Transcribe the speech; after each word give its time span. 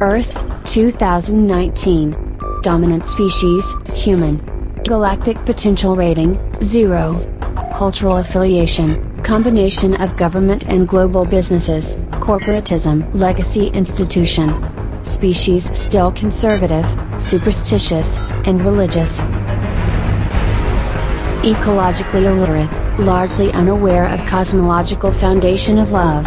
Earth, 0.00 0.32
2019. 0.64 2.16
Dominant 2.62 3.06
species, 3.06 3.74
human. 3.92 4.38
Galactic 4.82 5.36
potential 5.44 5.94
rating, 5.94 6.38
0. 6.62 7.20
Cultural 7.74 8.16
affiliation, 8.16 9.22
combination 9.22 10.00
of 10.00 10.16
government 10.16 10.66
and 10.68 10.88
global 10.88 11.26
businesses, 11.26 11.98
corporatism, 12.12 13.12
legacy 13.14 13.66
institution. 13.68 14.50
Species 15.04 15.70
still 15.78 16.10
conservative, 16.12 16.86
superstitious, 17.18 18.18
and 18.46 18.62
religious. 18.62 19.20
Ecologically 21.42 22.24
illiterate, 22.24 22.98
largely 23.00 23.52
unaware 23.52 24.08
of 24.08 24.18
cosmological 24.20 25.12
foundation 25.12 25.78
of 25.78 25.92
love. 25.92 26.26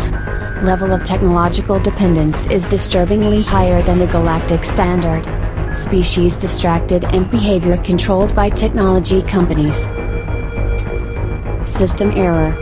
Level 0.64 0.94
of 0.94 1.04
technological 1.04 1.78
dependence 1.78 2.46
is 2.48 2.70
disturbingly 2.70 3.42
higher 3.42 3.82
than 3.82 4.00
the 4.00 4.08
galactic 4.08 4.64
standard. 4.64 5.26
Species 5.76 6.38
distracted 6.38 7.04
and 7.04 7.30
behavior 7.30 7.76
controlled 7.76 8.34
by 8.34 8.50
technology 8.50 9.22
companies. 9.24 9.80
System 11.70 12.12
error. 12.12 12.54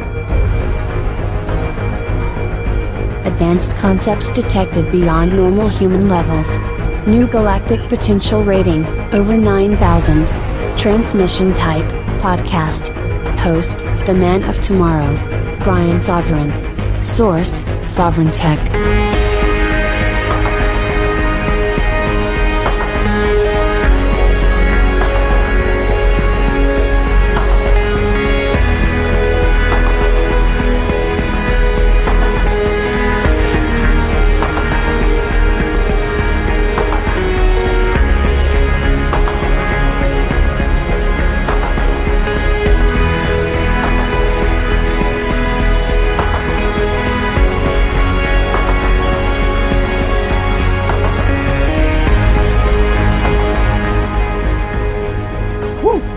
Advanced 3.24 3.78
concepts 3.78 4.32
detected 4.32 4.92
beyond 4.92 5.36
normal 5.36 5.70
human 5.70 6.10
levels. 6.10 6.50
New 7.08 7.28
galactic 7.28 7.80
potential 7.82 8.44
rating, 8.44 8.84
over 9.14 9.38
9000. 9.38 10.26
Transmission 10.76 11.54
type, 11.54 11.86
podcast. 12.20 12.90
Host, 13.38 13.82
The 14.08 14.14
Man 14.16 14.42
of 14.46 14.60
Tomorrow. 14.60 15.14
Brian 15.64 16.02
Sovereign. 16.02 16.52
Source, 17.04 17.64
Sovereign 17.92 18.32
Tech. 18.32 19.01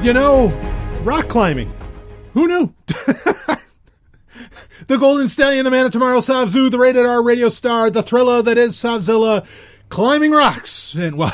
You 0.05 0.13
know, 0.13 0.49
rock 1.03 1.31
climbing. 1.31 1.73
Who 2.35 2.47
knew? 2.47 2.75
the 4.87 4.99
Golden 4.99 5.31
Stallion, 5.31 5.65
the 5.65 5.71
Man 5.71 5.87
of 5.87 5.93
Tomorrow, 5.93 6.19
Sabzu, 6.19 6.71
the 6.71 6.79
rated 6.79 7.07
R 7.07 7.25
radio 7.25 7.49
star, 7.49 7.89
the 7.89 8.03
thriller 8.03 8.43
that 8.43 8.59
is 8.59 8.77
Sabzilla, 8.77 9.47
climbing 9.89 10.33
rocks. 10.33 10.93
And 10.93 11.17
well, 11.17 11.33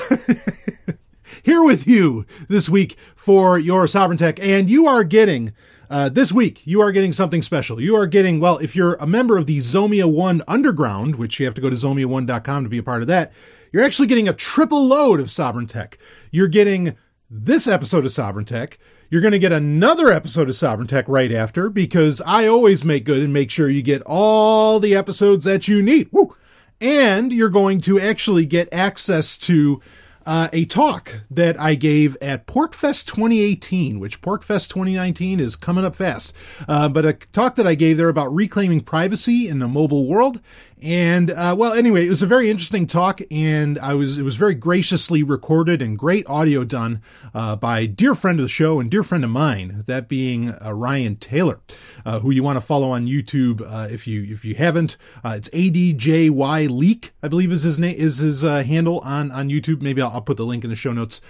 here 1.42 1.64
with 1.64 1.88
you 1.88 2.24
this 2.48 2.68
week 2.68 2.96
for 3.16 3.58
your 3.58 3.88
Sovereign 3.88 4.18
Tech. 4.18 4.38
And 4.38 4.70
you 4.70 4.86
are 4.86 5.02
getting, 5.02 5.52
uh, 5.90 6.08
this 6.08 6.30
week, 6.30 6.64
you 6.64 6.80
are 6.80 6.92
getting 6.92 7.12
something 7.12 7.42
special. 7.42 7.80
You 7.80 7.96
are 7.96 8.06
getting, 8.06 8.38
well, 8.38 8.58
if 8.58 8.76
you're 8.76 8.94
a 9.00 9.06
member 9.06 9.36
of 9.36 9.46
the 9.46 9.58
Zomia 9.58 10.08
1 10.08 10.42
Underground, 10.46 11.16
which 11.16 11.40
you 11.40 11.46
have 11.46 11.54
to 11.56 11.60
go 11.60 11.70
to 11.70 11.76
zomia1.com 11.76 12.62
to 12.62 12.70
be 12.70 12.78
a 12.78 12.84
part 12.84 13.02
of 13.02 13.08
that, 13.08 13.32
you're 13.72 13.82
actually 13.82 14.06
getting 14.06 14.28
a 14.28 14.32
triple 14.32 14.86
load 14.86 15.18
of 15.18 15.28
Sovereign 15.28 15.66
Tech. 15.66 15.98
You're 16.30 16.46
getting 16.46 16.96
this 17.30 17.68
episode 17.68 18.04
of 18.04 18.10
Sovereign 18.10 18.44
Tech. 18.44 18.78
You're 19.08 19.20
going 19.20 19.32
to 19.32 19.38
get 19.38 19.52
another 19.52 20.08
episode 20.08 20.48
of 20.48 20.56
Sovereign 20.56 20.88
Tech 20.88 21.08
right 21.08 21.30
after 21.30 21.70
because 21.70 22.20
I 22.26 22.48
always 22.48 22.84
make 22.84 23.04
good 23.04 23.22
and 23.22 23.32
make 23.32 23.50
sure 23.50 23.68
you 23.68 23.82
get 23.82 24.02
all 24.04 24.80
the 24.80 24.96
episodes 24.96 25.44
that 25.44 25.68
you 25.68 25.80
need. 25.80 26.08
Woo! 26.10 26.36
And 26.80 27.32
you're 27.32 27.48
going 27.48 27.80
to 27.82 28.00
actually 28.00 28.46
get 28.46 28.72
access 28.72 29.38
to 29.38 29.80
uh, 30.26 30.48
a 30.52 30.64
talk 30.64 31.20
that 31.30 31.58
I 31.58 31.74
gave 31.74 32.16
at 32.20 32.46
PorcFest 32.46 33.06
2018, 33.06 34.00
which 34.00 34.20
PorcFest 34.20 34.68
2019 34.68 35.40
is 35.40 35.56
coming 35.56 35.84
up 35.84 35.96
fast. 35.96 36.32
Uh, 36.68 36.88
but 36.88 37.06
a 37.06 37.12
talk 37.12 37.56
that 37.56 37.66
I 37.66 37.74
gave 37.74 37.96
there 37.96 38.08
about 38.08 38.34
reclaiming 38.34 38.80
privacy 38.80 39.48
in 39.48 39.60
the 39.60 39.68
mobile 39.68 40.06
world 40.06 40.40
and 40.82 41.30
uh, 41.30 41.54
well, 41.58 41.72
anyway, 41.72 42.06
it 42.06 42.08
was 42.08 42.22
a 42.22 42.26
very 42.26 42.50
interesting 42.50 42.86
talk, 42.86 43.20
and 43.30 43.78
I 43.78 43.94
was 43.94 44.18
it 44.18 44.22
was 44.22 44.36
very 44.36 44.54
graciously 44.54 45.22
recorded 45.22 45.82
and 45.82 45.98
great 45.98 46.26
audio 46.28 46.64
done 46.64 47.02
uh, 47.34 47.56
by 47.56 47.86
dear 47.86 48.14
friend 48.14 48.38
of 48.38 48.44
the 48.44 48.48
show 48.48 48.80
and 48.80 48.90
dear 48.90 49.02
friend 49.02 49.24
of 49.24 49.30
mine, 49.30 49.84
that 49.86 50.08
being 50.08 50.50
uh, 50.50 50.72
Ryan 50.72 51.16
Taylor, 51.16 51.60
uh, 52.06 52.20
who 52.20 52.30
you 52.30 52.42
want 52.42 52.56
to 52.56 52.60
follow 52.60 52.90
on 52.90 53.06
YouTube 53.06 53.60
uh, 53.66 53.88
if 53.90 54.06
you 54.06 54.22
if 54.24 54.44
you 54.44 54.54
haven't. 54.54 54.96
Uh, 55.22 55.34
it's 55.36 55.48
ADJY 55.50 56.70
Leak, 56.70 57.12
I 57.22 57.28
believe 57.28 57.52
is 57.52 57.62
his 57.62 57.78
name 57.78 57.96
is 57.96 58.18
his 58.18 58.42
handle 58.42 59.00
on 59.00 59.30
on 59.30 59.48
YouTube. 59.48 59.82
Maybe 59.82 60.00
I'll, 60.00 60.10
I'll, 60.10 60.20
put 60.20 60.36
the 60.36 60.46
link 60.46 60.64
in 60.64 60.70
the 60.70 60.76
show 60.76 60.92
notes 60.92 61.20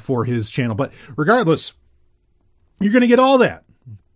for 0.00 0.24
his 0.24 0.50
channel. 0.50 0.74
But 0.74 0.92
regardless, 1.16 1.72
you're 2.80 2.92
going 2.92 3.02
to 3.02 3.08
get 3.08 3.18
all 3.18 3.38
that 3.38 3.64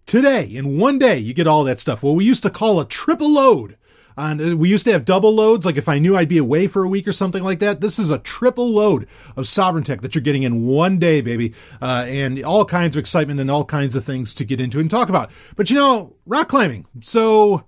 today 0.04 0.44
in 0.44 0.78
one 0.78 0.98
day. 0.98 1.18
You 1.18 1.34
get 1.34 1.46
all 1.46 1.64
that 1.64 1.80
stuff. 1.80 2.02
What 2.02 2.14
we 2.14 2.24
used 2.24 2.42
to 2.44 2.50
call 2.50 2.80
a 2.80 2.84
triple 2.84 3.32
load 3.32 3.76
on 4.16 4.40
uh, 4.40 4.56
we 4.56 4.68
used 4.68 4.84
to 4.84 4.92
have 4.92 5.04
double 5.04 5.34
loads 5.34 5.66
like 5.66 5.76
if 5.76 5.88
i 5.88 5.98
knew 5.98 6.16
i'd 6.16 6.28
be 6.28 6.38
away 6.38 6.66
for 6.66 6.84
a 6.84 6.88
week 6.88 7.06
or 7.06 7.12
something 7.12 7.42
like 7.42 7.58
that 7.58 7.80
this 7.80 7.98
is 7.98 8.10
a 8.10 8.18
triple 8.18 8.70
load 8.70 9.06
of 9.36 9.46
sovereign 9.46 9.84
tech 9.84 10.00
that 10.00 10.14
you're 10.14 10.22
getting 10.22 10.42
in 10.42 10.66
one 10.66 10.98
day 10.98 11.20
baby. 11.26 11.52
Uh, 11.82 12.04
and 12.08 12.42
all 12.44 12.64
kinds 12.64 12.96
of 12.96 13.00
excitement 13.00 13.40
and 13.40 13.50
all 13.50 13.64
kinds 13.64 13.96
of 13.96 14.04
things 14.04 14.32
to 14.34 14.44
get 14.44 14.60
into 14.60 14.80
and 14.80 14.90
talk 14.90 15.08
about. 15.08 15.30
But 15.56 15.68
you 15.70 15.76
know 15.76 16.14
rock 16.24 16.48
climbing. 16.48 16.86
So 17.02 17.64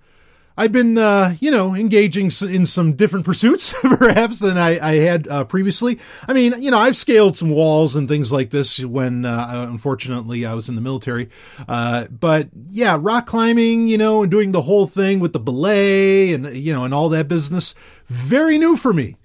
I've 0.59 0.73
been, 0.73 0.97
uh, 0.97 1.37
you 1.39 1.51
know, 1.51 1.73
engaging 1.73 2.31
in 2.41 2.65
some 2.65 2.91
different 2.91 3.25
pursuits, 3.25 3.73
perhaps, 3.81 4.39
than 4.39 4.57
I, 4.57 4.77
I 4.85 4.95
had 4.95 5.25
uh, 5.29 5.45
previously. 5.45 5.99
I 6.27 6.33
mean, 6.33 6.53
you 6.61 6.69
know, 6.69 6.77
I've 6.77 6.97
scaled 6.97 7.37
some 7.37 7.49
walls 7.49 7.95
and 7.95 8.09
things 8.09 8.33
like 8.33 8.49
this 8.49 8.83
when, 8.83 9.23
uh, 9.23 9.67
unfortunately, 9.69 10.45
I 10.45 10.55
was 10.55 10.67
in 10.67 10.75
the 10.75 10.81
military. 10.81 11.29
Uh, 11.65 12.07
but 12.07 12.49
yeah, 12.71 12.97
rock 12.99 13.25
climbing, 13.25 13.87
you 13.87 13.97
know, 13.97 14.21
and 14.21 14.29
doing 14.29 14.51
the 14.51 14.63
whole 14.63 14.85
thing 14.85 15.21
with 15.21 15.31
the 15.31 15.39
belay 15.39 16.33
and, 16.33 16.53
you 16.53 16.73
know, 16.73 16.83
and 16.83 16.93
all 16.93 17.07
that 17.07 17.29
business, 17.29 17.73
very 18.07 18.57
new 18.57 18.75
for 18.75 18.91
me. 18.91 19.15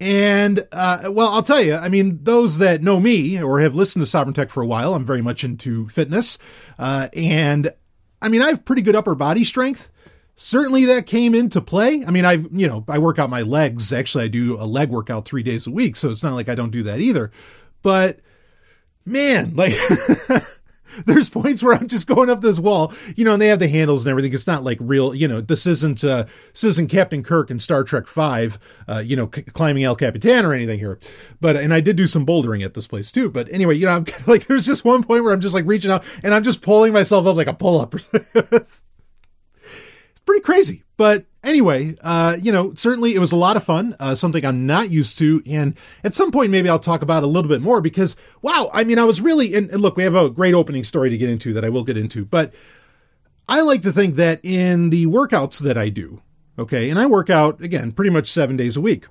And, 0.00 0.66
uh, 0.72 1.04
well, 1.12 1.28
I'll 1.28 1.44
tell 1.44 1.62
you, 1.62 1.76
I 1.76 1.88
mean, 1.88 2.18
those 2.24 2.58
that 2.58 2.82
know 2.82 2.98
me 2.98 3.40
or 3.40 3.60
have 3.60 3.76
listened 3.76 4.02
to 4.02 4.06
Sovereign 4.06 4.34
Tech 4.34 4.50
for 4.50 4.60
a 4.60 4.66
while, 4.66 4.94
I'm 4.94 5.04
very 5.04 5.22
much 5.22 5.44
into 5.44 5.86
fitness. 5.86 6.36
Uh, 6.80 7.06
and 7.14 7.70
I 8.20 8.28
mean, 8.28 8.42
I 8.42 8.48
have 8.48 8.64
pretty 8.64 8.82
good 8.82 8.96
upper 8.96 9.14
body 9.14 9.44
strength 9.44 9.92
certainly 10.40 10.86
that 10.86 11.04
came 11.04 11.34
into 11.34 11.60
play. 11.60 12.02
I 12.04 12.10
mean, 12.10 12.24
I, 12.24 12.32
you 12.32 12.66
know, 12.66 12.82
I 12.88 12.98
work 12.98 13.18
out 13.18 13.28
my 13.28 13.42
legs. 13.42 13.92
Actually, 13.92 14.24
I 14.24 14.28
do 14.28 14.56
a 14.58 14.64
leg 14.64 14.88
workout 14.88 15.26
three 15.26 15.42
days 15.42 15.66
a 15.66 15.70
week. 15.70 15.96
So 15.96 16.10
it's 16.10 16.22
not 16.22 16.34
like 16.34 16.48
I 16.48 16.54
don't 16.54 16.70
do 16.70 16.82
that 16.84 16.98
either. 16.98 17.30
But 17.82 18.20
man, 19.04 19.54
like, 19.54 19.74
there's 21.04 21.28
points 21.28 21.62
where 21.62 21.74
I'm 21.74 21.88
just 21.88 22.06
going 22.06 22.30
up 22.30 22.40
this 22.40 22.58
wall, 22.58 22.94
you 23.16 23.24
know, 23.24 23.34
and 23.34 23.42
they 23.42 23.48
have 23.48 23.58
the 23.58 23.68
handles 23.68 24.04
and 24.04 24.10
everything. 24.10 24.32
It's 24.32 24.46
not 24.46 24.64
like 24.64 24.78
real, 24.80 25.14
you 25.14 25.28
know, 25.28 25.42
this 25.42 25.66
isn't, 25.66 26.02
uh, 26.04 26.24
this 26.52 26.64
isn't 26.64 26.88
Captain 26.88 27.22
Kirk 27.22 27.50
in 27.50 27.60
Star 27.60 27.84
Trek 27.84 28.06
5, 28.06 28.58
uh, 28.88 28.98
you 29.04 29.16
know, 29.16 29.28
c- 29.34 29.42
climbing 29.42 29.84
El 29.84 29.94
Capitan 29.94 30.46
or 30.46 30.54
anything 30.54 30.78
here. 30.78 30.98
But, 31.42 31.56
and 31.56 31.74
I 31.74 31.80
did 31.80 31.96
do 31.96 32.06
some 32.06 32.24
bouldering 32.24 32.64
at 32.64 32.72
this 32.72 32.86
place 32.86 33.12
too. 33.12 33.28
But 33.28 33.52
anyway, 33.52 33.76
you 33.76 33.84
know, 33.84 33.92
I'm 33.92 34.06
like, 34.26 34.46
there's 34.46 34.64
just 34.64 34.86
one 34.86 35.02
point 35.02 35.22
where 35.22 35.34
I'm 35.34 35.42
just 35.42 35.54
like 35.54 35.66
reaching 35.66 35.90
out 35.90 36.02
and 36.22 36.32
I'm 36.32 36.44
just 36.44 36.62
pulling 36.62 36.94
myself 36.94 37.26
up 37.26 37.36
like 37.36 37.46
a 37.46 37.52
pull 37.52 37.78
up. 37.78 37.94
pretty 40.30 40.44
crazy. 40.44 40.84
But 40.96 41.24
anyway, 41.42 41.96
uh, 42.02 42.36
you 42.40 42.52
know, 42.52 42.72
certainly 42.74 43.16
it 43.16 43.18
was 43.18 43.32
a 43.32 43.36
lot 43.36 43.56
of 43.56 43.64
fun, 43.64 43.96
uh, 43.98 44.14
something 44.14 44.44
I'm 44.46 44.64
not 44.64 44.88
used 44.88 45.18
to. 45.18 45.42
And 45.44 45.74
at 46.04 46.14
some 46.14 46.30
point, 46.30 46.52
maybe 46.52 46.68
I'll 46.68 46.78
talk 46.78 47.02
about 47.02 47.24
a 47.24 47.26
little 47.26 47.48
bit 47.48 47.60
more 47.60 47.80
because, 47.80 48.14
wow, 48.40 48.70
I 48.72 48.84
mean, 48.84 49.00
I 49.00 49.04
was 49.04 49.20
really, 49.20 49.54
and, 49.54 49.68
and 49.70 49.82
look, 49.82 49.96
we 49.96 50.04
have 50.04 50.14
a 50.14 50.30
great 50.30 50.54
opening 50.54 50.84
story 50.84 51.10
to 51.10 51.18
get 51.18 51.28
into 51.28 51.52
that 51.54 51.64
I 51.64 51.68
will 51.68 51.82
get 51.82 51.96
into. 51.96 52.24
But 52.24 52.54
I 53.48 53.62
like 53.62 53.82
to 53.82 53.90
think 53.90 54.14
that 54.16 54.38
in 54.44 54.90
the 54.90 55.06
workouts 55.06 55.58
that 55.62 55.76
I 55.76 55.88
do, 55.88 56.22
okay, 56.56 56.90
and 56.90 56.98
I 56.98 57.06
work 57.06 57.28
out, 57.28 57.60
again, 57.60 57.90
pretty 57.90 58.10
much 58.10 58.30
seven 58.30 58.56
days 58.56 58.76
a 58.76 58.80
week. 58.80 59.06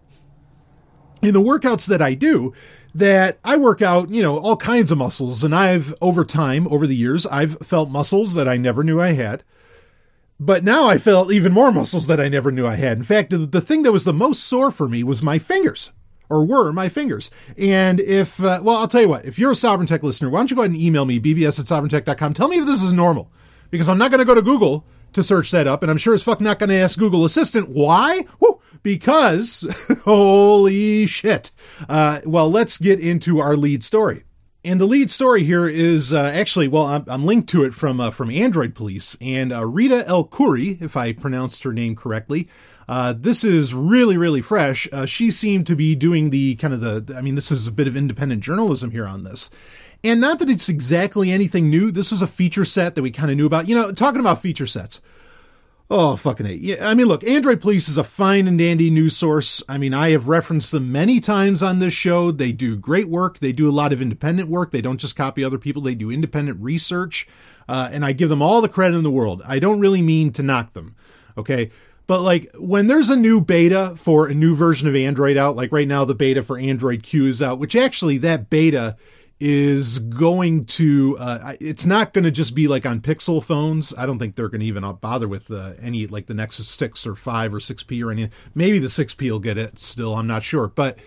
In 1.22 1.34
the 1.34 1.42
workouts 1.42 1.86
that 1.88 2.02
I 2.02 2.14
do, 2.14 2.54
that 2.96 3.40
I 3.44 3.58
work 3.58 3.82
out, 3.82 4.10
you 4.10 4.22
know, 4.22 4.38
all 4.38 4.56
kinds 4.56 4.90
of 4.90 4.98
muscles. 4.98 5.44
And 5.44 5.54
I've, 5.54 5.94
over 6.00 6.24
time, 6.24 6.66
over 6.70 6.88
the 6.88 6.96
years, 6.96 7.26
I've 7.26 7.58
felt 7.58 7.90
muscles 7.90 8.36
that 8.36 8.48
I 8.48 8.56
never 8.56 8.86
knew 8.86 9.02
I 9.02 9.12
had. 9.12 9.44
But 10.40 10.64
now 10.64 10.88
I 10.88 10.98
felt 10.98 11.32
even 11.34 11.52
more 11.52 11.72
muscles 11.72 12.08
that 12.08 12.22
I 12.22 12.30
never 12.30 12.52
knew 12.52 12.66
I 12.66 12.76
had. 12.76 12.98
In 12.98 13.04
fact, 13.04 13.32
the 13.32 13.62
thing 13.62 13.84
that 13.84 13.92
was 13.92 14.06
the 14.06 14.14
most 14.14 14.46
sore 14.46 14.72
for 14.72 14.88
me 14.88 15.04
was 15.04 15.22
my 15.22 15.38
fingers, 15.38 15.92
or 16.30 16.46
were 16.46 16.72
my 16.72 16.88
fingers. 16.88 17.30
And 17.58 18.00
if, 18.00 18.42
uh, 18.42 18.62
well, 18.64 18.78
I'll 18.78 18.88
tell 18.88 19.02
you 19.02 19.10
what, 19.10 19.26
if 19.26 19.38
you're 19.38 19.52
a 19.52 19.56
Sovereign 19.56 19.88
Tech 19.88 20.02
listener, 20.02 20.30
why 20.30 20.40
don't 20.40 20.50
you 20.50 20.56
go 20.56 20.62
ahead 20.62 20.72
and 20.72 20.80
email 20.80 21.06
me, 21.06 21.20
bbs 21.20 21.60
at 21.60 21.66
sovereigntech.com. 21.66 22.34
Tell 22.34 22.48
me 22.48 22.60
if 22.60 22.66
this 22.66 22.82
is 22.82 22.94
normal, 22.94 23.30
because 23.70 23.90
I'm 23.90 23.98
not 23.98 24.12
going 24.12 24.20
to 24.20 24.26
go 24.26 24.36
to 24.36 24.42
Google 24.42 24.86
to 25.12 25.24
search 25.24 25.52
that 25.52 25.68
up, 25.68 25.82
and 25.82 25.92
I'm 25.92 25.98
sure 25.98 26.14
as 26.14 26.24
fuck 26.24 26.40
not 26.40 26.60
going 26.60 26.70
to 26.70 26.76
ask 26.76 26.98
Google 26.98 27.26
Assistant 27.26 27.70
why. 27.70 28.26
Woo! 28.40 28.62
Because 28.82 29.66
holy 30.06 31.06
shit. 31.06 31.52
Uh, 31.90 32.22
well, 32.26 32.50
let's 32.50 32.78
get 32.78 33.02
into 33.02 33.40
our 33.40 33.58
lead 33.58 33.84
story. 33.84 34.24
And 34.64 34.80
the 34.80 34.86
lead 34.86 35.10
story 35.10 35.44
here 35.44 35.70
is 35.70 36.12
uh, 36.12 36.22
actually, 36.22 36.68
well, 36.68 36.86
I'm, 36.86 37.06
I'm, 37.08 37.26
linked 37.26 37.48
to 37.50 37.64
it 37.64 37.74
from 37.74 38.02
uh, 38.02 38.12
from 38.12 38.30
Android 38.30 38.76
Police 38.76 39.16
and 39.22 39.54
uh, 39.54 39.66
Rita 39.66 40.06
El 40.06 40.26
Khoury, 40.26 40.82
if 40.82 40.98
I 40.98 41.14
pronounced 41.14 41.64
her 41.64 41.72
name 41.72 41.96
correctly. 41.96 42.50
Uh, 42.90 43.14
this 43.16 43.44
is 43.44 43.74
really, 43.74 44.18
really 44.18 44.42
fresh. 44.42 44.88
Uh, 44.92 45.06
she 45.06 45.32
seemed 45.32 45.66
to 45.68 45.76
be 45.76 45.96
doing 45.96 46.32
the 46.32 46.56
kind 46.56 46.74
of 46.74 46.82
the, 46.82 47.16
I 47.16 47.22
mean, 47.22 47.36
this 47.36 47.52
is 47.52 47.68
a 47.68 47.72
bit 47.72 47.88
of 47.88 47.96
independent 47.96 48.44
journalism 48.44 48.92
here 48.92 49.06
on 49.06 49.24
this. 49.24 49.50
And 50.04 50.20
not 50.20 50.40
that 50.40 50.50
it's 50.50 50.70
exactly 50.70 51.32
anything 51.32 51.70
new. 51.70 51.92
This 51.92 52.12
was 52.12 52.22
a 52.22 52.28
feature 52.28 52.66
set 52.66 52.96
that 52.96 53.02
we 53.02 53.12
kind 53.12 53.32
of 53.32 53.38
knew 53.38 53.46
about. 53.46 53.68
You 53.68 53.76
know, 53.76 53.92
talking 53.92 54.20
about 54.20 54.42
feature 54.42 54.68
sets. 54.68 55.00
Oh, 55.92 56.16
fucking. 56.16 56.60
Yeah, 56.62 56.88
I 56.88 56.94
mean, 56.94 57.08
look, 57.08 57.24
Android 57.24 57.62
Police 57.62 57.90
is 57.90 57.98
a 57.98 58.04
fine 58.04 58.48
and 58.48 58.60
dandy 58.60 58.92
news 58.92 59.18
source. 59.18 59.64
I 59.68 59.80
mean, 59.80 59.92
I 59.92 60.12
have 60.12 60.28
referenced 60.28 60.72
them 60.72 60.92
many 60.92 61.20
times 61.20 61.64
on 61.64 61.80
this 61.80 61.96
show. 61.96 62.32
They 62.32 62.52
do 62.52 62.76
great 62.76 63.10
work. 63.10 63.40
They 63.40 63.52
do 63.52 63.68
a 63.68 63.72
lot 63.74 63.92
of 63.92 64.00
independent 64.00 64.50
work. 64.50 64.70
They 64.70 64.82
don't 64.82 65.00
just 65.00 65.16
copy 65.16 65.44
other 65.44 65.58
people, 65.58 65.82
they 65.82 65.96
do 65.96 66.12
independent 66.12 66.62
research. 66.62 67.28
Uh, 67.68 67.90
and 67.92 68.06
I 68.06 68.12
give 68.14 68.30
them 68.30 68.42
all 68.42 68.62
the 68.62 68.70
credit 68.70 68.98
in 68.98 69.04
the 69.04 69.12
world. 69.12 69.42
I 69.48 69.58
don't 69.58 69.80
really 69.80 70.02
mean 70.02 70.32
to 70.34 70.44
knock 70.44 70.74
them. 70.74 70.96
Okay. 71.38 71.72
But 72.06 72.22
like 72.22 72.50
when 72.58 72.88
there's 72.88 73.12
a 73.12 73.16
new 73.16 73.40
beta 73.40 73.94
for 73.96 74.28
a 74.28 74.34
new 74.34 74.56
version 74.56 74.88
of 74.88 74.96
Android 74.96 75.38
out, 75.38 75.56
like 75.56 75.72
right 75.72 75.88
now 75.88 76.06
the 76.06 76.16
beta 76.16 76.42
for 76.42 76.58
Android 76.58 77.04
Q 77.04 77.28
is 77.28 77.42
out, 77.42 77.60
which 77.60 77.76
actually 77.76 78.18
that 78.20 78.50
beta 78.50 78.96
is 79.40 80.00
going 80.00 80.66
to 80.66 81.16
uh, 81.18 81.54
it's 81.62 81.86
not 81.86 82.14
going 82.14 82.26
to 82.26 82.32
just 82.32 82.54
be 82.54 82.68
like 82.68 82.86
on 82.86 83.00
pixel 83.00 83.42
phones. 83.42 83.94
I 83.98 84.06
don't 84.06 84.20
think 84.20 84.36
they're 84.36 84.50
going 84.50 84.60
to 84.60 84.66
even 84.66 84.84
bother 85.00 85.28
with 85.28 85.50
uh, 85.50 85.74
any 85.82 86.08
like 86.08 86.28
the 86.28 86.34
nexus 86.34 86.68
6 86.68 87.08
or 87.08 87.16
5 87.16 87.54
or 87.54 87.60
6p 87.60 88.04
or 88.04 88.12
anything 88.12 88.32
maybe 88.54 88.80
the 88.80 88.88
6p 88.88 89.32
will 89.32 89.40
get 89.40 89.58
it 89.58 89.80
still 89.80 90.16
i'm 90.16 90.28
not 90.28 90.44
sure. 90.44 90.68
But 90.68 91.00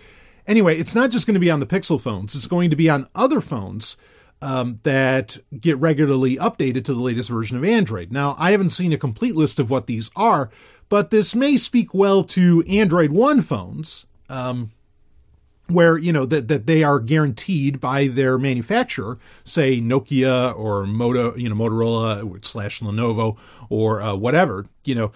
anyway 0.47 0.77
it's 0.77 0.95
not 0.95 1.11
just 1.11 1.27
going 1.27 1.35
to 1.35 1.39
be 1.39 1.51
on 1.51 1.59
the 1.59 1.67
pixel 1.67 2.01
phones. 2.01 2.33
It's 2.35 2.47
going 2.47 2.71
to 2.71 2.75
be 2.75 2.89
on 2.89 3.07
other 3.13 3.39
phones 3.39 3.97
um, 4.41 4.79
that 4.83 5.37
get 5.59 5.77
regularly 5.77 6.35
updated 6.37 6.85
to 6.85 6.93
the 6.93 7.01
latest 7.01 7.29
version 7.29 7.55
of 7.55 7.63
android. 7.63 8.11
Now 8.11 8.35
i 8.39 8.49
haven't 8.51 8.71
seen 8.71 8.93
a 8.93 8.97
complete 8.97 9.35
list 9.35 9.59
of 9.59 9.69
what 9.69 9.85
these 9.85 10.09
are 10.15 10.49
but 10.89 11.11
this 11.11 11.35
may 11.35 11.55
speak 11.55 11.93
well 11.93 12.23
to 12.23 12.63
android 12.67 13.11
one 13.11 13.41
phones 13.41 14.07
um, 14.27 14.71
where 15.67 15.97
you 15.97 16.11
know 16.11 16.25
that 16.25 16.47
that 16.47 16.67
they 16.67 16.83
are 16.83 16.99
guaranteed 16.99 17.79
by 17.79 18.07
their 18.07 18.37
manufacturer, 18.37 19.17
say 19.43 19.79
Nokia 19.79 20.57
or 20.57 20.85
Moto, 20.85 21.35
you 21.35 21.49
know 21.49 21.55
Motorola 21.55 22.45
slash 22.45 22.79
Lenovo 22.81 23.37
or 23.69 24.01
uh, 24.01 24.15
whatever, 24.15 24.65
you 24.83 24.95
know 24.95 25.11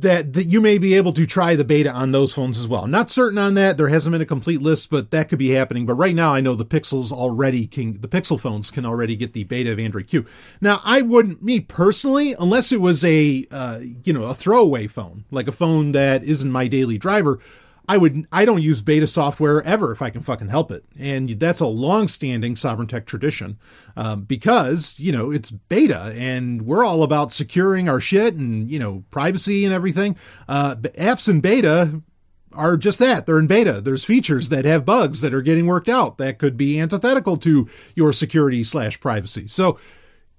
that 0.00 0.32
that 0.32 0.44
you 0.44 0.60
may 0.60 0.78
be 0.78 0.94
able 0.94 1.12
to 1.12 1.26
try 1.26 1.54
the 1.54 1.64
beta 1.64 1.92
on 1.92 2.12
those 2.12 2.32
phones 2.32 2.58
as 2.58 2.66
well. 2.66 2.84
I'm 2.84 2.90
not 2.90 3.10
certain 3.10 3.38
on 3.38 3.54
that. 3.54 3.76
There 3.76 3.88
hasn't 3.88 4.12
been 4.12 4.22
a 4.22 4.26
complete 4.26 4.62
list, 4.62 4.88
but 4.88 5.10
that 5.10 5.28
could 5.28 5.38
be 5.38 5.50
happening. 5.50 5.84
But 5.84 5.94
right 5.94 6.14
now, 6.14 6.32
I 6.32 6.40
know 6.40 6.54
the 6.54 6.64
Pixels 6.64 7.12
already 7.12 7.66
can 7.66 8.00
the 8.00 8.08
Pixel 8.08 8.40
phones 8.40 8.70
can 8.70 8.86
already 8.86 9.16
get 9.16 9.34
the 9.34 9.44
beta 9.44 9.70
of 9.70 9.78
Android 9.78 10.06
Q. 10.06 10.24
Now, 10.62 10.80
I 10.82 11.02
wouldn't 11.02 11.42
me 11.42 11.60
personally, 11.60 12.34
unless 12.38 12.72
it 12.72 12.80
was 12.80 13.04
a 13.04 13.46
uh, 13.50 13.80
you 14.04 14.14
know 14.14 14.24
a 14.24 14.34
throwaway 14.34 14.86
phone, 14.86 15.24
like 15.30 15.46
a 15.46 15.52
phone 15.52 15.92
that 15.92 16.24
isn't 16.24 16.50
my 16.50 16.68
daily 16.68 16.96
driver. 16.96 17.38
I 17.88 17.96
would 17.96 18.26
I 18.30 18.44
don't 18.44 18.62
use 18.62 18.80
beta 18.80 19.06
software 19.06 19.62
ever 19.62 19.90
if 19.90 20.02
I 20.02 20.10
can 20.10 20.22
fucking 20.22 20.48
help 20.48 20.70
it, 20.70 20.84
and 20.98 21.28
that's 21.30 21.60
a 21.60 21.66
long-standing 21.66 22.54
sovereign 22.54 22.86
tech 22.86 23.06
tradition 23.06 23.58
um, 23.96 24.22
because 24.22 24.98
you 24.98 25.10
know 25.10 25.30
it's 25.30 25.50
beta 25.50 26.14
and 26.16 26.62
we're 26.62 26.84
all 26.84 27.02
about 27.02 27.32
securing 27.32 27.88
our 27.88 28.00
shit 28.00 28.34
and 28.34 28.70
you 28.70 28.78
know 28.78 29.04
privacy 29.10 29.64
and 29.64 29.74
everything. 29.74 30.16
Uh, 30.48 30.76
apps 30.76 31.28
in 31.28 31.40
beta 31.40 32.02
are 32.52 32.76
just 32.76 32.98
that 33.00 33.26
they're 33.26 33.38
in 33.38 33.46
beta. 33.46 33.80
There's 33.80 34.04
features 34.04 34.48
that 34.50 34.64
have 34.64 34.84
bugs 34.84 35.20
that 35.20 35.34
are 35.34 35.42
getting 35.42 35.66
worked 35.66 35.88
out 35.88 36.18
that 36.18 36.38
could 36.38 36.56
be 36.56 36.78
antithetical 36.78 37.36
to 37.38 37.68
your 37.96 38.12
security 38.12 38.62
slash 38.62 39.00
privacy. 39.00 39.48
So 39.48 39.78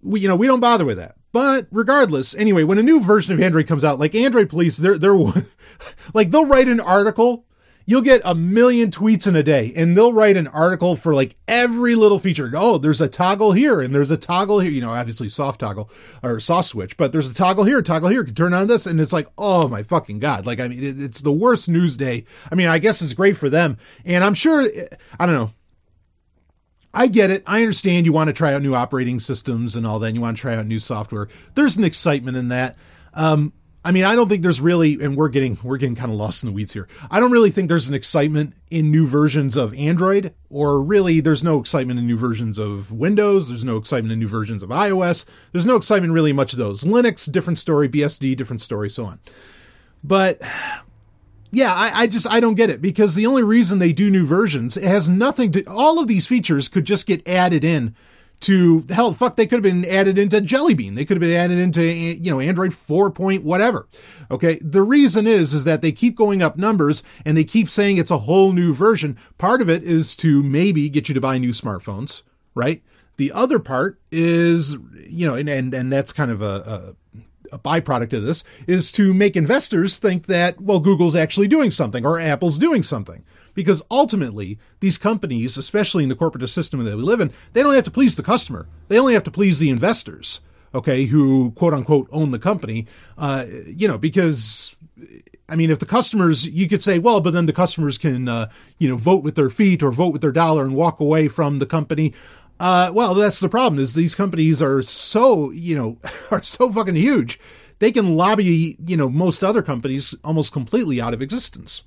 we 0.01 0.21
you 0.21 0.29
know 0.29 0.35
we 0.37 0.47
don't 0.47 0.61
bother 0.61 0.85
with 0.85 0.97
that. 0.97 1.17
But 1.33 1.67
regardless, 1.71 2.35
anyway, 2.35 2.63
when 2.63 2.77
a 2.77 2.83
new 2.83 3.01
version 3.01 3.33
of 3.33 3.41
Android 3.41 3.67
comes 3.67 3.83
out, 3.83 3.99
like 3.99 4.13
Android 4.15 4.49
Police, 4.49 4.77
they're 4.77 4.99
they're 4.99 5.17
like 6.13 6.31
they'll 6.31 6.45
write 6.45 6.69
an 6.69 6.79
article. 6.79 7.45
You'll 7.85 8.01
get 8.01 8.21
a 8.23 8.33
million 8.33 8.91
tweets 8.91 9.27
in 9.27 9.35
a 9.35 9.43
day, 9.43 9.73
and 9.75 9.97
they'll 9.97 10.13
write 10.13 10.37
an 10.37 10.47
article 10.47 10.95
for 10.95 11.13
like 11.13 11.35
every 11.49 11.95
little 11.95 12.19
feature. 12.19 12.49
Oh, 12.55 12.77
there's 12.77 13.01
a 13.01 13.09
toggle 13.09 13.51
here, 13.51 13.81
and 13.81 13.93
there's 13.93 14.11
a 14.11 14.15
toggle 14.15 14.59
here. 14.59 14.71
You 14.71 14.79
know, 14.79 14.91
obviously 14.91 15.27
soft 15.27 15.59
toggle 15.59 15.89
or 16.21 16.39
soft 16.39 16.69
switch, 16.69 16.95
but 16.95 17.11
there's 17.11 17.27
a 17.27 17.33
toggle 17.33 17.65
here, 17.65 17.81
toggle 17.81 18.09
here. 18.09 18.23
Can 18.23 18.35
turn 18.35 18.53
on 18.53 18.67
this, 18.67 18.85
and 18.85 19.01
it's 19.01 19.11
like, 19.11 19.27
oh 19.37 19.67
my 19.67 19.81
fucking 19.81 20.19
god! 20.19 20.45
Like, 20.45 20.59
I 20.59 20.67
mean, 20.67 20.83
it, 20.83 21.01
it's 21.01 21.21
the 21.21 21.33
worst 21.33 21.67
news 21.67 21.97
day. 21.97 22.25
I 22.51 22.55
mean, 22.55 22.67
I 22.67 22.77
guess 22.77 23.01
it's 23.01 23.13
great 23.13 23.37
for 23.37 23.49
them, 23.49 23.77
and 24.05 24.23
I'm 24.23 24.35
sure. 24.35 24.63
I 25.19 25.25
don't 25.25 25.35
know 25.35 25.51
I 26.93 27.07
get 27.07 27.31
it. 27.31 27.43
I 27.47 27.61
understand 27.61 28.05
you 28.05 28.13
want 28.13 28.27
to 28.27 28.33
try 28.33 28.53
out 28.53 28.61
new 28.61 28.75
operating 28.75 29.19
systems 29.19 29.75
and 29.75 29.85
all 29.85 29.99
that. 29.99 30.07
And 30.07 30.15
you 30.15 30.21
want 30.21 30.37
to 30.37 30.41
try 30.41 30.55
out 30.55 30.67
new 30.67 30.79
software. 30.79 31.27
There's 31.55 31.77
an 31.77 31.83
excitement 31.83 32.37
in 32.37 32.49
that. 32.49 32.75
Um, 33.13 33.53
I 33.85 33.91
mean, 33.91 34.05
I 34.05 34.15
don't 34.15 34.29
think 34.29 34.43
there's 34.43 34.61
really, 34.61 34.93
and 35.01 35.17
we're 35.17 35.27
getting 35.27 35.57
we're 35.61 35.77
getting 35.77 35.95
kind 35.95 36.09
of 36.09 36.17
lost 36.17 36.41
in 36.43 36.47
the 36.47 36.53
weeds 36.53 36.71
here. 36.71 36.87
I 37.11 37.19
don't 37.19 37.31
really 37.31 37.51
think 37.51 37.67
there's 37.67 37.89
an 37.89 37.93
excitement 37.93 38.53
in 38.69 38.91
new 38.91 39.05
versions 39.05 39.57
of 39.57 39.73
Android, 39.73 40.33
or 40.49 40.81
really, 40.81 41.19
there's 41.19 41.43
no 41.43 41.59
excitement 41.59 41.99
in 41.99 42.07
new 42.07 42.17
versions 42.17 42.57
of 42.57 42.93
Windows. 42.93 43.49
There's 43.49 43.65
no 43.65 43.75
excitement 43.75 44.13
in 44.13 44.19
new 44.19 44.27
versions 44.27 44.63
of 44.63 44.69
iOS. 44.69 45.25
There's 45.51 45.65
no 45.65 45.75
excitement 45.75 46.13
really 46.13 46.31
much 46.31 46.53
of 46.53 46.59
those. 46.59 46.85
Linux, 46.85 47.29
different 47.29 47.59
story. 47.59 47.89
BSD, 47.89 48.37
different 48.37 48.61
story. 48.61 48.89
So 48.89 49.03
on. 49.03 49.19
But 50.01 50.41
yeah, 51.53 51.73
I, 51.73 52.01
I, 52.01 52.07
just 52.07 52.27
I 52.27 52.39
don't 52.39 52.55
get 52.55 52.71
it 52.71 52.81
because 52.81 53.13
the 53.13 53.27
only 53.27 53.43
reason 53.43 53.77
they 53.77 53.93
do 53.93 54.09
new 54.09 54.25
versions 54.25 54.75
it 54.75 54.83
has 54.83 55.07
nothing 55.07 55.51
to. 55.51 55.63
All 55.65 55.99
of 55.99 56.07
these 56.07 56.25
features 56.25 56.67
could 56.67 56.85
just 56.85 57.05
get 57.05 57.25
added 57.27 57.63
in 57.63 57.95
to 58.41 58.85
hell. 58.89 59.13
Fuck, 59.13 59.35
they 59.35 59.45
could 59.45 59.63
have 59.63 59.73
been 59.73 59.85
added 59.85 60.17
into 60.17 60.41
Jelly 60.41 60.73
Bean. 60.73 60.95
They 60.95 61.05
could 61.05 61.15
have 61.15 61.21
been 61.21 61.35
added 61.35 61.59
into 61.59 61.83
you 61.83 62.31
know 62.31 62.39
Android 62.39 62.73
four 62.73 63.11
point 63.11 63.43
whatever. 63.43 63.87
Okay, 64.31 64.57
the 64.61 64.81
reason 64.81 65.27
is 65.27 65.53
is 65.53 65.63
that 65.63 65.83
they 65.83 65.91
keep 65.91 66.15
going 66.15 66.41
up 66.41 66.57
numbers 66.57 67.03
and 67.23 67.37
they 67.37 67.43
keep 67.43 67.69
saying 67.69 67.97
it's 67.97 68.11
a 68.11 68.19
whole 68.19 68.51
new 68.51 68.73
version. 68.73 69.15
Part 69.37 69.61
of 69.61 69.69
it 69.69 69.83
is 69.83 70.15
to 70.17 70.41
maybe 70.41 70.89
get 70.89 71.07
you 71.07 71.13
to 71.13 71.21
buy 71.21 71.37
new 71.37 71.51
smartphones, 71.51 72.23
right? 72.55 72.81
The 73.17 73.31
other 73.31 73.59
part 73.59 73.99
is 74.11 74.75
you 75.07 75.27
know 75.27 75.35
and 75.35 75.47
and, 75.47 75.71
and 75.71 75.93
that's 75.93 76.11
kind 76.11 76.31
of 76.31 76.41
a, 76.41 76.95
a 77.15 77.19
a 77.53 77.59
byproduct 77.59 78.13
of 78.13 78.23
this 78.23 78.43
is 78.67 78.91
to 78.93 79.13
make 79.13 79.35
investors 79.35 79.97
think 79.97 80.25
that, 80.25 80.59
well, 80.59 80.79
Google's 80.79 81.15
actually 81.15 81.47
doing 81.47 81.71
something 81.71 82.05
or 82.05 82.19
Apple's 82.19 82.57
doing 82.57 82.83
something. 82.83 83.23
Because 83.53 83.83
ultimately, 83.91 84.57
these 84.79 84.97
companies, 84.97 85.57
especially 85.57 86.01
in 86.01 86.09
the 86.09 86.15
corporate 86.15 86.49
system 86.49 86.83
that 86.83 86.97
we 86.97 87.03
live 87.03 87.21
in, 87.21 87.31
they 87.53 87.61
don't 87.61 87.75
have 87.75 87.83
to 87.83 87.91
please 87.91 88.15
the 88.15 88.23
customer. 88.23 88.67
They 88.87 88.97
only 88.97 89.13
have 89.13 89.23
to 89.25 89.31
please 89.31 89.59
the 89.59 89.69
investors, 89.69 90.41
okay, 90.73 91.05
who 91.05 91.51
quote 91.51 91.73
unquote 91.73 92.07
own 92.11 92.31
the 92.31 92.39
company. 92.39 92.87
Uh, 93.15 93.45
you 93.67 93.87
know, 93.87 93.99
because 93.99 94.75
I 95.49 95.55
mean, 95.55 95.69
if 95.69 95.79
the 95.79 95.85
customers, 95.85 96.47
you 96.47 96.67
could 96.67 96.81
say, 96.81 96.99
well, 96.99 97.19
but 97.19 97.33
then 97.33 97.45
the 97.45 97.53
customers 97.53 97.97
can, 97.97 98.27
uh, 98.27 98.49
you 98.79 98.87
know, 98.87 98.95
vote 98.95 99.23
with 99.23 99.35
their 99.35 99.49
feet 99.49 99.83
or 99.83 99.91
vote 99.91 100.13
with 100.13 100.21
their 100.21 100.31
dollar 100.31 100.63
and 100.63 100.73
walk 100.73 100.99
away 100.99 101.27
from 101.27 101.59
the 101.59 101.65
company. 101.65 102.13
Uh, 102.63 102.89
well, 102.93 103.13
that's 103.13 103.41
the 103.41 103.49
problem 103.49 103.77
is 103.77 103.93
these 103.93 104.15
companies 104.15 104.61
are 104.61 104.81
so, 104.81 105.51
you 105.51 105.75
know, 105.75 105.97
are 106.31 106.41
so 106.41 106.71
fucking 106.71 106.95
huge. 106.95 107.37
They 107.79 107.91
can 107.91 108.15
lobby, 108.15 108.77
you 108.87 108.95
know, 108.95 109.09
most 109.09 109.43
other 109.43 109.61
companies 109.61 110.15
almost 110.23 110.53
completely 110.53 111.01
out 111.01 111.13
of 111.13 111.21
existence. 111.21 111.83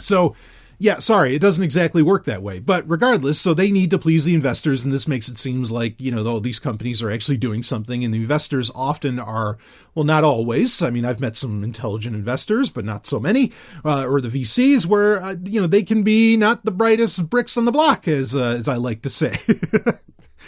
So, 0.00 0.34
yeah, 0.80 1.00
sorry, 1.00 1.34
it 1.34 1.40
doesn't 1.40 1.64
exactly 1.64 2.02
work 2.02 2.24
that 2.24 2.42
way. 2.42 2.60
But 2.60 2.88
regardless, 2.88 3.40
so 3.40 3.52
they 3.52 3.70
need 3.70 3.90
to 3.90 3.98
please 3.98 4.24
the 4.24 4.34
investors, 4.34 4.84
and 4.84 4.92
this 4.92 5.08
makes 5.08 5.28
it 5.28 5.36
seems 5.36 5.72
like, 5.72 6.00
you 6.00 6.12
know, 6.12 6.22
though 6.22 6.38
these 6.38 6.60
companies 6.60 7.02
are 7.02 7.10
actually 7.10 7.36
doing 7.36 7.64
something, 7.64 8.04
and 8.04 8.14
the 8.14 8.18
investors 8.18 8.70
often 8.74 9.18
are, 9.18 9.58
well, 9.94 10.04
not 10.04 10.22
always. 10.22 10.80
I 10.80 10.90
mean, 10.90 11.04
I've 11.04 11.20
met 11.20 11.36
some 11.36 11.64
intelligent 11.64 12.14
investors, 12.14 12.70
but 12.70 12.84
not 12.84 13.06
so 13.06 13.18
many, 13.18 13.52
uh, 13.84 14.06
or 14.06 14.20
the 14.20 14.28
VCs 14.28 14.86
where, 14.86 15.20
uh, 15.20 15.34
you 15.44 15.60
know, 15.60 15.66
they 15.66 15.82
can 15.82 16.04
be 16.04 16.36
not 16.36 16.64
the 16.64 16.70
brightest 16.70 17.28
bricks 17.28 17.56
on 17.56 17.64
the 17.64 17.72
block, 17.72 18.06
as, 18.06 18.34
uh, 18.34 18.56
as 18.58 18.68
I 18.68 18.76
like 18.76 19.02
to 19.02 19.10
say. 19.10 19.36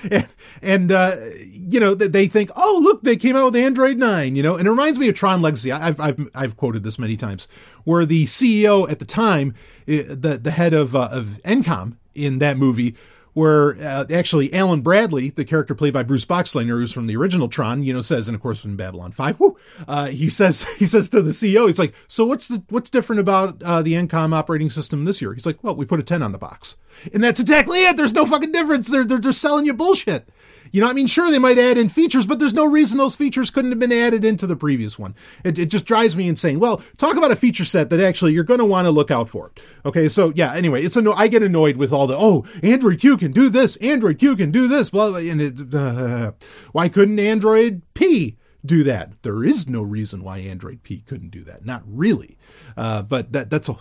and, 0.11 0.29
and 0.63 0.93
uh, 0.93 1.17
you 1.47 1.81
know 1.81 1.95
they 1.95 2.27
think, 2.27 2.51
oh 2.57 2.81
look, 2.83 3.03
they 3.03 3.17
came 3.17 3.37
out 3.37 3.47
with 3.47 3.57
Android 3.57 3.97
nine, 3.97 4.37
you 4.37 4.43
know, 4.43 4.57
and 4.57 4.67
it 4.67 4.71
reminds 4.71 4.99
me 4.99 5.09
of 5.09 5.15
Tron 5.15 5.43
Legacy. 5.43 5.73
I've 5.73 6.01
I've 6.01 6.29
I've 6.35 6.57
quoted 6.57 6.83
this 6.85 6.99
many 6.99 7.17
times, 7.17 7.49
where 7.85 8.07
the 8.07 8.25
CEO 8.27 8.91
at 8.91 8.99
the 8.99 9.05
time, 9.05 9.55
the 9.87 10.39
the 10.43 10.51
head 10.51 10.75
of 10.75 10.95
uh, 10.95 11.09
of 11.11 11.41
Encom 11.45 11.97
in 12.15 12.39
that 12.39 12.57
movie 12.57 12.97
where 13.41 13.79
uh, 13.81 14.05
actually 14.13 14.53
Alan 14.53 14.83
Bradley, 14.83 15.31
the 15.31 15.47
character 15.47 15.75
played 15.75 15.95
by 15.95 16.03
Bruce 16.03 16.27
Boxleitner, 16.27 16.79
who's 16.79 16.93
from 16.93 17.07
the 17.07 17.17
original 17.17 17.49
Tron, 17.49 17.83
you 17.83 17.95
know, 17.95 18.03
says, 18.03 18.29
and 18.29 18.35
of 18.35 18.43
course 18.43 18.61
from 18.61 18.77
Babylon 18.77 19.13
Five, 19.13 19.41
whoo, 19.41 19.57
uh, 19.89 20.09
he 20.09 20.29
says 20.29 20.65
he 20.79 20.85
says 20.85 21.09
to 21.09 21.23
the 21.23 21.31
CEO, 21.31 21.67
he's 21.67 21.79
like, 21.79 21.95
so 22.07 22.27
what's 22.27 22.49
the 22.49 22.63
what's 22.69 22.91
different 22.91 23.21
about 23.21 23.63
uh, 23.63 23.81
the 23.81 23.95
Encom 23.95 24.35
operating 24.35 24.69
system 24.69 25.07
this 25.07 25.23
year? 25.23 25.33
He's 25.33 25.47
like, 25.47 25.65
well, 25.65 25.75
we 25.75 25.87
put 25.87 26.01
a 26.01 26.03
ten 26.03 26.23
on 26.23 26.33
the 26.33 26.39
box, 26.39 26.77
and 27.15 27.25
that's 27.25 27.41
exactly 27.41 27.79
it. 27.79 27.97
There's 27.97 28.15
no 28.15 28.27
fucking 28.27 28.53
difference. 28.53 28.91
They're 28.91 29.05
they're 29.05 29.19
just 29.19 29.41
selling 29.41 29.65
you 29.65 29.73
bullshit. 29.73 30.29
You 30.73 30.81
know, 30.81 30.89
I 30.89 30.93
mean, 30.93 31.07
sure, 31.07 31.31
they 31.31 31.39
might 31.39 31.59
add 31.59 31.79
in 31.79 31.89
features, 31.89 32.27
but 32.27 32.39
there's 32.39 32.55
no 32.55 32.65
reason 32.65 32.99
those 32.99 33.17
features 33.17 33.51
couldn't 33.51 33.73
have 33.73 33.79
been 33.79 33.93
added 33.93 34.25
into 34.25 34.47
the 34.47 34.57
previous 34.57 34.99
one. 34.99 35.15
It, 35.45 35.59
it 35.59 35.67
just 35.67 35.85
drives 35.85 36.17
me 36.17 36.29
insane. 36.29 36.61
Well, 36.61 36.83
talk 36.97 37.17
about 37.17 37.31
a 37.31 37.37
feature 37.37 37.65
set 37.65 37.91
that 37.91 38.01
actually 38.01 38.33
you're 38.33 38.45
going 38.45 38.61
to 38.61 38.65
want 38.65 38.87
to 38.87 38.91
look 38.91 39.11
out 39.11 39.29
for. 39.29 39.53
Okay, 39.85 40.09
so 40.09 40.33
yeah, 40.35 40.55
anyway, 40.55 40.83
it's 40.83 40.97
anno- 40.97 41.13
I 41.13 41.29
get 41.29 41.43
annoyed 41.43 41.77
with 41.77 41.93
all 41.93 42.07
the, 42.07 42.17
oh, 42.17 42.45
Android 42.63 43.01
Q 43.01 43.17
can 43.17 43.33
do 43.33 43.49
this, 43.49 43.77
Android 43.77 44.19
Q 44.19 44.37
can 44.37 44.51
do 44.51 44.69
this, 44.69 44.91
blah, 44.91 45.11
blah, 45.11 45.19
and 45.19 45.41
it, 45.41 45.75
uh, 45.75 46.33
why 46.73 46.89
couldn't 46.89 47.19
Android 47.19 47.83
P 47.95 48.37
do 48.65 48.85
that. 48.85 49.23
There 49.23 49.45
is 49.45 49.69
no 49.69 49.83
reason 49.83 50.23
why 50.23 50.39
Android 50.39 50.83
P 50.83 51.01
couldn't 51.01 51.31
do 51.31 51.45
that. 51.45 51.65
Not 51.65 51.83
really. 51.87 52.37
Uh, 52.77 53.03
but 53.03 53.33
that 53.33 53.51
that's 53.51 53.69
a 53.69 53.77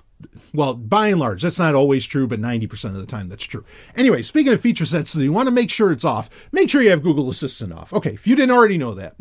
well, 0.54 0.74
by 0.74 1.08
and 1.08 1.20
large, 1.20 1.42
that's 1.42 1.60
not 1.60 1.76
always 1.76 2.06
true, 2.06 2.28
but 2.28 2.42
90% 2.42 2.86
of 2.86 2.96
the 2.96 3.06
time 3.06 3.30
that's 3.30 3.46
true. 3.46 3.64
Anyway, 3.96 4.22
speaking 4.22 4.52
of 4.52 4.60
feature 4.60 4.86
sets, 4.86 5.16
you 5.16 5.32
want 5.32 5.48
to 5.48 5.52
make 5.52 5.70
sure 5.70 5.92
it's 5.92 6.04
off. 6.04 6.30
Make 6.52 6.70
sure 6.70 6.82
you 6.82 6.90
have 6.90 7.04
Google 7.04 7.30
Assistant 7.30 7.72
off. 7.72 7.94
Okay, 7.94 8.14
if 8.14 8.28
you 8.28 8.36
didn't 8.36 8.56
already 8.56 8.78
know 8.78 8.94
that. 8.96 9.16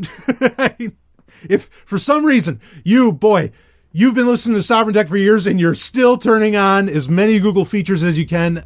if 1.49 1.69
for 1.85 1.99
some 1.99 2.25
reason 2.25 2.61
you, 2.85 3.13
boy, 3.13 3.53
you've 3.93 4.15
been 4.15 4.27
listening 4.27 4.57
to 4.57 4.63
Sovereign 4.63 4.95
Tech 4.95 5.09
for 5.09 5.17
years 5.17 5.47
and 5.47 5.61
you're 5.61 5.75
still 5.75 6.19
turning 6.19 6.57
on 6.57 6.89
as 6.89 7.09
many 7.09 7.39
Google 7.39 7.65
features 7.65 8.03
as 8.03 8.19
you 8.19 8.27
can, 8.27 8.65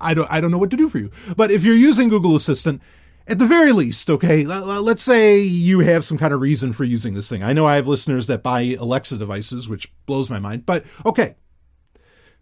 I 0.00 0.14
don't 0.14 0.30
I 0.30 0.40
don't 0.40 0.50
know 0.50 0.58
what 0.58 0.70
to 0.70 0.76
do 0.76 0.88
for 0.88 0.98
you. 0.98 1.10
But 1.36 1.50
if 1.50 1.64
you're 1.64 1.74
using 1.74 2.08
Google 2.08 2.36
Assistant, 2.36 2.82
at 3.32 3.38
the 3.38 3.46
very 3.46 3.72
least, 3.72 4.10
okay, 4.10 4.44
let's 4.44 5.02
say 5.02 5.40
you 5.40 5.80
have 5.80 6.04
some 6.04 6.18
kind 6.18 6.34
of 6.34 6.42
reason 6.42 6.74
for 6.74 6.84
using 6.84 7.14
this 7.14 7.30
thing. 7.30 7.42
I 7.42 7.54
know 7.54 7.64
I 7.64 7.76
have 7.76 7.88
listeners 7.88 8.26
that 8.26 8.42
buy 8.42 8.76
Alexa 8.78 9.16
devices, 9.16 9.70
which 9.70 9.90
blows 10.04 10.28
my 10.28 10.38
mind, 10.38 10.66
but 10.66 10.84
okay. 11.06 11.36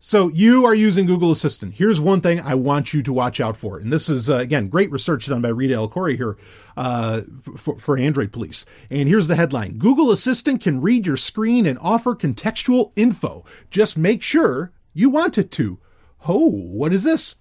So 0.01 0.31
you 0.31 0.67
are 0.67 0.75
using 0.75 1.07
Google 1.07 1.31
Assistant. 1.31 1.75
Here's 1.75 2.01
one 2.01 2.21
thing 2.21 2.41
I 2.41 2.57
want 2.57 2.93
you 2.93 3.05
to 3.05 3.13
watch 3.13 3.41
out 3.41 3.57
for. 3.57 3.79
And 3.79 3.93
this 3.93 4.09
is, 4.09 4.29
uh, 4.29 4.39
again, 4.39 4.67
great 4.67 4.91
research 4.91 5.27
done 5.27 5.43
by 5.43 5.51
Rita 5.51 5.75
El 5.75 5.89
Khoury 5.89 6.17
here 6.17 6.37
uh, 6.77 7.21
for, 7.57 7.79
for 7.79 7.97
Android 7.97 8.33
Police. 8.33 8.65
And 8.91 9.09
here's 9.09 9.29
the 9.29 9.37
headline 9.37 9.79
Google 9.79 10.11
Assistant 10.11 10.61
can 10.61 10.81
read 10.81 11.07
your 11.07 11.19
screen 11.19 11.67
and 11.67 11.79
offer 11.81 12.17
contextual 12.17 12.91
info. 12.97 13.45
Just 13.71 13.97
make 13.97 14.23
sure 14.23 14.73
you 14.93 15.09
want 15.09 15.39
it 15.39 15.53
to. 15.53 15.79
Oh, 16.27 16.51
what 16.51 16.93
is 16.93 17.05
this? 17.05 17.37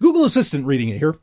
Google 0.00 0.24
Assistant 0.24 0.66
reading 0.66 0.88
it 0.88 0.98
here. 0.98 1.18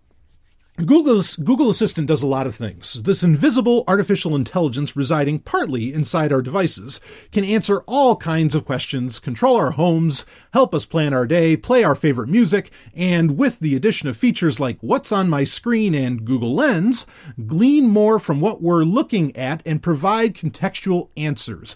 Google's, 0.86 1.36
Google 1.38 1.72
Assistant 1.72 2.06
does 2.08 2.22
a 2.22 2.28
lot 2.28 2.46
of 2.46 2.54
things. 2.54 3.02
This 3.02 3.24
invisible 3.24 3.84
artificial 3.88 4.36
intelligence 4.36 4.96
residing 4.96 5.40
partly 5.40 5.92
inside 5.92 6.32
our 6.32 6.44
devices 6.44 7.00
can 7.32 7.44
answer 7.44 7.82
all 7.88 8.16
kinds 8.16 8.54
of 8.54 8.64
questions, 8.64 9.18
control 9.18 9.56
our 9.56 9.72
homes, 9.72 10.24
help 10.54 10.76
us 10.76 10.86
plan 10.86 11.16
our 11.16 11.26
day, 11.26 11.58
play 11.58 11.84
our 11.84 11.96
favorite 11.96 12.30
music, 12.30 12.70
and 12.96 13.40
with 13.40 13.60
the 13.60 13.76
addition 13.76 14.08
of 14.08 14.16
features 14.16 14.60
like 14.60 14.78
What's 14.82 15.12
on 15.12 15.30
My 15.30 15.44
Screen 15.44 15.96
and 15.96 16.24
Google 16.24 16.54
Lens, 16.54 17.08
glean 17.48 17.90
more 17.90 18.20
from 18.20 18.40
what 18.40 18.62
we're 18.62 18.84
looking 18.84 19.36
at 19.36 19.64
and 19.66 19.82
provide 19.82 20.36
contextual 20.36 21.10
answers. 21.18 21.76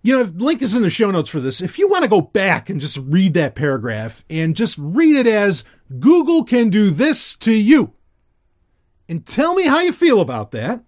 You 0.00 0.16
know, 0.16 0.32
link 0.34 0.62
is 0.62 0.74
in 0.74 0.82
the 0.82 0.88
show 0.88 1.10
notes 1.10 1.28
for 1.28 1.40
this. 1.40 1.60
If 1.60 1.78
you 1.78 1.90
want 1.90 2.04
to 2.04 2.10
go 2.10 2.22
back 2.22 2.70
and 2.70 2.80
just 2.80 2.96
read 2.96 3.34
that 3.34 3.54
paragraph 3.54 4.24
and 4.30 4.56
just 4.56 4.78
read 4.78 5.14
it 5.14 5.26
as 5.26 5.62
Google 5.98 6.42
can 6.42 6.70
do 6.70 6.88
this 6.88 7.36
to 7.36 7.52
you 7.52 7.92
and 9.08 9.24
tell 9.26 9.54
me 9.54 9.66
how 9.66 9.80
you 9.80 9.92
feel 9.92 10.20
about 10.20 10.50
that. 10.52 10.82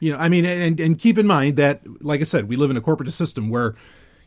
You 0.00 0.12
know, 0.12 0.18
I 0.18 0.28
mean, 0.28 0.44
and, 0.44 0.78
and 0.78 0.98
keep 0.98 1.18
in 1.18 1.26
mind 1.26 1.56
that, 1.56 1.82
like 2.00 2.20
I 2.20 2.24
said, 2.24 2.48
we 2.48 2.56
live 2.56 2.70
in 2.70 2.76
a 2.76 2.80
corporate 2.80 3.12
system 3.12 3.48
where, 3.48 3.74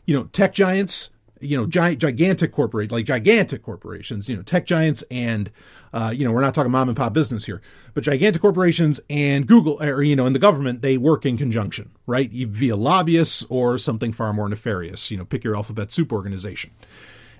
you 0.04 0.14
know, 0.14 0.24
tech 0.24 0.52
giants, 0.52 1.10
you 1.40 1.56
know, 1.56 1.66
giant, 1.66 1.98
gigantic 1.98 2.52
corporate, 2.52 2.92
like 2.92 3.06
gigantic 3.06 3.62
corporations, 3.62 4.28
you 4.28 4.36
know, 4.36 4.42
tech 4.42 4.66
giants 4.66 5.02
and, 5.10 5.50
uh, 5.94 6.12
you 6.14 6.24
know, 6.26 6.32
we're 6.32 6.42
not 6.42 6.54
talking 6.54 6.70
mom 6.70 6.88
and 6.88 6.96
pop 6.96 7.14
business 7.14 7.46
here, 7.46 7.62
but 7.94 8.04
gigantic 8.04 8.42
corporations 8.42 9.00
and 9.08 9.46
Google, 9.46 9.82
or, 9.82 10.02
you 10.02 10.14
know, 10.14 10.26
and 10.26 10.34
the 10.34 10.40
government, 10.40 10.82
they 10.82 10.98
work 10.98 11.24
in 11.24 11.38
conjunction, 11.38 11.90
right? 12.06 12.30
Via 12.30 12.76
lobbyists 12.76 13.46
or 13.48 13.78
something 13.78 14.12
far 14.12 14.32
more 14.32 14.48
nefarious, 14.48 15.10
you 15.10 15.16
know, 15.16 15.24
pick 15.24 15.42
your 15.42 15.56
alphabet 15.56 15.90
soup 15.90 16.12
organization. 16.12 16.70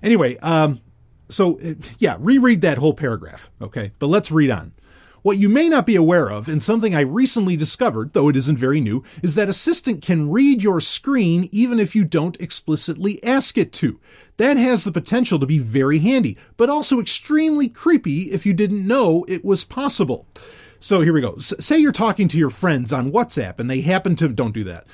Anyway, 0.01 0.37
um, 0.37 0.81
so, 1.29 1.59
uh, 1.59 1.73
yeah, 1.99 2.17
reread 2.19 2.61
that 2.61 2.77
whole 2.77 2.93
paragraph, 2.93 3.49
okay? 3.61 3.91
But 3.99 4.07
let's 4.07 4.31
read 4.31 4.51
on. 4.51 4.73
What 5.23 5.37
you 5.37 5.47
may 5.47 5.69
not 5.69 5.85
be 5.85 5.95
aware 5.95 6.29
of, 6.29 6.49
and 6.49 6.61
something 6.61 6.93
I 6.93 6.99
recently 6.99 7.55
discovered, 7.55 8.11
though 8.11 8.27
it 8.27 8.35
isn't 8.35 8.57
very 8.57 8.81
new, 8.81 9.05
is 9.21 9.35
that 9.35 9.47
Assistant 9.47 10.01
can 10.01 10.29
read 10.29 10.61
your 10.61 10.81
screen 10.81 11.47
even 11.53 11.79
if 11.79 11.95
you 11.95 12.03
don't 12.03 12.39
explicitly 12.41 13.23
ask 13.23 13.57
it 13.57 13.71
to. 13.73 14.01
That 14.35 14.57
has 14.57 14.83
the 14.83 14.91
potential 14.91 15.39
to 15.39 15.45
be 15.45 15.59
very 15.59 15.99
handy, 15.99 16.37
but 16.57 16.69
also 16.69 16.99
extremely 16.99 17.69
creepy 17.69 18.31
if 18.33 18.45
you 18.45 18.53
didn't 18.53 18.85
know 18.85 19.23
it 19.29 19.45
was 19.45 19.63
possible. 19.63 20.27
So 20.83 20.99
here 20.99 21.13
we 21.13 21.21
go. 21.21 21.35
S- 21.35 21.53
say 21.61 21.77
you're 21.77 21.93
talking 21.93 22.27
to 22.27 22.37
your 22.37 22.49
friends 22.49 22.91
on 22.91 23.13
WhatsApp 23.13 23.57
and 23.57 23.69
they 23.69 23.79
happen 23.79 24.17
to, 24.17 24.27
don't 24.27 24.53
do 24.53 24.65
that. 24.65 24.85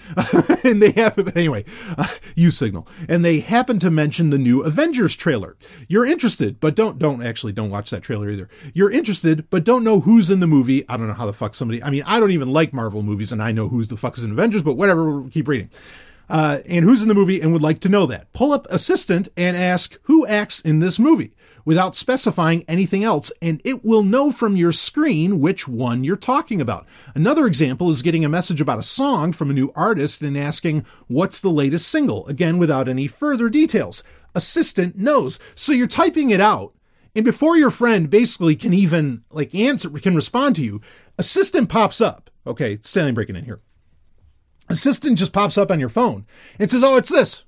and 0.63 0.83
they 0.83 0.91
happen, 0.91 1.35
anyway, 1.35 1.65
uh, 1.97 2.07
use 2.35 2.59
Signal. 2.59 2.87
And 3.07 3.25
they 3.25 3.39
happen 3.39 3.79
to 3.79 3.89
mention 3.89 4.29
the 4.29 4.37
new 4.37 4.61
Avengers 4.61 5.15
trailer. 5.15 5.57
You're 5.87 6.05
interested, 6.05 6.59
but 6.59 6.75
don't, 6.75 6.99
don't 6.99 7.23
actually, 7.23 7.53
don't 7.53 7.71
watch 7.71 7.89
that 7.89 8.03
trailer 8.03 8.29
either. 8.29 8.47
You're 8.75 8.91
interested, 8.91 9.49
but 9.49 9.63
don't 9.63 9.83
know 9.83 10.01
who's 10.01 10.29
in 10.29 10.41
the 10.41 10.47
movie. 10.47 10.87
I 10.87 10.95
don't 10.95 11.07
know 11.07 11.13
how 11.13 11.25
the 11.25 11.33
fuck 11.33 11.55
somebody, 11.55 11.81
I 11.81 11.89
mean, 11.89 12.03
I 12.05 12.19
don't 12.19 12.29
even 12.29 12.53
like 12.53 12.71
Marvel 12.71 13.01
movies 13.01 13.31
and 13.31 13.41
I 13.41 13.51
know 13.51 13.67
who's 13.67 13.87
the 13.87 13.97
fuck 13.97 14.15
is 14.15 14.23
in 14.23 14.29
Avengers, 14.29 14.61
but 14.61 14.75
whatever, 14.75 15.09
we'll 15.09 15.31
keep 15.31 15.47
reading. 15.47 15.71
Uh, 16.29 16.59
and 16.67 16.85
who's 16.85 17.01
in 17.01 17.07
the 17.07 17.15
movie 17.15 17.41
and 17.41 17.51
would 17.51 17.63
like 17.63 17.79
to 17.79 17.89
know 17.89 18.05
that. 18.05 18.31
Pull 18.31 18.51
up 18.51 18.67
Assistant 18.69 19.27
and 19.35 19.57
ask 19.57 19.97
who 20.03 20.27
acts 20.27 20.61
in 20.61 20.77
this 20.77 20.99
movie 20.99 21.33
without 21.69 21.95
specifying 21.95 22.65
anything 22.67 23.03
else, 23.03 23.31
and 23.43 23.61
it 23.63 23.85
will 23.85 24.01
know 24.01 24.31
from 24.31 24.55
your 24.55 24.71
screen 24.71 25.39
which 25.39 25.67
one 25.67 26.03
you're 26.03 26.15
talking 26.15 26.59
about. 26.59 26.83
Another 27.13 27.45
example 27.45 27.91
is 27.91 28.01
getting 28.01 28.25
a 28.25 28.29
message 28.29 28.59
about 28.59 28.79
a 28.79 28.83
song 28.83 29.31
from 29.31 29.51
a 29.51 29.53
new 29.53 29.71
artist 29.75 30.23
and 30.23 30.35
asking, 30.35 30.83
What's 31.05 31.39
the 31.39 31.51
latest 31.51 31.87
single? 31.87 32.25
Again, 32.25 32.57
without 32.57 32.89
any 32.89 33.05
further 33.05 33.49
details. 33.49 34.01
Assistant 34.33 34.97
knows. 34.97 35.37
So 35.53 35.71
you're 35.71 35.85
typing 35.85 36.31
it 36.31 36.41
out, 36.41 36.73
and 37.15 37.23
before 37.23 37.55
your 37.55 37.69
friend 37.69 38.09
basically 38.09 38.55
can 38.55 38.73
even 38.73 39.23
like 39.29 39.53
answer, 39.53 39.91
can 39.91 40.15
respond 40.15 40.55
to 40.55 40.65
you, 40.65 40.81
Assistant 41.19 41.69
pops 41.69 42.01
up. 42.01 42.31
Okay, 42.47 42.79
Stanley 42.81 43.11
breaking 43.11 43.35
in 43.35 43.45
here. 43.45 43.61
Assistant 44.69 45.19
just 45.19 45.33
pops 45.33 45.55
up 45.55 45.69
on 45.69 45.79
your 45.79 45.87
phone 45.87 46.25
and 46.57 46.71
says, 46.71 46.83
Oh, 46.83 46.97
it's 46.97 47.09
this 47.09 47.43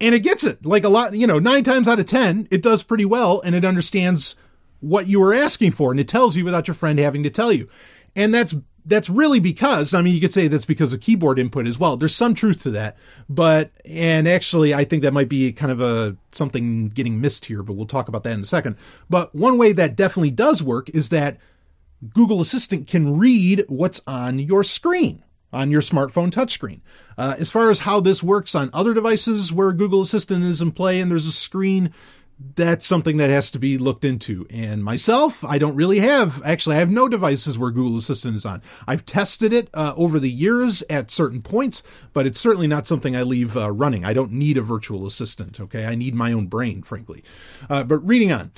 and 0.00 0.14
it 0.14 0.20
gets 0.20 0.44
it. 0.44 0.64
Like 0.64 0.84
a 0.84 0.88
lot 0.88 1.14
you 1.14 1.26
know 1.26 1.38
nine 1.38 1.64
times 1.64 1.88
out 1.88 2.00
of 2.00 2.06
ten 2.06 2.48
it 2.50 2.62
does 2.62 2.82
pretty 2.82 3.04
well 3.04 3.40
and 3.40 3.54
it 3.54 3.64
understands 3.64 4.36
what 4.80 5.06
you 5.06 5.20
were 5.20 5.32
asking 5.32 5.72
for 5.72 5.90
and 5.90 6.00
it 6.00 6.08
tells 6.08 6.36
you 6.36 6.44
without 6.44 6.68
your 6.68 6.74
friend 6.74 6.98
having 6.98 7.22
to 7.22 7.30
tell 7.30 7.52
you. 7.52 7.68
And 8.14 8.32
that's 8.32 8.54
that's 8.86 9.08
really 9.08 9.40
because 9.40 9.94
i 9.94 10.02
mean 10.02 10.14
you 10.14 10.20
could 10.20 10.34
say 10.34 10.46
that's 10.46 10.66
because 10.66 10.92
of 10.92 11.00
keyboard 11.00 11.38
input 11.38 11.66
as 11.66 11.78
well. 11.78 11.96
There's 11.96 12.14
some 12.14 12.34
truth 12.34 12.62
to 12.62 12.70
that. 12.72 12.96
But 13.28 13.72
and 13.84 14.28
actually 14.28 14.74
i 14.74 14.84
think 14.84 15.02
that 15.02 15.14
might 15.14 15.28
be 15.28 15.52
kind 15.52 15.72
of 15.72 15.80
a 15.80 16.16
something 16.32 16.88
getting 16.88 17.20
missed 17.20 17.46
here 17.46 17.62
but 17.62 17.74
we'll 17.74 17.86
talk 17.86 18.08
about 18.08 18.24
that 18.24 18.34
in 18.34 18.40
a 18.40 18.46
second. 18.46 18.76
But 19.08 19.34
one 19.34 19.58
way 19.58 19.72
that 19.72 19.96
definitely 19.96 20.32
does 20.32 20.62
work 20.62 20.90
is 20.90 21.08
that 21.10 21.38
google 22.12 22.40
assistant 22.42 22.86
can 22.86 23.16
read 23.16 23.64
what's 23.68 24.02
on 24.06 24.38
your 24.38 24.62
screen 24.62 25.23
on 25.54 25.70
your 25.70 25.80
smartphone 25.80 26.30
touchscreen. 26.30 26.80
Uh, 27.16 27.36
as 27.38 27.50
far 27.50 27.70
as 27.70 27.80
how 27.80 28.00
this 28.00 28.22
works 28.22 28.54
on 28.54 28.70
other 28.72 28.92
devices 28.92 29.52
where 29.52 29.72
Google 29.72 30.00
Assistant 30.00 30.44
is 30.44 30.60
in 30.60 30.72
play 30.72 31.00
and 31.00 31.10
there's 31.10 31.26
a 31.26 31.32
screen, 31.32 31.92
that's 32.56 32.84
something 32.84 33.16
that 33.18 33.30
has 33.30 33.50
to 33.52 33.58
be 33.58 33.78
looked 33.78 34.04
into. 34.04 34.46
And 34.50 34.82
myself, 34.82 35.44
I 35.44 35.58
don't 35.58 35.76
really 35.76 36.00
have, 36.00 36.42
actually, 36.44 36.76
I 36.76 36.80
have 36.80 36.90
no 36.90 37.08
devices 37.08 37.56
where 37.56 37.70
Google 37.70 37.96
Assistant 37.96 38.36
is 38.36 38.44
on. 38.44 38.60
I've 38.88 39.06
tested 39.06 39.52
it 39.52 39.68
uh, 39.72 39.94
over 39.96 40.18
the 40.18 40.30
years 40.30 40.82
at 40.90 41.10
certain 41.10 41.42
points, 41.42 41.82
but 42.12 42.26
it's 42.26 42.40
certainly 42.40 42.66
not 42.66 42.88
something 42.88 43.14
I 43.14 43.22
leave 43.22 43.56
uh, 43.56 43.70
running. 43.70 44.04
I 44.04 44.12
don't 44.12 44.32
need 44.32 44.58
a 44.58 44.62
virtual 44.62 45.06
assistant, 45.06 45.60
okay? 45.60 45.86
I 45.86 45.94
need 45.94 46.14
my 46.14 46.32
own 46.32 46.48
brain, 46.48 46.82
frankly. 46.82 47.22
Uh, 47.70 47.84
but 47.84 47.98
reading 47.98 48.32
on. 48.32 48.50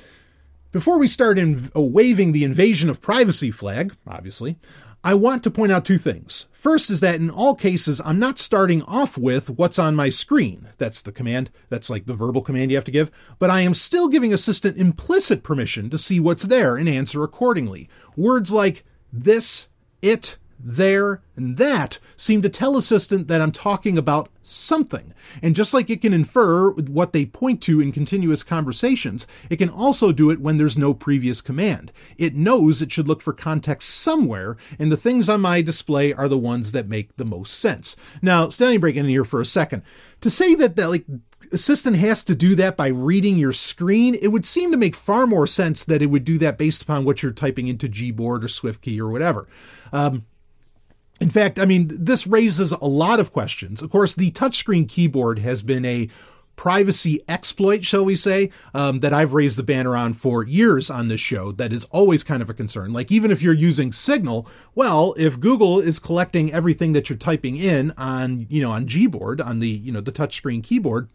Before 0.71 0.99
we 0.99 1.07
start 1.07 1.39
in, 1.39 1.71
uh, 1.75 1.81
waving 1.81 2.33
the 2.33 2.43
invasion 2.43 2.89
of 2.89 3.01
privacy 3.01 3.51
flag, 3.51 3.95
obviously, 4.05 4.57
I 5.03 5.13
want 5.13 5.43
to 5.43 5.51
point 5.51 5.71
out 5.71 5.85
two 5.85 5.97
things. 5.97 6.47
First 6.51 6.89
is 6.89 6.99
that 6.99 7.15
in 7.15 7.29
all 7.29 7.55
cases, 7.55 8.01
I'm 8.03 8.19
not 8.19 8.39
starting 8.39 8.81
off 8.83 9.17
with 9.17 9.51
what's 9.51 9.79
on 9.79 9.95
my 9.95 10.09
screen. 10.09 10.69
That's 10.77 11.01
the 11.01 11.11
command. 11.11 11.49
That's 11.69 11.89
like 11.89 12.07
the 12.07 12.13
verbal 12.13 12.41
command 12.41 12.71
you 12.71 12.77
have 12.77 12.83
to 12.85 12.91
give. 12.91 13.11
But 13.39 13.49
I 13.49 13.61
am 13.61 13.73
still 13.73 14.07
giving 14.07 14.33
Assistant 14.33 14.77
implicit 14.77 15.43
permission 15.43 15.89
to 15.91 15.97
see 15.97 16.19
what's 16.19 16.43
there 16.43 16.75
and 16.75 16.89
answer 16.89 17.23
accordingly. 17.23 17.89
Words 18.15 18.51
like 18.51 18.83
this, 19.13 19.69
it, 20.01 20.37
there, 20.67 21.21
and 21.37 21.55
that 21.55 21.97
seem 22.17 22.41
to 22.41 22.49
tell 22.49 22.75
Assistant 22.75 23.29
that 23.29 23.39
I'm 23.39 23.53
talking 23.53 23.97
about 23.97 24.29
something. 24.43 25.13
And 25.41 25.55
just 25.55 25.73
like 25.73 25.89
it 25.89 26.01
can 26.01 26.13
infer 26.13 26.71
what 26.71 27.13
they 27.13 27.25
point 27.25 27.61
to 27.63 27.79
in 27.79 27.93
continuous 27.93 28.43
conversations, 28.43 29.27
it 29.49 29.57
can 29.57 29.69
also 29.69 30.11
do 30.11 30.29
it 30.29 30.41
when 30.41 30.57
there's 30.57 30.77
no 30.77 30.93
previous 30.93 31.39
command. 31.39 31.93
It 32.17 32.35
knows 32.35 32.81
it 32.81 32.91
should 32.91 33.07
look 33.07 33.21
for 33.21 33.31
context 33.31 33.89
somewhere, 33.89 34.57
and 34.77 34.91
the 34.91 34.97
things 34.97 35.29
on 35.29 35.39
my 35.39 35.61
display 35.61 36.11
are 36.11 36.27
the 36.27 36.37
ones 36.37 36.73
that 36.73 36.89
make 36.89 37.15
the 37.15 37.25
most 37.25 37.59
sense. 37.59 37.95
Now, 38.21 38.49
standing 38.49 38.81
break 38.81 38.97
in 38.97 39.05
here 39.05 39.23
for 39.23 39.39
a 39.39 39.45
second. 39.45 39.83
To 40.19 40.29
say 40.29 40.53
that, 40.55 40.75
that 40.75 40.89
like 40.89 41.05
Assistant 41.53 41.95
has 41.95 42.25
to 42.25 42.35
do 42.35 42.55
that 42.55 42.75
by 42.75 42.87
reading 42.87 43.37
your 43.37 43.53
screen, 43.53 44.15
it 44.15 44.29
would 44.29 44.45
seem 44.45 44.71
to 44.71 44.77
make 44.77 44.95
far 44.95 45.25
more 45.25 45.47
sense 45.47 45.85
that 45.85 46.01
it 46.01 46.07
would 46.07 46.25
do 46.25 46.37
that 46.39 46.57
based 46.57 46.81
upon 46.81 47.05
what 47.05 47.23
you're 47.23 47.31
typing 47.31 47.69
into 47.69 47.87
Gboard 47.87 48.43
or 48.43 48.47
SwiftKey 48.47 48.99
or 48.99 49.09
whatever. 49.09 49.47
Um, 49.93 50.25
in 51.19 51.29
fact, 51.29 51.59
I 51.59 51.65
mean, 51.65 51.89
this 51.91 52.27
raises 52.27 52.71
a 52.71 52.85
lot 52.85 53.19
of 53.19 53.33
questions. 53.33 53.81
Of 53.81 53.89
course, 53.89 54.13
the 54.13 54.31
touchscreen 54.31 54.87
keyboard 54.87 55.39
has 55.39 55.63
been 55.63 55.85
a 55.85 56.09
privacy 56.55 57.23
exploit, 57.27 57.85
shall 57.85 58.03
we 58.03 58.15
say, 58.15 58.49
um, 58.73 58.99
that 58.99 59.13
I've 59.13 59.33
raised 59.33 59.57
the 59.57 59.63
banner 59.63 59.95
on 59.95 60.13
for 60.13 60.43
years 60.43 60.89
on 60.89 61.07
this 61.07 61.21
show. 61.21 61.51
That 61.51 61.71
is 61.71 61.85
always 61.85 62.23
kind 62.23 62.41
of 62.41 62.49
a 62.49 62.53
concern. 62.53 62.93
Like, 62.93 63.11
even 63.11 63.31
if 63.31 63.41
you're 63.41 63.53
using 63.53 63.93
Signal, 63.93 64.47
well, 64.75 65.13
if 65.17 65.39
Google 65.39 65.79
is 65.79 65.99
collecting 65.99 66.51
everything 66.51 66.93
that 66.93 67.09
you're 67.09 67.17
typing 67.17 67.57
in 67.57 67.93
on, 67.97 68.47
you 68.49 68.61
know, 68.61 68.71
on 68.71 68.87
Gboard, 68.87 69.43
on 69.43 69.59
the, 69.59 69.69
you 69.69 69.91
know, 69.91 70.01
the 70.01 70.11
touchscreen 70.11 70.63
keyboard, 70.63 71.09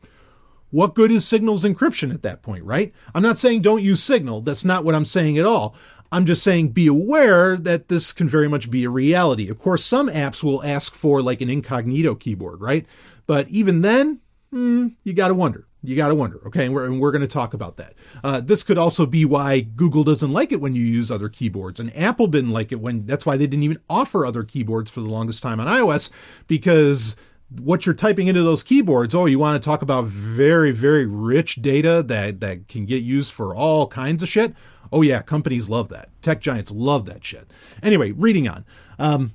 what 0.70 0.94
good 0.94 1.10
is 1.10 1.26
Signal's 1.26 1.64
encryption 1.64 2.14
at 2.14 2.22
that 2.22 2.42
point, 2.42 2.64
right? 2.64 2.94
I'm 3.14 3.22
not 3.22 3.36
saying 3.36 3.60
don't 3.60 3.82
use 3.82 4.02
Signal. 4.02 4.40
That's 4.40 4.64
not 4.64 4.84
what 4.84 4.94
I'm 4.94 5.04
saying 5.04 5.38
at 5.38 5.44
all. 5.44 5.74
I'm 6.12 6.26
just 6.26 6.42
saying 6.42 6.68
be 6.68 6.86
aware 6.86 7.56
that 7.56 7.88
this 7.88 8.12
can 8.12 8.28
very 8.28 8.46
much 8.46 8.70
be 8.70 8.84
a 8.84 8.90
reality. 8.90 9.48
Of 9.48 9.58
course, 9.58 9.82
some 9.84 10.08
apps 10.08 10.44
will 10.44 10.62
ask 10.62 10.94
for 10.94 11.22
like 11.22 11.40
an 11.40 11.48
incognito 11.48 12.14
keyboard, 12.14 12.60
right? 12.60 12.84
But 13.26 13.48
even 13.48 13.80
then, 13.80 14.20
hmm, 14.50 14.88
you 15.04 15.14
got 15.14 15.28
to 15.28 15.34
wonder. 15.34 15.66
You 15.82 15.96
got 15.96 16.08
to 16.08 16.14
wonder. 16.14 16.40
Okay. 16.46 16.66
And 16.66 16.74
we're, 16.74 16.84
and 16.84 17.00
we're 17.00 17.10
going 17.10 17.22
to 17.22 17.28
talk 17.28 17.54
about 17.54 17.78
that. 17.78 17.94
Uh, 18.22 18.40
this 18.40 18.62
could 18.62 18.78
also 18.78 19.06
be 19.06 19.24
why 19.24 19.60
Google 19.60 20.04
doesn't 20.04 20.32
like 20.32 20.52
it 20.52 20.60
when 20.60 20.76
you 20.76 20.84
use 20.84 21.10
other 21.10 21.28
keyboards. 21.28 21.80
And 21.80 21.96
Apple 21.96 22.28
didn't 22.28 22.50
like 22.50 22.70
it 22.70 22.80
when 22.80 23.06
that's 23.06 23.26
why 23.26 23.36
they 23.36 23.46
didn't 23.46 23.64
even 23.64 23.80
offer 23.90 24.24
other 24.24 24.44
keyboards 24.44 24.90
for 24.90 25.00
the 25.00 25.08
longest 25.08 25.42
time 25.42 25.58
on 25.58 25.66
iOS 25.66 26.10
because 26.46 27.16
what 27.60 27.84
you're 27.84 27.94
typing 27.94 28.28
into 28.28 28.42
those 28.42 28.62
keyboards 28.62 29.14
oh 29.14 29.26
you 29.26 29.38
want 29.38 29.62
to 29.62 29.66
talk 29.66 29.82
about 29.82 30.06
very 30.06 30.70
very 30.70 31.04
rich 31.04 31.56
data 31.56 32.02
that 32.02 32.40
that 32.40 32.66
can 32.66 32.86
get 32.86 33.02
used 33.02 33.30
for 33.30 33.54
all 33.54 33.86
kinds 33.86 34.22
of 34.22 34.28
shit 34.28 34.54
Oh 34.92 35.02
yeah, 35.02 35.22
companies 35.22 35.68
love 35.68 35.88
that. 35.88 36.10
Tech 36.20 36.40
giants 36.40 36.70
love 36.70 37.06
that 37.06 37.24
shit. 37.24 37.50
Anyway, 37.82 38.12
reading 38.12 38.46
on. 38.46 38.64
Um, 38.98 39.32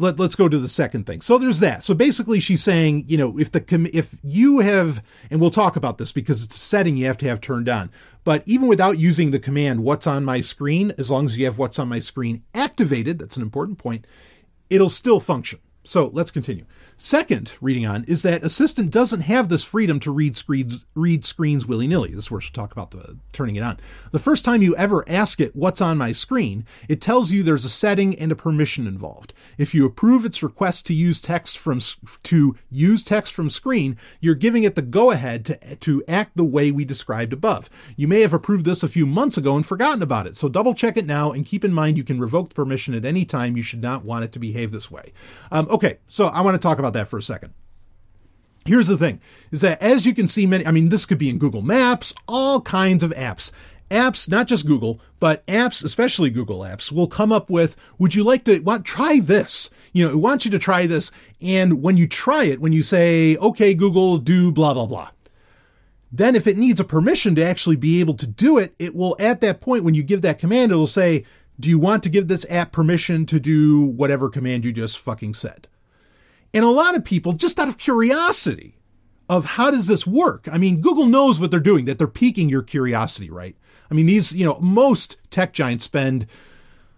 let, 0.00 0.18
us 0.18 0.34
go 0.34 0.48
to 0.48 0.58
the 0.58 0.68
second 0.68 1.04
thing. 1.04 1.20
So 1.20 1.36
there's 1.36 1.60
that. 1.60 1.84
So 1.84 1.92
basically, 1.92 2.40
she's 2.40 2.62
saying, 2.62 3.04
you 3.06 3.18
know, 3.18 3.38
if 3.38 3.52
the 3.52 3.60
com- 3.60 3.88
if 3.92 4.16
you 4.22 4.60
have, 4.60 5.02
and 5.30 5.40
we'll 5.40 5.50
talk 5.50 5.76
about 5.76 5.98
this 5.98 6.10
because 6.10 6.42
it's 6.42 6.56
a 6.56 6.58
setting 6.58 6.96
you 6.96 7.06
have 7.06 7.18
to 7.18 7.28
have 7.28 7.40
turned 7.40 7.68
on. 7.68 7.90
But 8.24 8.42
even 8.46 8.66
without 8.66 8.98
using 8.98 9.30
the 9.30 9.38
command 9.38 9.84
"What's 9.84 10.06
on 10.06 10.24
my 10.24 10.40
screen," 10.40 10.92
as 10.96 11.10
long 11.10 11.26
as 11.26 11.36
you 11.36 11.44
have 11.44 11.58
"What's 11.58 11.78
on 11.78 11.88
my 11.88 11.98
screen" 11.98 12.42
activated, 12.54 13.18
that's 13.18 13.36
an 13.36 13.42
important 13.42 13.78
point. 13.78 14.06
It'll 14.70 14.88
still 14.88 15.20
function. 15.20 15.58
So 15.84 16.10
let's 16.12 16.30
continue. 16.30 16.64
Second, 17.02 17.54
reading 17.62 17.86
on, 17.86 18.04
is 18.04 18.20
that 18.24 18.44
Assistant 18.44 18.90
doesn't 18.90 19.22
have 19.22 19.48
this 19.48 19.64
freedom 19.64 20.00
to 20.00 20.10
read 20.10 20.36
screens, 20.36 20.84
read 20.94 21.24
screens 21.24 21.64
willy 21.64 21.86
nilly. 21.86 22.10
This 22.10 22.26
is 22.26 22.30
where 22.30 22.42
she'll 22.42 22.52
talk 22.52 22.72
about 22.72 22.90
the, 22.90 23.16
turning 23.32 23.56
it 23.56 23.62
on. 23.62 23.80
The 24.12 24.18
first 24.18 24.44
time 24.44 24.60
you 24.60 24.76
ever 24.76 25.02
ask 25.08 25.40
it, 25.40 25.56
What's 25.56 25.80
on 25.80 25.96
my 25.96 26.12
screen? 26.12 26.66
it 26.90 27.00
tells 27.00 27.32
you 27.32 27.42
there's 27.42 27.64
a 27.64 27.70
setting 27.70 28.14
and 28.16 28.30
a 28.30 28.36
permission 28.36 28.86
involved. 28.86 29.32
If 29.56 29.72
you 29.72 29.86
approve 29.86 30.26
its 30.26 30.42
request 30.42 30.84
to 30.86 30.94
use 30.94 31.22
text 31.22 31.56
from 31.56 31.80
to 32.24 32.54
use 32.70 33.02
text 33.02 33.32
from 33.32 33.48
screen, 33.48 33.96
you're 34.20 34.34
giving 34.34 34.64
it 34.64 34.74
the 34.74 34.82
go 34.82 35.10
ahead 35.10 35.46
to, 35.46 35.76
to 35.76 36.04
act 36.06 36.36
the 36.36 36.44
way 36.44 36.70
we 36.70 36.84
described 36.84 37.32
above. 37.32 37.70
You 37.96 38.08
may 38.08 38.20
have 38.20 38.34
approved 38.34 38.66
this 38.66 38.82
a 38.82 38.88
few 38.88 39.06
months 39.06 39.38
ago 39.38 39.56
and 39.56 39.64
forgotten 39.64 40.02
about 40.02 40.26
it, 40.26 40.36
so 40.36 40.50
double 40.50 40.74
check 40.74 40.98
it 40.98 41.06
now 41.06 41.32
and 41.32 41.46
keep 41.46 41.64
in 41.64 41.72
mind 41.72 41.96
you 41.96 42.04
can 42.04 42.20
revoke 42.20 42.50
the 42.50 42.54
permission 42.54 42.92
at 42.92 43.06
any 43.06 43.24
time. 43.24 43.56
You 43.56 43.62
should 43.62 43.80
not 43.80 44.04
want 44.04 44.24
it 44.24 44.32
to 44.32 44.38
behave 44.38 44.70
this 44.70 44.90
way. 44.90 45.14
Um, 45.50 45.66
okay, 45.70 45.96
so 46.06 46.26
I 46.26 46.42
want 46.42 46.56
to 46.56 46.58
talk 46.58 46.78
about 46.78 46.89
about 46.90 46.98
that 46.98 47.08
for 47.08 47.18
a 47.18 47.22
second. 47.22 47.54
Here's 48.66 48.88
the 48.88 48.98
thing 48.98 49.20
is 49.50 49.62
that 49.62 49.80
as 49.80 50.04
you 50.04 50.14
can 50.14 50.28
see 50.28 50.46
many 50.46 50.66
I 50.66 50.70
mean 50.70 50.90
this 50.90 51.06
could 51.06 51.18
be 51.18 51.30
in 51.30 51.38
Google 51.38 51.62
Maps, 51.62 52.12
all 52.28 52.60
kinds 52.60 53.02
of 53.02 53.10
apps. 53.12 53.50
Apps, 53.90 54.28
not 54.28 54.46
just 54.46 54.66
Google, 54.66 55.00
but 55.18 55.44
apps, 55.46 55.82
especially 55.82 56.30
Google 56.30 56.60
apps, 56.60 56.92
will 56.92 57.08
come 57.08 57.32
up 57.32 57.50
with, 57.50 57.76
would 57.98 58.14
you 58.14 58.22
like 58.22 58.44
to 58.44 58.60
want 58.60 58.84
try 58.84 59.18
this? 59.18 59.68
You 59.92 60.06
know, 60.06 60.12
it 60.12 60.18
wants 60.18 60.44
you 60.44 60.50
to 60.52 60.60
try 60.60 60.86
this. 60.86 61.10
And 61.40 61.82
when 61.82 61.96
you 61.96 62.06
try 62.06 62.44
it, 62.44 62.60
when 62.60 62.72
you 62.72 62.84
say, 62.84 63.36
okay, 63.38 63.74
Google, 63.74 64.18
do 64.18 64.52
blah, 64.52 64.74
blah, 64.74 64.86
blah. 64.86 65.10
Then 66.12 66.36
if 66.36 66.46
it 66.46 66.56
needs 66.56 66.78
a 66.78 66.84
permission 66.84 67.34
to 67.34 67.44
actually 67.44 67.74
be 67.74 67.98
able 67.98 68.14
to 68.14 68.28
do 68.28 68.58
it, 68.58 68.76
it 68.78 68.94
will 68.94 69.16
at 69.18 69.40
that 69.40 69.60
point, 69.60 69.82
when 69.82 69.94
you 69.94 70.04
give 70.04 70.22
that 70.22 70.38
command, 70.38 70.70
it'll 70.70 70.86
say, 70.86 71.24
do 71.58 71.68
you 71.68 71.78
want 71.80 72.04
to 72.04 72.08
give 72.08 72.28
this 72.28 72.46
app 72.48 72.70
permission 72.70 73.26
to 73.26 73.40
do 73.40 73.80
whatever 73.80 74.28
command 74.28 74.64
you 74.64 74.72
just 74.72 75.00
fucking 75.00 75.34
said? 75.34 75.66
And 76.52 76.64
a 76.64 76.68
lot 76.70 76.96
of 76.96 77.04
people, 77.04 77.32
just 77.32 77.58
out 77.58 77.68
of 77.68 77.78
curiosity 77.78 78.76
of 79.28 79.44
how 79.44 79.70
does 79.70 79.86
this 79.86 80.06
work? 80.06 80.48
I 80.50 80.58
mean, 80.58 80.80
Google 80.80 81.06
knows 81.06 81.38
what 81.38 81.50
they're 81.50 81.60
doing, 81.60 81.84
that 81.84 81.98
they're 81.98 82.08
piquing 82.08 82.48
your 82.48 82.62
curiosity, 82.62 83.30
right? 83.30 83.56
I 83.90 83.94
mean, 83.94 84.06
these, 84.06 84.32
you 84.32 84.44
know, 84.44 84.58
most 84.60 85.16
tech 85.30 85.52
giants 85.52 85.84
spend, 85.84 86.26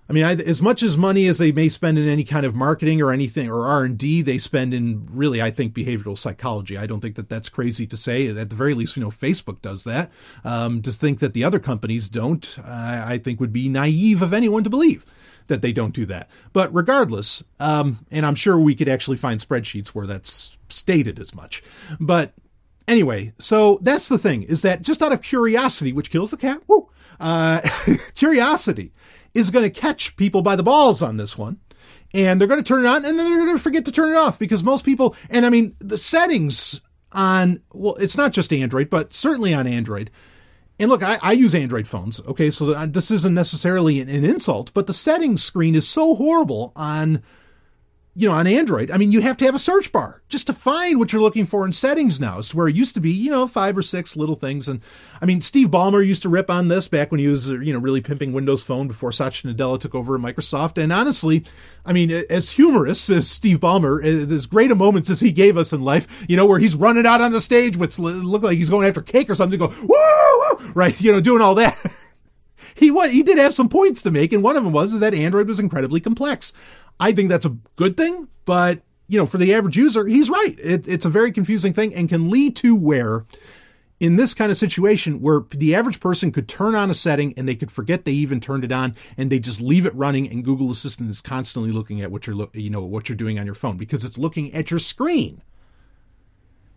I 0.08 0.14
mean, 0.14 0.24
as 0.24 0.62
much 0.62 0.82
as 0.82 0.96
money 0.96 1.26
as 1.26 1.36
they 1.36 1.52
may 1.52 1.68
spend 1.68 1.98
in 1.98 2.08
any 2.08 2.24
kind 2.24 2.46
of 2.46 2.54
marketing 2.54 3.02
or 3.02 3.12
anything 3.12 3.50
or 3.50 3.66
R&D, 3.66 4.22
they 4.22 4.38
spend 4.38 4.72
in 4.72 5.06
really, 5.12 5.42
I 5.42 5.50
think, 5.50 5.74
behavioral 5.74 6.16
psychology. 6.16 6.78
I 6.78 6.86
don't 6.86 7.00
think 7.00 7.16
that 7.16 7.28
that's 7.28 7.50
crazy 7.50 7.86
to 7.86 7.96
say. 7.98 8.28
At 8.28 8.48
the 8.48 8.56
very 8.56 8.72
least, 8.72 8.96
you 8.96 9.02
know, 9.02 9.10
Facebook 9.10 9.60
does 9.60 9.84
that. 9.84 10.10
Um, 10.42 10.80
to 10.82 10.92
think 10.92 11.18
that 11.18 11.34
the 11.34 11.44
other 11.44 11.58
companies 11.58 12.08
don't, 12.08 12.58
I 12.64 13.18
think 13.18 13.40
would 13.40 13.52
be 13.52 13.68
naive 13.68 14.22
of 14.22 14.32
anyone 14.32 14.64
to 14.64 14.70
believe 14.70 15.04
that 15.52 15.60
they 15.60 15.72
don't 15.72 15.94
do 15.94 16.06
that. 16.06 16.30
But 16.54 16.74
regardless, 16.74 17.44
um, 17.60 18.06
and 18.10 18.24
I'm 18.24 18.34
sure 18.34 18.58
we 18.58 18.74
could 18.74 18.88
actually 18.88 19.18
find 19.18 19.38
spreadsheets 19.38 19.88
where 19.88 20.06
that's 20.06 20.56
stated 20.70 21.20
as 21.20 21.34
much. 21.34 21.62
But 22.00 22.32
anyway, 22.88 23.34
so 23.38 23.78
that's 23.82 24.08
the 24.08 24.18
thing 24.18 24.44
is 24.44 24.62
that 24.62 24.82
just 24.82 25.02
out 25.02 25.12
of 25.12 25.20
curiosity, 25.20 25.92
which 25.92 26.10
kills 26.10 26.30
the 26.30 26.38
cat, 26.38 26.62
woo, 26.66 26.88
uh, 27.20 27.60
curiosity 28.14 28.92
is 29.34 29.50
going 29.50 29.70
to 29.70 29.80
catch 29.80 30.16
people 30.16 30.40
by 30.40 30.56
the 30.56 30.62
balls 30.62 31.02
on 31.02 31.18
this 31.18 31.36
one. 31.36 31.58
And 32.14 32.40
they're 32.40 32.48
going 32.48 32.62
to 32.62 32.68
turn 32.68 32.84
it 32.84 32.88
on 32.88 33.04
and 33.04 33.18
then 33.18 33.30
they're 33.30 33.44
going 33.44 33.56
to 33.56 33.62
forget 33.62 33.84
to 33.86 33.92
turn 33.92 34.10
it 34.10 34.16
off 34.16 34.38
because 34.38 34.62
most 34.62 34.84
people, 34.84 35.14
and 35.30 35.46
I 35.46 35.50
mean, 35.50 35.76
the 35.78 35.96
settings 35.96 36.80
on, 37.12 37.62
well, 37.72 37.94
it's 37.94 38.16
not 38.16 38.32
just 38.32 38.52
Android, 38.52 38.90
but 38.90 39.14
certainly 39.14 39.54
on 39.54 39.66
Android, 39.66 40.10
and 40.82 40.90
look, 40.90 41.04
I, 41.04 41.18
I, 41.22 41.32
use 41.32 41.54
Android 41.54 41.86
phones, 41.86 42.20
okay, 42.26 42.50
so 42.50 42.72
uh, 42.72 42.86
this 42.86 43.12
isn't 43.12 43.34
necessarily 43.34 44.00
an, 44.00 44.08
an 44.08 44.24
insult, 44.24 44.74
but 44.74 44.88
the 44.88 44.92
settings 44.92 45.42
screen 45.44 45.76
is 45.76 45.88
so 45.88 46.16
horrible 46.16 46.72
on 46.74 47.22
you 48.14 48.28
know, 48.28 48.34
on 48.34 48.46
Android, 48.46 48.90
I 48.90 48.98
mean, 48.98 49.10
you 49.10 49.22
have 49.22 49.38
to 49.38 49.46
have 49.46 49.54
a 49.54 49.58
search 49.58 49.90
bar 49.90 50.22
just 50.28 50.46
to 50.48 50.52
find 50.52 50.98
what 50.98 51.12
you're 51.12 51.22
looking 51.22 51.46
for 51.46 51.64
in 51.64 51.72
settings 51.72 52.20
now. 52.20 52.38
It's 52.38 52.54
where 52.54 52.68
it 52.68 52.76
used 52.76 52.94
to 52.94 53.00
be, 53.00 53.10
you 53.10 53.30
know, 53.30 53.46
five 53.46 53.76
or 53.76 53.80
six 53.80 54.18
little 54.18 54.34
things. 54.34 54.68
And 54.68 54.82
I 55.22 55.24
mean, 55.24 55.40
Steve 55.40 55.68
Ballmer 55.68 56.06
used 56.06 56.20
to 56.22 56.28
rip 56.28 56.50
on 56.50 56.68
this 56.68 56.88
back 56.88 57.10
when 57.10 57.20
he 57.20 57.28
was, 57.28 57.50
uh, 57.50 57.58
you 57.60 57.72
know, 57.72 57.78
really 57.78 58.02
pimping 58.02 58.34
Windows 58.34 58.62
Phone 58.62 58.86
before 58.86 59.12
Satya 59.12 59.50
Nadella 59.50 59.80
took 59.80 59.94
over 59.94 60.14
at 60.14 60.20
Microsoft. 60.20 60.76
And 60.76 60.92
honestly, 60.92 61.46
I 61.86 61.94
mean, 61.94 62.10
as 62.10 62.50
humorous 62.50 63.08
as 63.08 63.30
Steve 63.30 63.60
Ballmer, 63.60 64.04
uh, 64.04 64.34
as 64.34 64.44
great 64.44 64.70
a 64.70 64.74
moments 64.74 65.08
as 65.08 65.20
he 65.20 65.32
gave 65.32 65.56
us 65.56 65.72
in 65.72 65.80
life, 65.80 66.06
you 66.28 66.36
know, 66.36 66.44
where 66.44 66.58
he's 66.58 66.74
running 66.74 67.06
out 67.06 67.22
on 67.22 67.32
the 67.32 67.40
stage, 67.40 67.78
which 67.78 67.98
looked 67.98 68.44
like 68.44 68.58
he's 68.58 68.70
going 68.70 68.86
after 68.86 69.00
cake 69.00 69.30
or 69.30 69.34
something, 69.34 69.58
go, 69.58 69.72
woo, 69.82 70.31
right, 70.74 70.98
you 71.00 71.12
know, 71.12 71.20
doing 71.20 71.42
all 71.42 71.54
that. 71.56 71.78
he 72.74 72.90
was, 72.90 73.10
he 73.10 73.22
did 73.22 73.38
have 73.38 73.54
some 73.54 73.68
points 73.68 74.02
to 74.02 74.10
make, 74.10 74.32
and 74.32 74.42
one 74.42 74.56
of 74.56 74.64
them 74.64 74.72
was 74.72 74.98
that 74.98 75.14
Android 75.14 75.48
was 75.48 75.60
incredibly 75.60 76.00
complex. 76.00 76.52
I 77.00 77.12
think 77.12 77.28
that's 77.28 77.46
a 77.46 77.56
good 77.76 77.96
thing, 77.96 78.28
but 78.44 78.82
you 79.08 79.18
know, 79.18 79.26
for 79.26 79.38
the 79.38 79.54
average 79.54 79.76
user, 79.76 80.06
he's 80.06 80.30
right. 80.30 80.58
It, 80.58 80.88
it's 80.88 81.04
a 81.04 81.10
very 81.10 81.32
confusing 81.32 81.72
thing 81.72 81.94
and 81.94 82.08
can 82.08 82.30
lead 82.30 82.56
to 82.56 82.74
where, 82.74 83.26
in 84.00 84.16
this 84.16 84.32
kind 84.32 84.50
of 84.50 84.56
situation, 84.56 85.20
where 85.20 85.42
the 85.50 85.74
average 85.74 86.00
person 86.00 86.32
could 86.32 86.48
turn 86.48 86.74
on 86.74 86.90
a 86.90 86.94
setting 86.94 87.34
and 87.36 87.46
they 87.46 87.54
could 87.54 87.70
forget 87.70 88.04
they 88.04 88.12
even 88.12 88.40
turned 88.40 88.64
it 88.64 88.72
on, 88.72 88.94
and 89.16 89.30
they 89.30 89.38
just 89.38 89.60
leave 89.60 89.84
it 89.84 89.94
running, 89.94 90.28
and 90.30 90.44
Google 90.44 90.70
Assistant 90.70 91.10
is 91.10 91.20
constantly 91.20 91.72
looking 91.72 92.00
at 92.00 92.10
what 92.10 92.26
you're, 92.26 92.36
lo- 92.36 92.50
you 92.54 92.70
know, 92.70 92.82
what 92.82 93.08
you're 93.08 93.16
doing 93.16 93.38
on 93.38 93.46
your 93.46 93.54
phone 93.54 93.76
because 93.76 94.04
it's 94.04 94.16
looking 94.16 94.52
at 94.54 94.70
your 94.70 94.80
screen. 94.80 95.42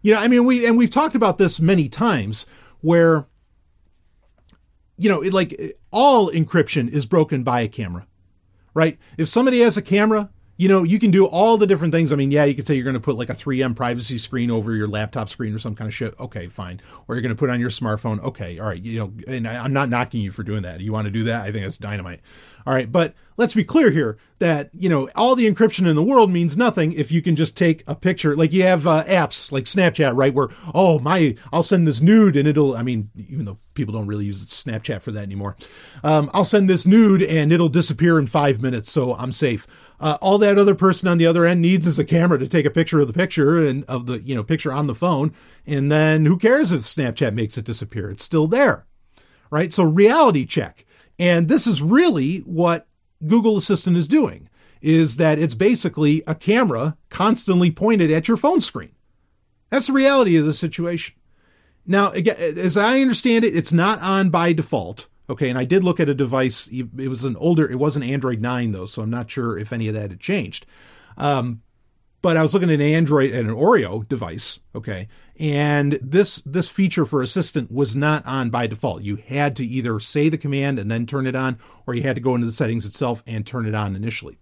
You 0.01 0.13
know, 0.13 0.19
I 0.19 0.27
mean, 0.27 0.45
we 0.45 0.67
and 0.67 0.77
we've 0.77 0.91
talked 0.91 1.15
about 1.15 1.37
this 1.37 1.59
many 1.59 1.89
times 1.89 2.45
where, 2.81 3.25
you 4.97 5.09
know, 5.09 5.21
it, 5.21 5.33
like 5.33 5.77
all 5.91 6.31
encryption 6.31 6.89
is 6.89 7.05
broken 7.05 7.43
by 7.43 7.61
a 7.61 7.67
camera 7.67 8.07
right? 8.75 8.99
If 9.17 9.27
somebody 9.27 9.61
has 9.61 9.77
a 9.77 9.81
camera, 9.81 10.29
you 10.57 10.69
know, 10.69 10.83
you 10.83 10.99
can 10.99 11.11
do 11.11 11.25
all 11.25 11.57
the 11.57 11.67
different 11.67 11.93
things. 11.93 12.13
I 12.13 12.15
mean, 12.15 12.31
yeah, 12.31 12.45
you 12.45 12.55
could 12.55 12.65
say 12.65 12.75
you're 12.75 12.83
going 12.83 12.93
to 12.93 12.99
put 12.99 13.17
like 13.17 13.29
a 13.29 13.33
3M 13.33 13.75
privacy 13.75 14.17
screen 14.17 14.49
over 14.49 14.73
your 14.73 14.87
laptop 14.87 15.29
screen 15.29 15.53
or 15.53 15.59
some 15.59 15.75
kind 15.75 15.87
of 15.87 15.93
shit. 15.93 16.17
Okay, 16.19 16.47
fine. 16.47 16.81
Or 17.07 17.15
you're 17.15 17.21
going 17.21 17.35
to 17.35 17.39
put 17.39 17.49
on 17.49 17.59
your 17.59 17.69
smartphone. 17.69 18.23
Okay, 18.23 18.59
all 18.59 18.67
right. 18.67 18.81
You 18.81 18.99
know, 18.99 19.13
and 19.27 19.47
I, 19.47 19.65
am 19.65 19.73
not 19.73 19.89
knocking 19.89 20.21
you 20.21 20.31
for 20.31 20.43
doing 20.43 20.63
that. 20.63 20.79
You 20.79 20.93
want 20.93 21.05
to 21.05 21.11
do 21.11 21.25
that? 21.25 21.41
I 21.41 21.51
think 21.51 21.65
that's 21.65 21.77
dynamite. 21.77 22.21
All 22.65 22.73
right, 22.73 22.91
but 22.91 23.13
let's 23.37 23.53
be 23.53 23.63
clear 23.63 23.91
here. 23.91 24.17
that 24.39 24.69
you 24.73 24.89
know 24.89 25.09
all 25.15 25.35
the 25.35 25.49
encryption 25.49 25.87
in 25.87 25.95
the 25.95 26.03
world 26.03 26.29
means 26.29 26.57
nothing 26.57 26.91
if 26.93 27.11
you 27.11 27.21
can 27.21 27.35
just 27.35 27.55
take 27.55 27.83
a 27.87 27.95
picture 27.95 28.35
like 28.35 28.51
you 28.51 28.63
have 28.63 28.85
uh, 28.85 29.03
apps 29.05 29.51
like 29.51 29.63
snapchat 29.63 30.11
right 30.15 30.33
where 30.33 30.49
oh 30.73 30.99
my 30.99 31.35
i'll 31.53 31.63
send 31.63 31.87
this 31.87 32.01
nude 32.01 32.35
and 32.35 32.45
it'll 32.47 32.75
i 32.75 32.83
mean 32.83 33.09
even 33.29 33.45
though 33.45 33.57
people 33.75 33.93
don't 33.93 34.07
really 34.07 34.25
use 34.25 34.45
snapchat 34.45 35.01
for 35.01 35.11
that 35.11 35.21
anymore 35.23 35.55
um, 36.03 36.29
i'll 36.33 36.43
send 36.43 36.67
this 36.67 36.85
nude 36.85 37.23
and 37.23 37.53
it'll 37.53 37.69
disappear 37.69 38.19
in 38.19 38.27
five 38.27 38.61
minutes 38.61 38.91
so 38.91 39.15
i'm 39.15 39.31
safe 39.31 39.65
uh, 39.99 40.17
all 40.21 40.37
that 40.37 40.57
other 40.57 40.75
person 40.75 41.07
on 41.07 41.17
the 41.17 41.25
other 41.25 41.45
end 41.45 41.61
needs 41.61 41.85
is 41.85 41.99
a 41.99 42.05
camera 42.05 42.37
to 42.37 42.47
take 42.47 42.65
a 42.65 42.71
picture 42.71 42.99
of 42.99 43.07
the 43.07 43.13
picture 43.13 43.57
and 43.65 43.83
of 43.85 44.05
the 44.05 44.19
you 44.19 44.35
know 44.35 44.43
picture 44.43 44.71
on 44.71 44.87
the 44.87 44.95
phone 44.95 45.33
and 45.65 45.91
then 45.91 46.25
who 46.25 46.37
cares 46.37 46.71
if 46.71 46.81
snapchat 46.81 47.33
makes 47.33 47.57
it 47.57 47.65
disappear 47.65 48.09
it's 48.09 48.23
still 48.23 48.47
there 48.47 48.85
right 49.49 49.71
so 49.73 49.83
reality 49.83 50.45
check 50.45 50.85
and 51.19 51.47
this 51.47 51.65
is 51.65 51.81
really 51.81 52.39
what 52.39 52.87
Google 53.25 53.57
Assistant 53.57 53.97
is 53.97 54.07
doing 54.07 54.49
is 54.81 55.17
that 55.17 55.39
it's 55.39 55.55
basically 55.55 56.21
a 56.27 56.35
camera 56.35 56.97
constantly 57.09 57.71
pointed 57.71 58.11
at 58.11 58.27
your 58.27 58.37
phone 58.37 58.61
screen. 58.61 58.91
That's 59.69 59.87
the 59.87 59.93
reality 59.93 60.35
of 60.37 60.45
the 60.45 60.53
situation. 60.53 61.15
Now, 61.87 62.11
again, 62.11 62.35
as 62.37 62.77
I 62.77 63.01
understand 63.01 63.45
it, 63.45 63.55
it's 63.55 63.73
not 63.73 64.01
on 64.01 64.29
by 64.29 64.53
default. 64.53 65.07
Okay, 65.29 65.49
and 65.49 65.57
I 65.57 65.65
did 65.65 65.83
look 65.83 65.99
at 65.99 66.09
a 66.09 66.13
device. 66.13 66.69
It 66.71 67.09
was 67.09 67.23
an 67.23 67.35
older, 67.37 67.69
it 67.69 67.79
wasn't 67.79 68.05
Android 68.05 68.41
9 68.41 68.71
though, 68.71 68.85
so 68.85 69.01
I'm 69.01 69.09
not 69.09 69.29
sure 69.29 69.57
if 69.57 69.73
any 69.73 69.87
of 69.87 69.93
that 69.95 70.11
had 70.11 70.19
changed. 70.19 70.65
Um, 71.17 71.61
but 72.25 72.37
I 72.37 72.41
was 72.41 72.55
looking 72.55 72.71
at 72.71 72.75
an 72.75 72.81
Android 72.81 73.33
and 73.33 73.47
an 73.47 73.55
Oreo 73.55 74.07
device, 74.07 74.59
okay, 74.73 75.07
and 75.39 75.99
this 76.01 76.41
this 76.43 76.67
feature 76.67 77.05
for 77.05 77.21
Assistant 77.21 77.71
was 77.71 77.95
not 77.95 78.25
on 78.25 78.49
by 78.49 78.65
default. 78.65 79.03
You 79.03 79.17
had 79.17 79.55
to 79.57 79.65
either 79.65 79.99
say 79.99 80.29
the 80.29 80.37
command 80.37 80.79
and 80.79 80.89
then 80.89 81.05
turn 81.05 81.27
it 81.27 81.35
on, 81.35 81.59
or 81.85 81.93
you 81.93 82.01
had 82.01 82.15
to 82.15 82.21
go 82.23 82.33
into 82.33 82.47
the 82.47 82.53
settings 82.53 82.83
itself 82.83 83.21
and 83.27 83.45
turn 83.45 83.67
it 83.67 83.75
on 83.75 83.95
initially. 83.95 84.39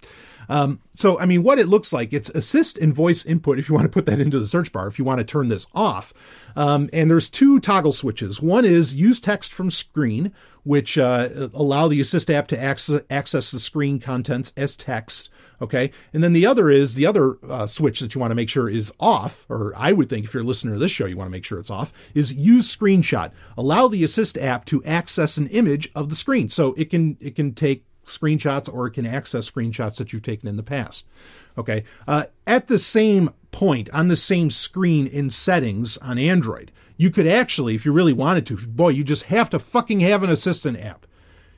Um, 0.50 0.80
so, 0.94 1.20
I 1.20 1.26
mean, 1.26 1.44
what 1.44 1.60
it 1.60 1.68
looks 1.68 1.94
like, 1.94 2.14
it's 2.14 2.30
assist 2.30 2.78
and 2.78 2.94
voice 2.94 3.26
input 3.26 3.60
if 3.60 3.70
you 3.70 3.76
want 3.76 3.86
to 3.86 3.90
put 3.90 4.06
that 4.06 4.20
into 4.20 4.40
the 4.40 4.46
search 4.46 4.72
bar, 4.72 4.88
if 4.88 5.00
you 5.00 5.06
want 5.06 5.20
to 5.20 5.24
turn 5.24 5.50
this 5.50 5.68
off. 5.74 6.14
Um, 6.56 6.90
and 6.94 7.10
there's 7.10 7.30
two 7.30 7.60
toggle 7.60 7.94
switches. 7.94 8.42
One 8.42 8.66
is 8.66 8.94
use 8.94 9.20
text 9.20 9.54
from 9.54 9.72
screen, 9.72 10.34
which 10.64 10.98
uh, 10.98 11.50
allow 11.54 11.88
the 11.88 12.00
assist 12.00 12.30
app 12.30 12.48
to 12.48 12.62
access, 12.62 13.02
access 13.10 13.52
the 13.52 13.60
screen 13.60 14.00
contents 14.00 14.54
as 14.56 14.76
text. 14.76 15.30
Okay. 15.62 15.92
And 16.12 16.24
then 16.24 16.34
the 16.34 16.46
other 16.46 16.70
is 16.70 16.96
the 16.96 17.06
other 17.06 17.38
uh, 17.50 17.68
switch 17.68 18.02
that 18.02 18.14
you 18.14 18.20
want 18.20 18.32
to 18.32 18.36
make 18.36 18.50
sure 18.50 18.68
is 18.70 18.92
off, 19.00 19.46
or 19.50 19.74
I 19.78 19.94
would 19.94 20.10
think 20.10 20.26
if 20.26 20.34
you're 20.34 20.44
a 20.44 20.46
listener 20.46 20.74
to 20.74 20.80
this 20.80 20.92
show, 20.92 21.06
you 21.06 21.16
want 21.16 21.28
to 21.28 21.32
make 21.32 21.46
sure 21.46 21.60
it's 21.60 21.70
off, 21.70 21.94
is 22.14 22.34
use 22.34 22.74
screenshot. 22.76 23.32
Allow 23.58 23.88
the 23.88 24.04
assist 24.04 24.38
app 24.38 24.66
to 24.66 24.84
access 24.84 25.38
an 25.38 25.48
image 25.48 25.90
of 25.96 26.10
the 26.10 26.16
screen. 26.16 26.50
So 26.50 26.74
it 26.74 26.90
can, 26.90 27.18
it 27.22 27.36
can 27.36 27.54
take 27.54 27.86
screenshots 28.06 28.74
or 28.74 28.88
it 28.88 28.92
can 28.92 29.06
access 29.06 29.50
screenshots 29.50 29.98
that 29.98 30.14
you've 30.14 30.24
taken 30.24 30.48
in 30.48 30.58
the 30.58 30.64
past. 30.64 31.08
Okay. 31.58 31.84
Uh, 32.08 32.26
at 32.46 32.68
the 32.68 32.80
same 32.80 33.32
point, 33.52 33.90
on 33.92 34.08
the 34.08 34.16
same 34.16 34.52
screen 34.52 35.08
in 35.08 35.30
settings 35.30 35.98
on 35.98 36.18
Android, 36.18 36.72
you 36.98 37.10
could 37.10 37.28
actually, 37.28 37.76
if 37.76 37.86
you 37.86 37.92
really 37.92 38.14
wanted 38.14 38.46
to, 38.48 38.58
boy, 38.58 38.90
you 38.90 39.04
just 39.04 39.26
have 39.26 39.50
to 39.52 39.60
fucking 39.60 40.00
have 40.02 40.24
an 40.24 40.30
assistant 40.30 40.80
app. 40.80 41.06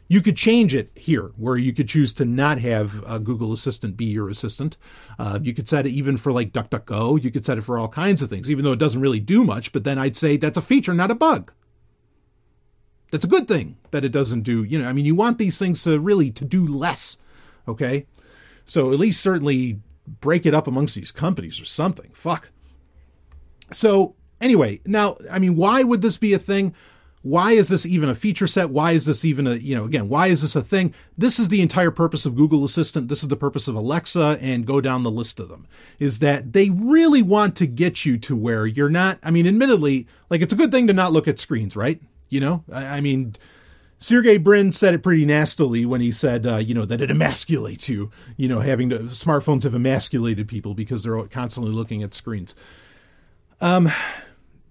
You 0.07 0.21
could 0.21 0.37
change 0.37 0.75
it 0.75 0.91
here, 0.93 1.31
where 1.35 1.57
you 1.57 1.73
could 1.73 1.87
choose 1.87 2.13
to 2.13 2.25
not 2.25 2.59
have 2.59 3.03
uh, 3.07 3.17
Google 3.17 3.51
Assistant 3.51 3.97
be 3.97 4.05
your 4.05 4.29
assistant. 4.29 4.77
Uh, 5.17 5.39
you 5.41 5.51
could 5.51 5.67
set 5.67 5.87
it 5.87 5.91
even 5.91 6.15
for 6.15 6.31
like 6.31 6.53
DuckDuckGo. 6.53 7.23
You 7.23 7.31
could 7.31 7.43
set 7.43 7.57
it 7.57 7.63
for 7.63 7.79
all 7.79 7.87
kinds 7.87 8.21
of 8.21 8.29
things, 8.29 8.51
even 8.51 8.63
though 8.63 8.73
it 8.73 8.79
doesn't 8.79 9.01
really 9.01 9.19
do 9.19 9.43
much. 9.43 9.71
But 9.71 9.83
then 9.83 9.97
I'd 9.97 10.15
say 10.15 10.37
that's 10.37 10.59
a 10.59 10.61
feature, 10.61 10.93
not 10.93 11.09
a 11.09 11.15
bug. 11.15 11.51
That's 13.11 13.25
a 13.25 13.29
good 13.29 13.47
thing 13.47 13.77
that 13.91 14.03
it 14.03 14.11
doesn't 14.11 14.41
do. 14.41 14.63
You 14.63 14.81
know, 14.81 14.89
I 14.89 14.93
mean, 14.93 15.05
you 15.05 15.15
want 15.15 15.37
these 15.37 15.57
things 15.57 15.83
to 15.83 15.99
really 15.99 16.31
to 16.31 16.45
do 16.45 16.65
less. 16.65 17.17
Okay, 17.67 18.05
so 18.65 18.91
at 18.91 18.99
least 18.99 19.21
certainly 19.21 19.79
break 20.21 20.45
it 20.45 20.53
up 20.53 20.67
amongst 20.67 20.95
these 20.95 21.11
companies 21.11 21.59
or 21.59 21.65
something. 21.65 22.11
Fuck. 22.13 22.49
So 23.71 24.15
anyway, 24.41 24.81
now 24.85 25.17
I 25.31 25.39
mean, 25.39 25.55
why 25.55 25.83
would 25.83 26.01
this 26.01 26.17
be 26.17 26.33
a 26.33 26.39
thing? 26.39 26.75
why 27.25 27.53
is 27.53 27.69
this 27.69 27.87
even 27.87 28.07
a 28.07 28.13
feature 28.13 28.45
set? 28.45 28.69
Why 28.69 28.91
is 28.91 29.07
this 29.07 29.25
even 29.25 29.47
a, 29.47 29.55
you 29.55 29.73
know, 29.73 29.85
again, 29.85 30.09
why 30.09 30.27
is 30.27 30.43
this 30.43 30.55
a 30.55 30.61
thing? 30.61 30.93
This 31.17 31.39
is 31.39 31.49
the 31.49 31.63
entire 31.63 31.89
purpose 31.89 32.23
of 32.27 32.35
Google 32.35 32.63
Assistant. 32.63 33.07
This 33.07 33.23
is 33.23 33.29
the 33.29 33.35
purpose 33.35 33.67
of 33.67 33.73
Alexa 33.73 34.37
and 34.41 34.63
go 34.63 34.79
down 34.79 35.01
the 35.01 35.09
list 35.09 35.39
of 35.39 35.49
them 35.49 35.67
is 35.97 36.19
that 36.19 36.53
they 36.53 36.69
really 36.69 37.23
want 37.23 37.55
to 37.55 37.65
get 37.65 38.05
you 38.05 38.19
to 38.19 38.35
where 38.35 38.67
you're 38.67 38.91
not, 38.91 39.17
I 39.23 39.31
mean, 39.31 39.47
admittedly, 39.47 40.05
like 40.29 40.41
it's 40.41 40.53
a 40.53 40.55
good 40.55 40.71
thing 40.71 40.85
to 40.85 40.93
not 40.93 41.13
look 41.13 41.27
at 41.27 41.39
screens, 41.39 41.75
right? 41.75 41.99
You 42.35 42.41
know, 42.41 42.65
I, 42.69 42.97
I 42.97 43.01
mean, 43.01 43.37
Sergey 43.97 44.37
Brin 44.37 44.73
said 44.73 44.93
it 44.93 45.01
pretty 45.01 45.23
nastily 45.23 45.85
when 45.85 46.01
he 46.01 46.11
said, 46.11 46.45
uh, 46.45 46.57
you 46.57 46.73
know, 46.73 46.83
that 46.83 46.99
it 46.99 47.09
emasculates 47.09 47.87
you. 47.87 48.11
You 48.35 48.49
know, 48.49 48.59
having 48.59 48.89
to, 48.89 48.99
smartphones 48.99 49.63
have 49.63 49.73
emasculated 49.73 50.49
people 50.49 50.73
because 50.73 51.03
they're 51.03 51.23
constantly 51.27 51.71
looking 51.71 52.03
at 52.03 52.13
screens. 52.13 52.53
Um, 53.61 53.89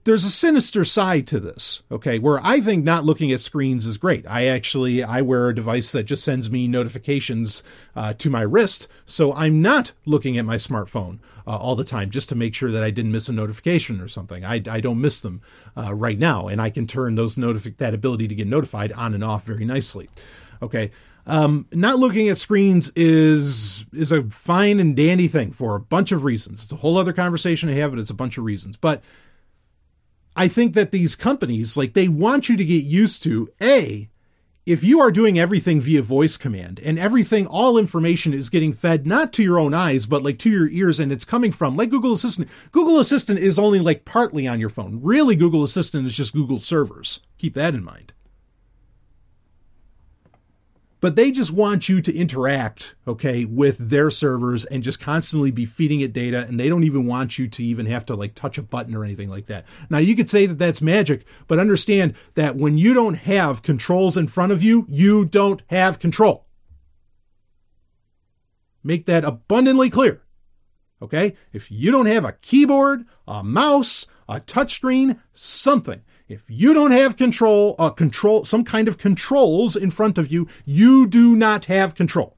there's 0.05 0.25
a 0.25 0.31
sinister 0.31 0.85
side 0.85 1.27
to 1.29 1.41
this, 1.41 1.83
okay, 1.91 2.19
where 2.19 2.39
I 2.45 2.61
think 2.61 2.85
not 2.85 3.05
looking 3.05 3.33
at 3.33 3.41
screens 3.41 3.87
is 3.87 3.97
great. 3.97 4.27
I 4.29 4.47
actually 4.47 5.03
I 5.03 5.23
wear 5.23 5.49
a 5.49 5.55
device 5.55 5.93
that 5.93 6.05
just 6.05 6.23
sends 6.23 6.51
me 6.51 6.69
notifications 6.69 7.63
uh, 7.97 8.13
to 8.15 8.29
my 8.29 8.43
wrist, 8.43 8.87
so 9.07 9.33
I'm 9.33 9.63
not 9.63 9.93
looking 10.05 10.37
at 10.37 10.45
my 10.45 10.57
smartphone 10.57 11.21
uh, 11.47 11.57
all 11.57 11.75
the 11.75 11.85
time 11.85 12.11
just 12.11 12.29
to 12.29 12.35
make 12.35 12.55
sure 12.55 12.71
that 12.71 12.83
I 12.83 12.91
didn't 12.91 13.13
miss 13.13 13.31
a 13.31 13.33
notification 13.33 14.01
or 14.01 14.09
something. 14.09 14.45
I, 14.45 14.63
I 14.69 14.81
don't 14.81 15.01
miss 15.01 15.21
them 15.21 15.41
uh, 15.77 15.95
right 15.95 16.19
now, 16.19 16.49
and 16.49 16.61
I 16.61 16.69
can 16.69 16.87
turn 16.87 17.15
those 17.15 17.37
notifi- 17.37 17.79
that 17.79 17.95
ability 17.95 18.29
to 18.29 18.35
get 18.35 18.47
notified 18.47 18.93
on 18.93 19.15
and 19.15 19.25
off 19.25 19.45
very 19.45 19.65
nicely. 19.65 20.11
Okay. 20.61 20.91
Um, 21.27 21.67
not 21.73 21.99
looking 21.99 22.29
at 22.29 22.37
screens 22.37 22.93
is 22.95 23.87
is 23.95 24.13
a 24.13 24.25
fine 24.25 24.79
and 24.79 24.95
dandy 24.95 25.27
thing 25.27 25.53
for 25.53 25.75
a 25.75 25.81
bunch 25.81 26.13
of 26.13 26.25
reasons. 26.25 26.65
It's 26.65 26.73
a 26.73 26.77
whole 26.77 26.99
other 26.99 27.15
conversation 27.15 27.71
to 27.71 27.75
have, 27.77 27.93
but 27.93 27.99
it's 27.99 28.11
a 28.11 28.15
bunch 28.15 28.37
of 28.37 28.45
reasons. 28.45 28.77
But 28.77 29.03
I 30.37 30.49
think 30.49 30.75
that 30.75 30.91
these 30.91 31.15
companies, 31.15 31.77
like, 31.77 31.95
they 31.95 32.09
want 32.09 32.49
you 32.49 32.57
to 32.57 32.65
get 32.65 32.85
used 32.85 33.23
to 33.23 33.51
A, 33.61 34.09
if 34.67 34.83
you 34.83 34.99
are 35.01 35.11
doing 35.13 35.39
everything 35.39 35.81
via 35.81 36.03
voice 36.03 36.37
command 36.37 36.81
and 36.83 36.99
everything, 36.99 37.47
all 37.47 37.77
information 37.77 38.33
is 38.33 38.49
getting 38.49 38.73
fed 38.73 39.07
not 39.07 39.33
to 39.35 39.43
your 39.43 39.59
own 39.59 39.75
eyes, 39.75 40.07
but 40.07 40.23
like 40.23 40.39
to 40.41 40.51
your 40.51 40.69
ears, 40.69 40.99
and 40.99 41.13
it's 41.13 41.25
coming 41.25 41.53
from 41.53 41.77
like 41.77 41.91
Google 41.91 42.13
Assistant. 42.13 42.49
Google 42.73 42.99
Assistant 42.99 43.39
is 43.39 43.59
only 43.59 43.79
like 43.79 44.07
partly 44.07 44.49
on 44.49 44.61
your 44.61 44.71
phone. 44.71 45.01
Really, 45.03 45.37
Google 45.37 45.63
Assistant 45.63 46.07
is 46.07 46.17
just 46.17 46.33
Google 46.33 46.59
servers. 46.59 47.21
Keep 47.37 47.55
that 47.55 47.75
in 47.75 47.85
mind 47.85 48.15
but 51.05 51.17
they 51.17 51.31
just 51.31 51.51
want 51.51 51.87
you 51.87 52.01
to 52.01 52.17
interact, 52.17 52.95
okay, 53.07 53.45
with 53.45 53.77
their 53.77 54.11
servers 54.11 54.65
and 54.65 54.83
just 54.83 55.01
constantly 55.01 55.51
be 55.51 55.67
feeding 55.67 56.01
it 56.01 56.15
data. 56.15 56.47
And 56.49 56.59
they 56.59 56.71
don't 56.71 56.85
even 56.85 57.05
want 57.05 57.39
you 57.39 57.47
to 57.47 57.63
even 57.63 57.85
have 57.85 58.07
to 58.07 58.15
like 58.15 58.35
touch 58.35 58.57
a 58.57 58.63
button 58.63 58.95
or 58.95 59.05
anything 59.05 59.29
like 59.29 59.45
that. 59.49 59.67
Now, 59.91 59.99
you 59.99 60.17
could 60.17 60.31
say 60.31 60.47
that 60.47 60.59
that's 60.59 60.81
magic, 60.81 61.27
but 61.47 61.59
understand 61.59 62.15
that 62.37 62.57
when 62.57 62.79
you 62.79 62.95
don't 62.95 63.17
have 63.17 63.61
controls 63.61 64.17
in 64.17 64.29
front 64.29 64.51
of 64.51 64.63
you, 64.63 64.87
you 64.89 65.27
don't 65.27 65.63
have 65.67 65.99
control. 65.99 66.47
Make 68.83 69.05
that 69.05 69.27
abundantly 69.27 69.91
clear. 69.91 70.23
Okay? 71.03 71.37
If 71.53 71.71
you 71.71 71.91
don't 71.91 72.07
have 72.07 72.25
a 72.25 72.33
keyboard, 72.33 73.05
a 73.29 73.45
mouse, 73.45 74.07
a 74.27 74.41
touchscreen, 74.41 75.21
something, 75.35 76.01
if 76.29 76.43
you 76.49 76.73
don't 76.73 76.93
have 76.93 77.17
control, 77.17 77.75
uh, 77.79 77.91
control, 77.91 78.45
some 78.45 78.65
kind 78.65 78.89
of 78.89 78.97
controls 78.97 79.77
in 79.77 79.91
front 79.91 80.17
of 80.17 80.33
you, 80.33 80.49
you 80.65 81.07
do 81.07 81.37
not 81.37 81.67
have 81.67 81.95
control. 81.95 82.37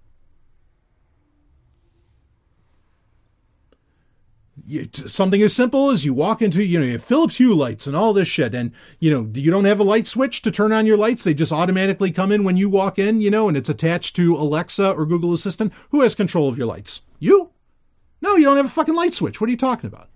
Something 4.92 5.42
as 5.42 5.55
simple 5.55 5.90
as 5.90 6.05
you 6.05 6.12
walk 6.12 6.42
into, 6.42 6.64
you 6.64 6.81
know, 6.81 6.87
you 6.87 6.99
Philips 6.99 7.37
Hue 7.37 7.55
lights 7.55 7.87
and 7.87 7.94
all 7.94 8.12
this 8.12 8.27
shit, 8.27 8.53
and 8.53 8.72
you 8.99 9.12
know, 9.12 9.31
you 9.33 9.53
don't 9.53 9.64
have 9.64 9.79
a 9.79 9.85
light 9.85 10.09
switch 10.09 10.42
to 10.42 10.51
turn 10.51 10.72
on 10.72 10.87
your 10.87 10.96
lights; 10.96 11.22
they 11.22 11.35
just 11.35 11.53
automatically 11.53 12.11
come 12.11 12.33
in 12.33 12.42
when 12.42 12.57
you 12.57 12.68
walk 12.68 12.99
in, 12.99 13.20
you 13.20 13.31
know, 13.31 13.46
and 13.46 13.57
it's 13.57 13.68
attached 13.68 14.16
to 14.16 14.35
Alexa 14.35 14.90
or 14.90 15.07
Google 15.07 15.33
Assistant. 15.33 15.72
Who 15.90 16.01
has 16.01 16.16
control 16.16 16.49
of 16.49 16.59
your 16.59 16.66
lights? 16.66 17.03
You? 17.20 17.51
No, 18.20 18.35
you 18.35 18.42
don't 18.42 18.57
have 18.57 18.66
a 18.66 18.70
fucking 18.70 18.96
light 18.96 19.14
switch. 19.14 19.40
What 19.40 19.46
are 19.46 19.53
you 19.53 19.57
talking 19.57 19.87
about? 19.87 20.09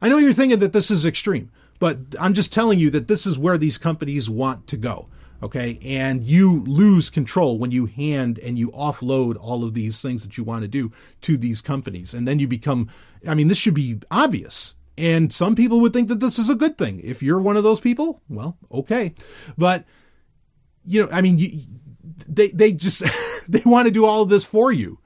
I 0.00 0.08
know 0.08 0.18
you're 0.18 0.32
thinking 0.32 0.60
that 0.60 0.72
this 0.72 0.88
is 0.88 1.04
extreme. 1.04 1.50
But 1.78 1.98
I'm 2.18 2.34
just 2.34 2.52
telling 2.52 2.78
you 2.78 2.90
that 2.90 3.08
this 3.08 3.26
is 3.26 3.38
where 3.38 3.58
these 3.58 3.78
companies 3.78 4.30
want 4.30 4.66
to 4.68 4.76
go. 4.76 5.08
Okay. 5.42 5.78
And 5.84 6.24
you 6.24 6.64
lose 6.64 7.10
control 7.10 7.58
when 7.58 7.70
you 7.70 7.86
hand 7.86 8.38
and 8.38 8.58
you 8.58 8.70
offload 8.70 9.36
all 9.38 9.64
of 9.64 9.74
these 9.74 10.00
things 10.00 10.22
that 10.22 10.38
you 10.38 10.44
want 10.44 10.62
to 10.62 10.68
do 10.68 10.92
to 11.22 11.36
these 11.36 11.60
companies. 11.60 12.14
And 12.14 12.26
then 12.26 12.38
you 12.38 12.48
become, 12.48 12.88
I 13.26 13.34
mean, 13.34 13.48
this 13.48 13.58
should 13.58 13.74
be 13.74 14.00
obvious. 14.10 14.74
And 14.98 15.32
some 15.32 15.54
people 15.54 15.80
would 15.80 15.92
think 15.92 16.08
that 16.08 16.20
this 16.20 16.38
is 16.38 16.48
a 16.48 16.54
good 16.54 16.78
thing. 16.78 17.00
If 17.04 17.22
you're 17.22 17.40
one 17.40 17.56
of 17.56 17.64
those 17.64 17.80
people, 17.80 18.22
well, 18.30 18.56
okay. 18.72 19.14
But, 19.58 19.84
you 20.84 21.02
know, 21.02 21.08
I 21.12 21.20
mean, 21.20 21.38
you, 21.38 21.60
they, 22.26 22.48
they 22.48 22.72
just, 22.72 23.04
they 23.48 23.62
want 23.66 23.86
to 23.86 23.92
do 23.92 24.06
all 24.06 24.22
of 24.22 24.30
this 24.30 24.44
for 24.44 24.72
you. 24.72 24.98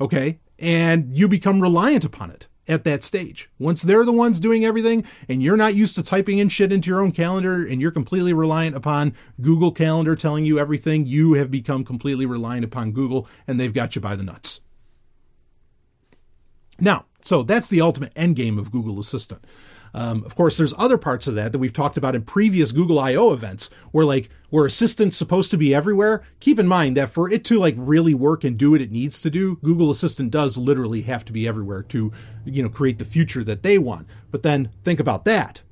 Okay. 0.00 0.40
And 0.58 1.16
you 1.16 1.28
become 1.28 1.60
reliant 1.60 2.04
upon 2.04 2.30
it. 2.32 2.48
At 2.68 2.84
that 2.84 3.02
stage. 3.02 3.50
Once 3.58 3.82
they're 3.82 4.04
the 4.04 4.12
ones 4.12 4.38
doing 4.38 4.64
everything 4.64 5.04
and 5.28 5.42
you're 5.42 5.56
not 5.56 5.74
used 5.74 5.94
to 5.96 6.02
typing 6.02 6.38
in 6.38 6.48
shit 6.48 6.72
into 6.72 6.88
your 6.88 7.00
own 7.00 7.12
calendar 7.12 7.66
and 7.66 7.80
you're 7.80 7.90
completely 7.90 8.32
reliant 8.32 8.76
upon 8.76 9.14
Google 9.40 9.72
Calendar 9.72 10.14
telling 10.14 10.44
you 10.44 10.58
everything, 10.58 11.06
you 11.06 11.34
have 11.34 11.50
become 11.50 11.84
completely 11.84 12.26
reliant 12.26 12.64
upon 12.64 12.92
Google 12.92 13.26
and 13.46 13.58
they've 13.58 13.74
got 13.74 13.96
you 13.96 14.00
by 14.00 14.14
the 14.14 14.22
nuts. 14.22 14.60
Now, 16.78 17.06
so 17.22 17.42
that's 17.42 17.68
the 17.68 17.80
ultimate 17.80 18.12
end 18.16 18.36
game 18.36 18.58
of 18.58 18.70
Google 18.70 19.00
Assistant. 19.00 19.44
Um, 19.92 20.24
of 20.24 20.36
course, 20.36 20.56
there's 20.56 20.74
other 20.78 20.98
parts 20.98 21.26
of 21.26 21.34
that 21.34 21.52
that 21.52 21.58
we've 21.58 21.72
talked 21.72 21.96
about 21.96 22.14
in 22.14 22.22
previous 22.22 22.72
Google 22.72 22.98
I/O 22.98 23.32
events, 23.32 23.70
where 23.90 24.04
like 24.04 24.28
where 24.50 24.66
Assistant's 24.66 25.16
supposed 25.16 25.50
to 25.50 25.56
be 25.56 25.74
everywhere. 25.74 26.22
Keep 26.40 26.58
in 26.58 26.68
mind 26.68 26.96
that 26.96 27.10
for 27.10 27.30
it 27.30 27.44
to 27.46 27.58
like 27.58 27.74
really 27.76 28.14
work 28.14 28.44
and 28.44 28.56
do 28.56 28.72
what 28.72 28.80
it 28.80 28.92
needs 28.92 29.20
to 29.22 29.30
do, 29.30 29.56
Google 29.56 29.90
Assistant 29.90 30.30
does 30.30 30.56
literally 30.56 31.02
have 31.02 31.24
to 31.24 31.32
be 31.32 31.46
everywhere 31.46 31.82
to, 31.84 32.12
you 32.44 32.62
know, 32.62 32.68
create 32.68 32.98
the 32.98 33.04
future 33.04 33.44
that 33.44 33.62
they 33.62 33.78
want. 33.78 34.06
But 34.30 34.42
then 34.42 34.70
think 34.84 35.00
about 35.00 35.24
that, 35.24 35.62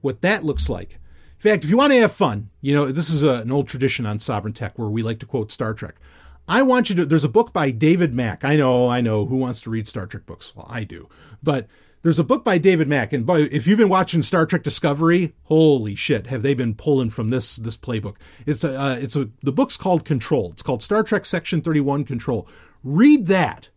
what 0.00 0.22
that 0.22 0.44
looks 0.44 0.68
like. 0.68 0.98
In 1.44 1.50
fact, 1.50 1.64
if 1.64 1.70
you 1.70 1.76
want 1.76 1.92
to 1.92 2.00
have 2.00 2.12
fun, 2.12 2.50
you 2.60 2.72
know, 2.72 2.92
this 2.92 3.10
is 3.10 3.22
a, 3.22 3.36
an 3.36 3.50
old 3.50 3.66
tradition 3.66 4.06
on 4.06 4.20
Sovereign 4.20 4.54
Tech 4.54 4.78
where 4.78 4.88
we 4.88 5.02
like 5.02 5.18
to 5.18 5.26
quote 5.26 5.50
Star 5.50 5.74
Trek. 5.74 5.96
I 6.48 6.62
want 6.62 6.88
you 6.88 6.96
to. 6.96 7.06
There's 7.06 7.24
a 7.24 7.28
book 7.28 7.52
by 7.52 7.70
David 7.70 8.14
Mack. 8.14 8.44
I 8.44 8.56
know, 8.56 8.88
I 8.88 9.00
know. 9.00 9.26
Who 9.26 9.36
wants 9.36 9.60
to 9.62 9.70
read 9.70 9.88
Star 9.88 10.06
Trek 10.06 10.26
books? 10.26 10.54
Well, 10.54 10.66
I 10.68 10.84
do. 10.84 11.08
But 11.42 11.66
there's 12.02 12.18
a 12.18 12.24
book 12.24 12.44
by 12.44 12.58
David 12.58 12.88
Mack, 12.88 13.12
and 13.12 13.24
boy, 13.24 13.42
if 13.50 13.66
you've 13.66 13.78
been 13.78 13.88
watching 13.88 14.22
Star 14.22 14.44
Trek 14.44 14.64
Discovery, 14.64 15.34
holy 15.44 15.94
shit, 15.94 16.26
have 16.26 16.42
they 16.42 16.52
been 16.52 16.74
pulling 16.74 17.10
from 17.10 17.30
this 17.30 17.56
this 17.56 17.76
playbook? 17.76 18.16
It's 18.44 18.64
a 18.64 18.78
uh, 18.78 18.96
it's 18.96 19.14
a 19.14 19.28
the 19.42 19.52
book's 19.52 19.76
called 19.76 20.04
Control. 20.04 20.50
It's 20.52 20.62
called 20.62 20.82
Star 20.82 21.04
Trek 21.04 21.24
Section 21.24 21.62
Thirty 21.62 21.80
One 21.80 22.04
Control. 22.04 22.48
Read 22.82 23.26
that, 23.26 23.68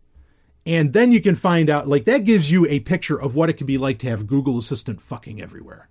and 0.64 0.92
then 0.92 1.12
you 1.12 1.20
can 1.20 1.36
find 1.36 1.70
out. 1.70 1.86
Like 1.86 2.04
that 2.06 2.24
gives 2.24 2.50
you 2.50 2.66
a 2.66 2.80
picture 2.80 3.20
of 3.20 3.36
what 3.36 3.48
it 3.48 3.54
can 3.54 3.66
be 3.66 3.78
like 3.78 4.00
to 4.00 4.08
have 4.08 4.26
Google 4.26 4.58
Assistant 4.58 5.00
fucking 5.00 5.40
everywhere 5.40 5.88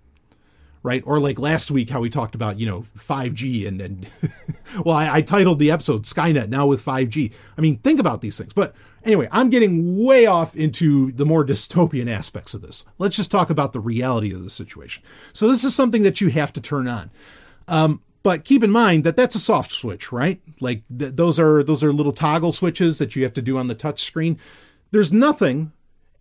right? 0.86 1.02
Or 1.04 1.18
like 1.18 1.40
last 1.40 1.72
week, 1.72 1.90
how 1.90 1.98
we 1.98 2.08
talked 2.08 2.36
about, 2.36 2.60
you 2.60 2.66
know, 2.66 2.86
5G 2.96 3.66
and, 3.66 3.80
and 3.80 4.06
well, 4.84 4.94
I, 4.94 5.16
I, 5.16 5.20
titled 5.20 5.58
the 5.58 5.72
episode 5.72 6.04
Skynet 6.04 6.48
now 6.48 6.68
with 6.68 6.84
5G. 6.84 7.32
I 7.58 7.60
mean, 7.60 7.78
think 7.78 7.98
about 7.98 8.20
these 8.20 8.38
things. 8.38 8.52
But 8.52 8.72
anyway, 9.06 9.28
I'm 9.30 9.50
getting 9.50 10.04
way 10.04 10.26
off 10.26 10.54
into 10.56 11.12
the 11.12 11.24
more 11.24 11.44
dystopian 11.44 12.10
aspects 12.10 12.54
of 12.54 12.60
this. 12.60 12.84
Let's 12.98 13.16
just 13.16 13.30
talk 13.30 13.50
about 13.50 13.72
the 13.72 13.80
reality 13.80 14.32
of 14.34 14.42
the 14.42 14.50
situation. 14.50 15.02
So 15.32 15.48
this 15.48 15.64
is 15.64 15.74
something 15.74 16.02
that 16.02 16.20
you 16.20 16.28
have 16.28 16.52
to 16.54 16.60
turn 16.60 16.88
on. 16.88 17.10
Um, 17.68 18.02
but 18.22 18.44
keep 18.44 18.64
in 18.64 18.70
mind 18.70 19.04
that 19.04 19.16
that's 19.16 19.36
a 19.36 19.40
soft 19.40 19.72
switch, 19.72 20.10
right? 20.10 20.40
Like 20.60 20.82
th- 20.96 21.14
those 21.14 21.38
are 21.38 21.62
those 21.62 21.84
are 21.84 21.92
little 21.92 22.12
toggle 22.12 22.52
switches 22.52 22.98
that 22.98 23.14
you 23.14 23.22
have 23.22 23.34
to 23.34 23.42
do 23.42 23.56
on 23.56 23.68
the 23.68 23.74
touch 23.74 24.02
screen. 24.02 24.38
There's 24.90 25.12
nothing 25.12 25.72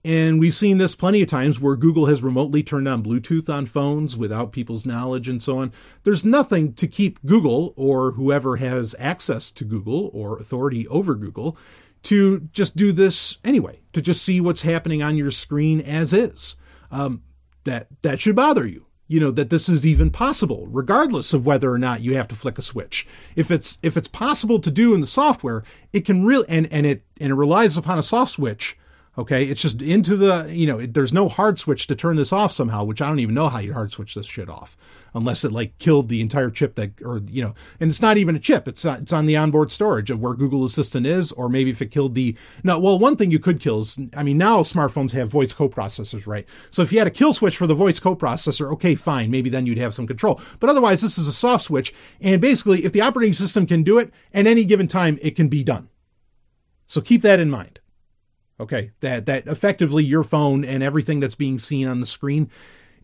and 0.06 0.40
we've 0.40 0.54
seen 0.54 0.78
this 0.78 0.94
plenty 0.94 1.24
of 1.24 1.28
times 1.28 1.60
where 1.60 1.76
Google 1.76 2.06
has 2.06 2.22
remotely 2.22 2.62
turned 2.62 2.88
on 2.88 3.04
Bluetooth 3.04 3.52
on 3.52 3.66
phones 3.66 4.16
without 4.16 4.52
people's 4.52 4.86
knowledge 4.86 5.28
and 5.28 5.42
so 5.42 5.58
on. 5.58 5.74
There's 6.04 6.24
nothing 6.24 6.74
to 6.74 6.86
keep 6.86 7.18
Google 7.26 7.74
or 7.76 8.12
whoever 8.12 8.58
has 8.58 8.94
access 9.00 9.50
to 9.50 9.66
Google 9.66 10.12
or 10.14 10.38
authority 10.38 10.88
over 10.90 11.16
Google 11.16 11.58
to 12.06 12.40
just 12.52 12.76
do 12.76 12.92
this 12.92 13.38
anyway, 13.44 13.80
to 13.94 14.02
just 14.02 14.24
see 14.24 14.40
what's 14.40 14.62
happening 14.62 15.04
on 15.04 15.18
your 15.18 15.32
screen 15.32 15.82
as 15.82 16.14
is. 16.14 16.56
Um, 16.92 17.24
that 17.66 17.88
that 18.04 18.20
should 18.20 18.36
bother 18.36 18.66
you. 18.66 18.86
You 19.08 19.20
know 19.20 19.32
that 19.32 19.50
this 19.50 19.70
is 19.70 19.86
even 19.86 20.10
possible, 20.10 20.68
regardless 20.68 21.34
of 21.34 21.46
whether 21.46 21.72
or 21.72 21.78
not 21.78 22.02
you 22.02 22.16
have 22.16 22.28
to 22.30 22.36
flick 22.36 22.58
a 22.58 22.64
switch. 22.64 23.06
If 23.36 23.52
it's 23.52 23.78
if 23.84 23.98
it's 23.98 24.08
possible 24.08 24.60
to 24.60 24.72
do 24.72 24.94
in 24.94 25.02
the 25.02 25.08
software, 25.08 25.64
it 25.94 26.06
can 26.06 26.26
really 26.26 26.46
and 26.48 26.72
and 26.72 26.86
it 26.86 27.04
and 27.20 27.32
it 27.32 27.36
relies 27.36 27.78
upon 27.78 28.00
a 28.00 28.04
soft 28.04 28.34
switch 28.34 28.78
Okay, 29.18 29.46
it's 29.46 29.62
just 29.62 29.82
into 29.82 30.18
the 30.18 30.50
you 30.52 30.68
know. 30.68 30.80
It, 30.80 30.94
there's 30.94 31.14
no 31.14 31.30
hard 31.30 31.58
switch 31.58 31.88
to 31.88 31.96
turn 31.96 32.18
this 32.18 32.34
off 32.34 32.52
somehow, 32.52 32.84
which 32.84 33.02
I 33.02 33.08
don't 33.08 33.20
even 33.20 33.34
know 33.34 33.48
how 33.48 33.60
you 33.60 33.74
hard 33.74 33.94
switch 33.94 34.14
this 34.14 34.26
shit 34.26 34.50
off, 34.50 34.76
unless 35.14 35.46
it 35.46 35.54
like 35.54 35.78
killed 35.78 36.10
the 36.10 36.20
entire 36.20 36.50
chip 36.50 36.76
that, 36.76 37.02
or 37.02 37.22
you 37.30 37.42
know, 37.42 37.56
and 37.80 37.90
it's 37.90 38.02
not 38.02 38.18
even 38.18 38.36
a 38.36 38.40
chip. 38.40 38.68
It's 38.68 38.84
uh, 38.84 38.98
it's 39.00 39.14
on 39.14 39.26
the 39.26 39.38
onboard 39.38 39.72
storage 39.72 40.12
of 40.12 40.20
where 40.20 40.34
Google 40.34 40.66
Assistant 40.66 41.08
is, 41.08 41.32
or 41.32 41.48
maybe 41.48 41.70
if 41.70 41.82
it 41.82 41.92
killed 41.92 42.14
the 42.14 42.36
no. 42.66 42.78
Well, 42.78 43.00
one 43.00 43.16
thing 43.16 43.32
you 43.32 43.40
could 43.40 43.62
kill 43.62 43.80
is, 43.80 43.98
I 44.18 44.24
mean, 44.24 44.38
now 44.38 44.64
smartphones 44.64 45.14
have 45.14 45.30
voice 45.30 45.54
coprocessors, 45.54 46.28
right? 46.28 46.46
So 46.70 46.82
if 46.82 46.92
you 46.92 47.00
had 47.00 47.08
a 47.08 47.12
kill 47.12 47.32
switch 47.32 47.56
for 47.56 47.68
the 47.68 47.74
voice 47.74 48.02
coprocessor, 48.02 48.70
okay, 48.74 48.96
fine, 48.96 49.32
maybe 49.32 49.50
then 49.50 49.66
you'd 49.66 49.78
have 49.78 49.94
some 49.94 50.08
control. 50.08 50.42
But 50.60 50.70
otherwise, 50.70 51.00
this 51.00 51.18
is 51.18 51.30
a 51.30 51.34
soft 51.34 51.64
switch, 51.64 51.94
and 52.20 52.42
basically, 52.42 52.84
if 52.84 52.92
the 52.92 53.02
operating 53.02 53.32
system 53.32 53.66
can 53.66 53.84
do 53.84 53.98
it 53.98 54.12
at 54.34 54.46
any 54.46 54.66
given 54.66 54.90
time, 54.90 55.20
it 55.22 55.38
can 55.38 55.48
be 55.48 55.64
done. 55.64 55.88
So 56.88 57.00
keep 57.00 57.22
that 57.22 57.40
in 57.40 57.50
mind. 57.50 57.80
Okay, 58.60 58.92
that 59.02 59.26
that 59.26 59.48
effectively 59.48 60.04
your 60.04 60.24
phone 60.24 60.64
and 60.64 60.82
everything 60.82 61.20
that's 61.20 61.36
being 61.36 61.60
seen 61.60 61.88
on 61.88 62.00
the 62.00 62.08
screen 62.08 62.50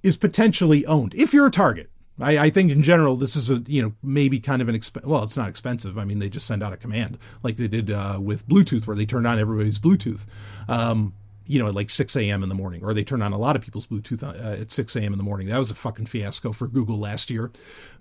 is 0.01 0.15
potentially 0.15 0.85
owned 0.85 1.13
if 1.13 1.33
you're 1.33 1.47
a 1.47 1.51
target. 1.51 1.89
I, 2.19 2.37
I 2.37 2.49
think 2.49 2.71
in 2.71 2.83
general 2.83 3.17
this 3.17 3.35
is 3.35 3.49
a 3.49 3.61
you 3.67 3.81
know 3.81 3.93
maybe 4.01 4.39
kind 4.39 4.61
of 4.61 4.69
an 4.69 4.75
exp- 4.75 5.05
well 5.05 5.23
it's 5.23 5.35
not 5.35 5.49
expensive. 5.49 5.97
I 5.97 6.05
mean 6.05 6.19
they 6.19 6.29
just 6.29 6.47
send 6.47 6.63
out 6.63 6.71
a 6.71 6.77
command 6.77 7.17
like 7.43 7.57
they 7.57 7.67
did 7.67 7.91
uh, 7.91 8.19
with 8.21 8.47
Bluetooth 8.47 8.87
where 8.87 8.95
they 8.95 9.05
turned 9.05 9.27
on 9.27 9.39
everybody's 9.39 9.79
Bluetooth. 9.79 10.25
Um, 10.69 11.13
you 11.47 11.59
know, 11.59 11.67
at 11.67 11.73
like 11.73 11.89
6 11.89 12.15
a.m. 12.15 12.43
in 12.43 12.49
the 12.49 12.55
morning, 12.55 12.81
or 12.81 12.93
they 12.93 13.03
turn 13.03 13.21
on 13.21 13.33
a 13.33 13.37
lot 13.37 13.57
of 13.57 13.61
people's 13.61 13.85
Bluetooth 13.85 14.23
uh, 14.23 14.61
at 14.61 14.71
6 14.71 14.95
a.m. 14.95 15.11
in 15.11 15.17
the 15.17 15.23
morning. 15.23 15.47
That 15.47 15.57
was 15.57 15.69
a 15.69 15.75
fucking 15.75 16.05
fiasco 16.05 16.53
for 16.53 16.67
Google 16.67 16.97
last 16.97 17.29
year. 17.29 17.51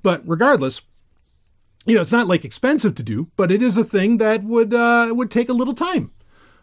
But 0.04 0.22
regardless, 0.24 0.82
you 1.84 1.96
know, 1.96 2.00
it's 2.00 2.12
not 2.12 2.28
like 2.28 2.44
expensive 2.44 2.94
to 2.96 3.02
do, 3.02 3.28
but 3.34 3.50
it 3.50 3.60
is 3.60 3.76
a 3.76 3.82
thing 3.82 4.18
that 4.18 4.44
would 4.44 4.72
uh, 4.72 5.12
would 5.16 5.32
take 5.32 5.48
a 5.48 5.54
little 5.54 5.74
time 5.74 6.12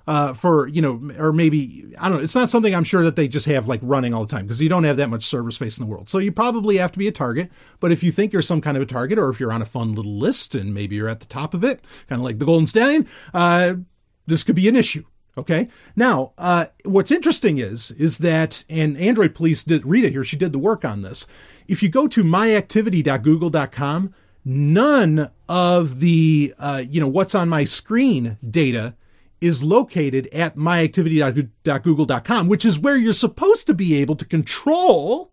uh, 0.07 0.33
for 0.33 0.67
you 0.67 0.81
know, 0.81 1.11
or 1.19 1.33
maybe 1.33 1.85
I 1.99 2.07
don't 2.07 2.17
know. 2.17 2.23
It's 2.23 2.35
not 2.35 2.49
something 2.49 2.73
I'm 2.73 2.85
sure 2.85 3.03
that 3.03 3.17
they 3.17 3.27
just 3.27 3.45
have 3.47 3.67
like 3.67 3.81
running 3.83 4.13
all 4.13 4.25
the 4.25 4.31
time 4.31 4.45
because 4.45 4.61
you 4.61 4.69
don't 4.69 4.85
have 4.85 4.97
that 4.97 5.09
much 5.09 5.25
server 5.25 5.51
space 5.51 5.77
in 5.77 5.85
the 5.85 5.91
world. 5.91 6.07
So 6.07 6.17
you 6.17 6.31
probably 6.31 6.77
have 6.77 6.93
to 6.93 6.99
be 6.99 7.07
a 7.07 7.11
target. 7.11 7.51
But 7.79 7.91
if 7.91 8.03
you 8.03 8.11
think 8.11 8.31
you're 8.31 8.41
some 8.41 8.61
kind 8.61 8.77
of 8.77 8.83
a 8.83 8.85
target, 8.85 9.19
or 9.19 9.29
if 9.29 9.39
you're 9.39 9.51
on 9.51 9.61
a 9.61 9.65
fun 9.65 9.95
little 9.95 10.17
list 10.17 10.55
and 10.55 10.73
maybe 10.73 10.95
you're 10.95 11.09
at 11.09 11.19
the 11.19 11.25
top 11.25 11.53
of 11.53 11.63
it, 11.63 11.81
kind 12.07 12.19
of 12.19 12.23
like 12.23 12.39
the 12.39 12.45
Golden 12.45 12.67
Stallion, 12.67 13.07
uh, 13.33 13.75
this 14.25 14.43
could 14.43 14.55
be 14.55 14.69
an 14.69 14.77
issue. 14.77 15.03
Okay. 15.37 15.67
Now, 15.95 16.31
uh, 16.37 16.67
what's 16.85 17.11
interesting 17.11 17.57
is 17.57 17.91
is 17.91 18.19
that, 18.19 18.63
and 18.69 18.97
Android 18.97 19.35
Police 19.35 19.63
did 19.63 19.85
Rita 19.85 20.09
here. 20.09 20.23
She 20.23 20.37
did 20.37 20.53
the 20.53 20.59
work 20.59 20.85
on 20.85 21.01
this. 21.01 21.27
If 21.67 21.83
you 21.83 21.89
go 21.89 22.07
to 22.07 22.23
myactivity.google.com, 22.23 24.13
none 24.45 25.31
of 25.49 25.99
the 25.99 26.53
uh, 26.57 26.83
you 26.89 27.01
know 27.01 27.09
what's 27.09 27.35
on 27.35 27.49
my 27.49 27.65
screen 27.65 28.37
data 28.49 28.95
is 29.41 29.63
located 29.63 30.27
at 30.27 30.55
myactivity.google.com, 30.55 32.47
which 32.47 32.65
is 32.65 32.79
where 32.79 32.97
you're 32.97 33.13
supposed 33.13 33.67
to 33.67 33.73
be 33.73 33.95
able 33.95 34.15
to 34.15 34.25
control. 34.25 35.31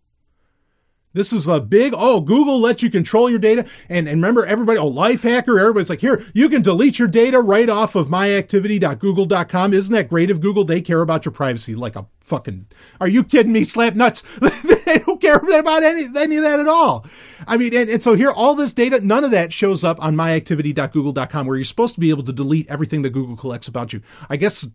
This 1.14 1.30
was 1.30 1.46
a 1.46 1.60
big, 1.60 1.94
oh, 1.96 2.20
Google 2.20 2.60
lets 2.60 2.82
you 2.82 2.90
control 2.90 3.30
your 3.30 3.38
data. 3.38 3.64
And, 3.88 4.08
and 4.08 4.16
remember, 4.16 4.44
everybody, 4.44 4.78
oh, 4.78 4.90
Lifehacker, 4.90 5.58
everybody's 5.58 5.88
like, 5.88 6.00
here, 6.00 6.26
you 6.34 6.48
can 6.48 6.60
delete 6.60 6.98
your 6.98 7.08
data 7.08 7.40
right 7.40 7.68
off 7.68 7.94
of 7.94 8.08
myactivity.google.com. 8.08 9.72
Isn't 9.72 9.94
that 9.94 10.08
great 10.08 10.30
of 10.30 10.40
Google? 10.40 10.64
They 10.64 10.80
care 10.80 11.00
about 11.00 11.24
your 11.24 11.32
privacy 11.32 11.76
like 11.76 11.94
a 11.94 12.06
fucking, 12.20 12.66
are 13.00 13.08
you 13.08 13.22
kidding 13.22 13.52
me? 13.52 13.62
Slap 13.62 13.94
nuts. 13.94 14.22
they 14.40 14.98
don't 14.98 15.20
care 15.20 15.36
about 15.36 15.84
any, 15.84 16.04
any 16.16 16.36
of 16.36 16.42
that 16.42 16.58
at 16.58 16.66
all. 16.68 17.06
I 17.46 17.56
mean, 17.58 17.74
and, 17.76 17.88
and 17.88 18.02
so 18.02 18.14
here, 18.14 18.32
all 18.32 18.56
this 18.56 18.72
data, 18.72 19.00
none 19.00 19.22
of 19.22 19.30
that 19.30 19.52
shows 19.52 19.84
up 19.84 20.02
on 20.02 20.16
myactivity.google.com 20.16 21.46
where 21.46 21.56
you're 21.56 21.64
supposed 21.64 21.94
to 21.94 22.00
be 22.00 22.10
able 22.10 22.24
to 22.24 22.32
delete 22.32 22.68
everything 22.68 23.02
that 23.02 23.10
Google 23.10 23.36
collects 23.36 23.68
about 23.68 23.92
you. 23.92 24.02
I 24.28 24.36
guess 24.36 24.66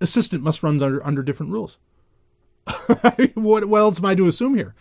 Assistant 0.00 0.42
must 0.42 0.62
run 0.62 0.82
under, 0.82 1.04
under 1.04 1.22
different 1.22 1.52
rules. 1.52 1.76
what, 3.34 3.66
what 3.66 3.78
else 3.78 3.98
am 3.98 4.06
I 4.06 4.14
to 4.14 4.26
assume 4.26 4.54
here? 4.54 4.74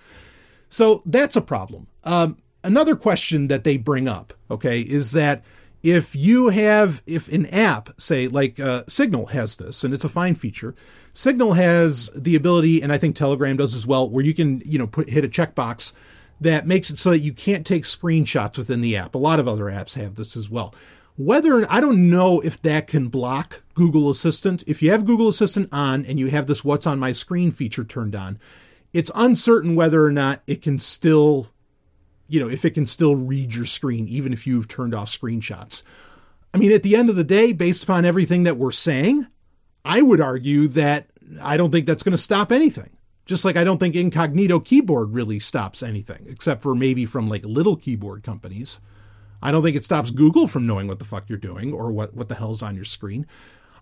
So 0.69 1.01
that's 1.05 1.35
a 1.35 1.41
problem. 1.41 1.87
Um, 2.03 2.37
another 2.63 2.95
question 2.95 3.47
that 3.47 3.63
they 3.63 3.77
bring 3.77 4.07
up, 4.07 4.33
okay, 4.49 4.81
is 4.81 5.11
that 5.11 5.43
if 5.83 6.15
you 6.15 6.49
have 6.49 7.03
if 7.05 7.31
an 7.31 7.45
app 7.47 7.89
say 7.99 8.27
like 8.27 8.59
uh, 8.59 8.83
signal 8.87 9.27
has 9.27 9.57
this 9.57 9.83
and 9.83 9.93
it's 9.93 10.03
a 10.03 10.09
fine 10.09 10.33
feature 10.33 10.73
signal 11.13 11.53
has 11.53 12.09
the 12.15 12.35
ability 12.35 12.81
and 12.81 12.91
i 12.91 12.97
think 12.97 13.15
telegram 13.15 13.55
does 13.55 13.75
as 13.75 13.85
well 13.85 14.09
where 14.09 14.25
you 14.25 14.33
can 14.33 14.63
you 14.65 14.79
know 14.79 14.87
put 14.87 15.07
hit 15.07 15.23
a 15.23 15.27
checkbox 15.27 15.91
that 16.41 16.67
makes 16.67 16.89
it 16.89 16.97
so 16.97 17.11
that 17.11 17.19
you 17.19 17.33
can't 17.33 17.65
take 17.65 17.83
screenshots 17.83 18.57
within 18.57 18.81
the 18.81 18.97
app. 18.97 19.15
A 19.15 19.19
lot 19.19 19.39
of 19.39 19.47
other 19.47 19.65
apps 19.65 19.93
have 19.95 20.15
this 20.15 20.35
as 20.35 20.49
well. 20.49 20.73
Whether 21.17 21.71
i 21.71 21.79
don't 21.79 22.09
know 22.09 22.41
if 22.41 22.61
that 22.61 22.87
can 22.87 23.07
block 23.07 23.63
google 23.73 24.09
assistant. 24.09 24.63
If 24.67 24.81
you 24.81 24.91
have 24.91 25.05
google 25.05 25.29
assistant 25.29 25.69
on 25.71 26.05
and 26.05 26.19
you 26.19 26.27
have 26.27 26.47
this 26.47 26.63
what's 26.63 26.85
on 26.85 26.99
my 26.99 27.13
screen 27.13 27.51
feature 27.51 27.85
turned 27.85 28.15
on 28.15 28.37
it's 28.95 29.11
uncertain 29.13 29.75
whether 29.75 30.03
or 30.03 30.11
not 30.11 30.41
it 30.47 30.61
can 30.61 30.79
still 30.79 31.49
you 32.27 32.39
know, 32.39 32.49
if 32.49 32.65
it 32.65 32.71
can 32.71 32.87
still 32.87 33.15
read 33.15 33.53
your 33.53 33.65
screen, 33.65 34.07
even 34.07 34.33
if 34.33 34.47
you've 34.47 34.67
turned 34.67 34.95
off 34.95 35.09
screenshots. 35.09 35.83
I 36.53 36.57
mean, 36.57 36.71
at 36.71 36.83
the 36.83 36.95
end 36.95 37.09
of 37.09 37.15
the 37.15 37.23
day, 37.23 37.51
based 37.51 37.83
upon 37.83 38.05
everything 38.05 38.43
that 38.43 38.57
we're 38.57 38.71
saying, 38.71 39.27
I 39.83 40.01
would 40.01 40.21
argue 40.21 40.67
that 40.69 41.07
I 41.41 41.57
don't 41.57 41.71
think 41.71 41.85
that's 41.85 42.03
going 42.03 42.13
to 42.13 42.17
stop 42.17 42.51
anything. 42.51 42.89
Just 43.25 43.45
like 43.45 43.57
I 43.57 43.63
don't 43.63 43.79
think 43.79 43.95
incognito 43.95 44.59
keyboard 44.59 45.13
really 45.13 45.39
stops 45.39 45.83
anything, 45.83 46.25
except 46.27 46.61
for 46.61 46.75
maybe 46.75 47.05
from 47.05 47.27
like 47.27 47.43
little 47.45 47.75
keyboard 47.75 48.23
companies. 48.23 48.79
I 49.41 49.51
don't 49.51 49.63
think 49.63 49.75
it 49.75 49.85
stops 49.85 50.11
Google 50.11 50.47
from 50.47 50.65
knowing 50.65 50.87
what 50.87 50.99
the 50.99 51.05
fuck 51.05 51.27
you're 51.27 51.37
doing 51.37 51.73
or 51.73 51.91
what, 51.91 52.15
what 52.15 52.29
the 52.29 52.35
hell's 52.35 52.63
on 52.63 52.75
your 52.75 52.85
screen. 52.85 53.27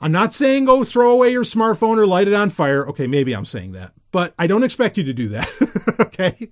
I'm 0.04 0.12
not 0.12 0.34
saying 0.34 0.66
go 0.66 0.84
throw 0.84 1.12
away 1.12 1.32
your 1.32 1.46
smartphone 1.46 1.98
or 1.98 2.06
light 2.06 2.28
it 2.28 2.34
on 2.34 2.50
fire. 2.50 2.86
Okay, 2.90 3.08
maybe 3.08 3.34
I'm 3.34 3.46
saying 3.46 3.72
that, 3.72 3.94
but 4.12 4.34
I 4.38 4.48
don't 4.48 4.64
expect 4.64 4.98
you 4.98 5.06
to 5.06 5.14
do 5.14 5.30
that. 5.30 5.50
okay? 6.00 6.52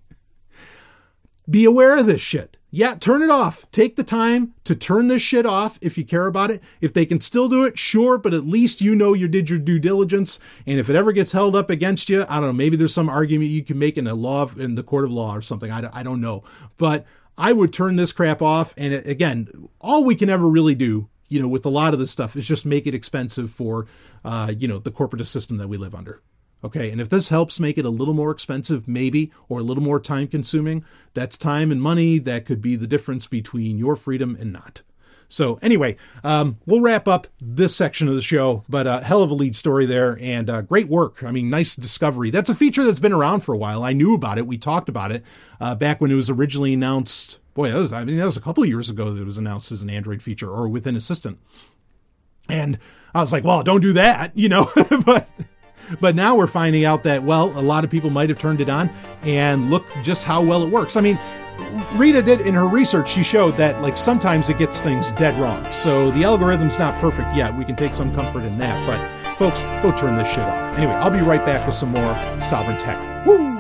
Be 1.50 1.66
aware 1.66 1.98
of 1.98 2.06
this 2.06 2.22
shit. 2.22 2.56
Yeah, 2.70 2.96
turn 2.96 3.22
it 3.22 3.30
off. 3.30 3.70
Take 3.74 3.98
the 3.98 4.06
time 4.06 4.54
to 4.64 4.74
turn 4.74 5.10
this 5.10 5.22
shit 5.22 5.46
off 5.46 5.78
if 5.82 5.98
you 5.98 6.06
care 6.06 6.28
about 6.28 6.50
it. 6.50 6.64
If 6.80 6.94
they 6.94 7.06
can 7.06 7.20
still 7.20 7.50
do 7.50 7.66
it, 7.66 7.78
sure, 7.78 8.18
but 8.18 8.34
at 8.34 8.48
least 8.48 8.80
you 8.80 8.96
know 8.96 9.14
you 9.14 9.28
did 9.28 9.50
your 9.50 9.60
due 9.60 9.80
diligence. 9.80 10.40
And 10.66 10.80
if 10.80 10.90
it 10.90 10.96
ever 10.96 11.12
gets 11.12 11.34
held 11.34 11.54
up 11.54 11.70
against 11.70 12.10
you, 12.10 12.24
I 12.30 12.36
don't 12.36 12.46
know, 12.46 12.54
maybe 12.54 12.78
there's 12.78 12.94
some 12.94 13.10
argument 13.10 13.50
you 13.50 13.66
can 13.66 13.78
make 13.78 13.98
in 13.98 14.08
a 14.08 14.16
law, 14.16 14.50
in 14.58 14.76
the 14.76 14.84
court 14.84 15.04
of 15.04 15.12
law 15.12 15.36
or 15.36 15.42
something. 15.42 15.70
I, 15.70 15.90
I 15.92 16.04
don't 16.04 16.22
know. 16.22 16.46
But 16.78 17.06
I 17.38 17.52
would 17.52 17.74
turn 17.74 17.98
this 17.98 18.14
crap 18.14 18.42
off. 18.42 18.74
And 18.78 18.94
it, 18.94 19.06
again, 19.06 19.68
all 19.82 20.06
we 20.06 20.16
can 20.16 20.30
ever 20.30 20.48
really 20.48 20.76
do, 20.76 21.10
you 21.32 21.42
know, 21.42 21.48
with 21.48 21.66
a 21.66 21.70
lot 21.70 21.94
of 21.94 22.00
this 22.00 22.12
stuff 22.12 22.36
is 22.36 22.46
just 22.46 22.66
make 22.66 22.86
it 22.86 22.94
expensive 22.94 23.50
for, 23.50 23.88
uh, 24.26 24.54
you 24.58 24.68
know, 24.68 24.80
the 24.80 24.92
corporate 24.92 25.26
system 25.26 25.58
that 25.58 25.70
we 25.70 25.78
live 25.78 25.96
under. 25.96 26.22
Okay, 26.64 26.92
and 26.92 27.02
if 27.02 27.10
this 27.10 27.30
helps 27.30 27.60
make 27.60 27.78
it 27.78 27.86
a 27.86 27.90
little 27.90 28.14
more 28.14 28.30
expensive, 28.30 28.88
maybe, 28.88 29.32
or 29.50 29.60
a 29.60 29.64
little 29.64 29.82
more 29.82 30.00
time 30.00 30.28
consuming, 30.28 30.86
that's 31.16 31.38
time 31.38 31.72
and 31.72 31.82
money 31.82 32.20
that 32.20 32.46
could 32.46 32.62
be 32.62 32.76
the 32.76 32.86
difference 32.86 33.26
between 33.26 33.78
your 33.78 33.96
freedom 33.96 34.38
and 34.40 34.54
not. 34.54 34.84
So, 35.28 35.58
anyway, 35.62 35.96
um, 36.26 36.58
we'll 36.66 36.82
wrap 36.82 37.08
up 37.08 37.28
this 37.40 37.74
section 37.74 38.10
of 38.10 38.16
the 38.16 38.22
show, 38.22 38.66
but 38.68 38.86
a 38.86 38.92
uh, 38.92 39.02
hell 39.02 39.24
of 39.24 39.32
a 39.32 39.34
lead 39.34 39.56
story 39.56 39.86
there 39.86 40.20
and 40.22 40.50
uh, 40.50 40.62
great 40.62 40.90
work. 40.90 41.24
I 41.24 41.32
mean, 41.32 41.50
nice 41.50 41.74
discovery. 41.74 42.32
That's 42.32 42.50
a 42.50 42.56
feature 42.56 42.84
that's 42.84 43.00
been 43.00 43.14
around 43.14 43.40
for 43.40 43.56
a 43.56 43.58
while. 43.58 43.84
I 43.84 43.94
knew 43.94 44.14
about 44.14 44.38
it. 44.38 44.46
We 44.46 44.58
talked 44.58 44.90
about 44.90 45.14
it 45.14 45.24
uh, 45.62 45.76
back 45.76 46.02
when 46.02 46.12
it 46.12 46.16
was 46.16 46.30
originally 46.30 46.74
announced. 46.74 47.40
Boy, 47.54 47.72
that 47.72 47.78
was, 47.78 47.92
I 47.92 48.04
mean, 48.06 48.18
that 48.18 48.26
was 48.26 48.38
a 48.38 48.42
couple 48.42 48.64
of 48.64 48.70
years 48.70 48.90
ago 48.90 49.14
that 49.14 49.22
it 49.22 49.26
was 49.26 49.38
announced 49.38 49.72
as 49.72 49.82
an 49.82 49.90
Android 49.90 50.22
feature 50.22 50.50
or 50.50 50.68
within 50.70 50.96
Assistant. 50.96 51.38
And 52.50 52.80
I 53.14 53.22
was 53.22 53.32
like, 53.32 53.44
well, 53.44 53.64
don't 53.64 53.82
do 53.82 53.94
that, 53.94 54.36
you 54.38 54.50
know, 54.50 54.72
but 55.06 55.28
but 56.00 56.16
now 56.16 56.36
we're 56.36 56.48
finding 56.48 56.86
out 56.86 57.04
that, 57.04 57.24
well, 57.24 57.48
a 57.60 57.62
lot 57.62 57.84
of 57.84 57.90
people 57.90 58.10
might 58.10 58.30
have 58.30 58.40
turned 58.40 58.62
it 58.62 58.70
on 58.70 58.90
and 59.24 59.70
look 59.70 59.86
just 60.04 60.24
how 60.24 60.42
well 60.42 60.64
it 60.64 60.70
works. 60.70 60.96
I 60.96 61.02
mean, 61.02 61.20
Rita 61.94 62.22
did 62.22 62.42
in 62.42 62.54
her 62.54 62.68
research, 62.68 63.10
she 63.10 63.24
showed 63.24 63.58
that 63.58 63.82
like 63.82 63.98
sometimes 63.98 64.50
it 64.50 64.58
gets 64.58 64.82
things 64.82 65.12
dead 65.14 65.38
wrong. 65.40 65.66
So 65.74 66.12
the 66.12 66.24
algorithm's 66.24 66.80
not 66.80 67.00
perfect 67.02 67.36
yet. 67.36 67.58
We 67.58 67.66
can 67.66 67.76
take 67.76 67.94
some 67.94 68.14
comfort 68.16 68.44
in 68.44 68.58
that. 68.60 68.88
But 68.88 69.36
folks, 69.36 69.62
go 69.84 69.96
turn 69.98 70.18
this 70.18 70.30
shit 70.30 70.40
off. 70.40 70.78
Anyway, 70.78 70.94
I'll 70.94 71.10
be 71.10 71.20
right 71.20 71.46
back 71.46 71.66
with 71.66 71.76
some 71.76 71.90
more 71.90 72.14
Sovryn 72.40 72.80
Tech. 72.80 73.26
Woo! 73.26 73.52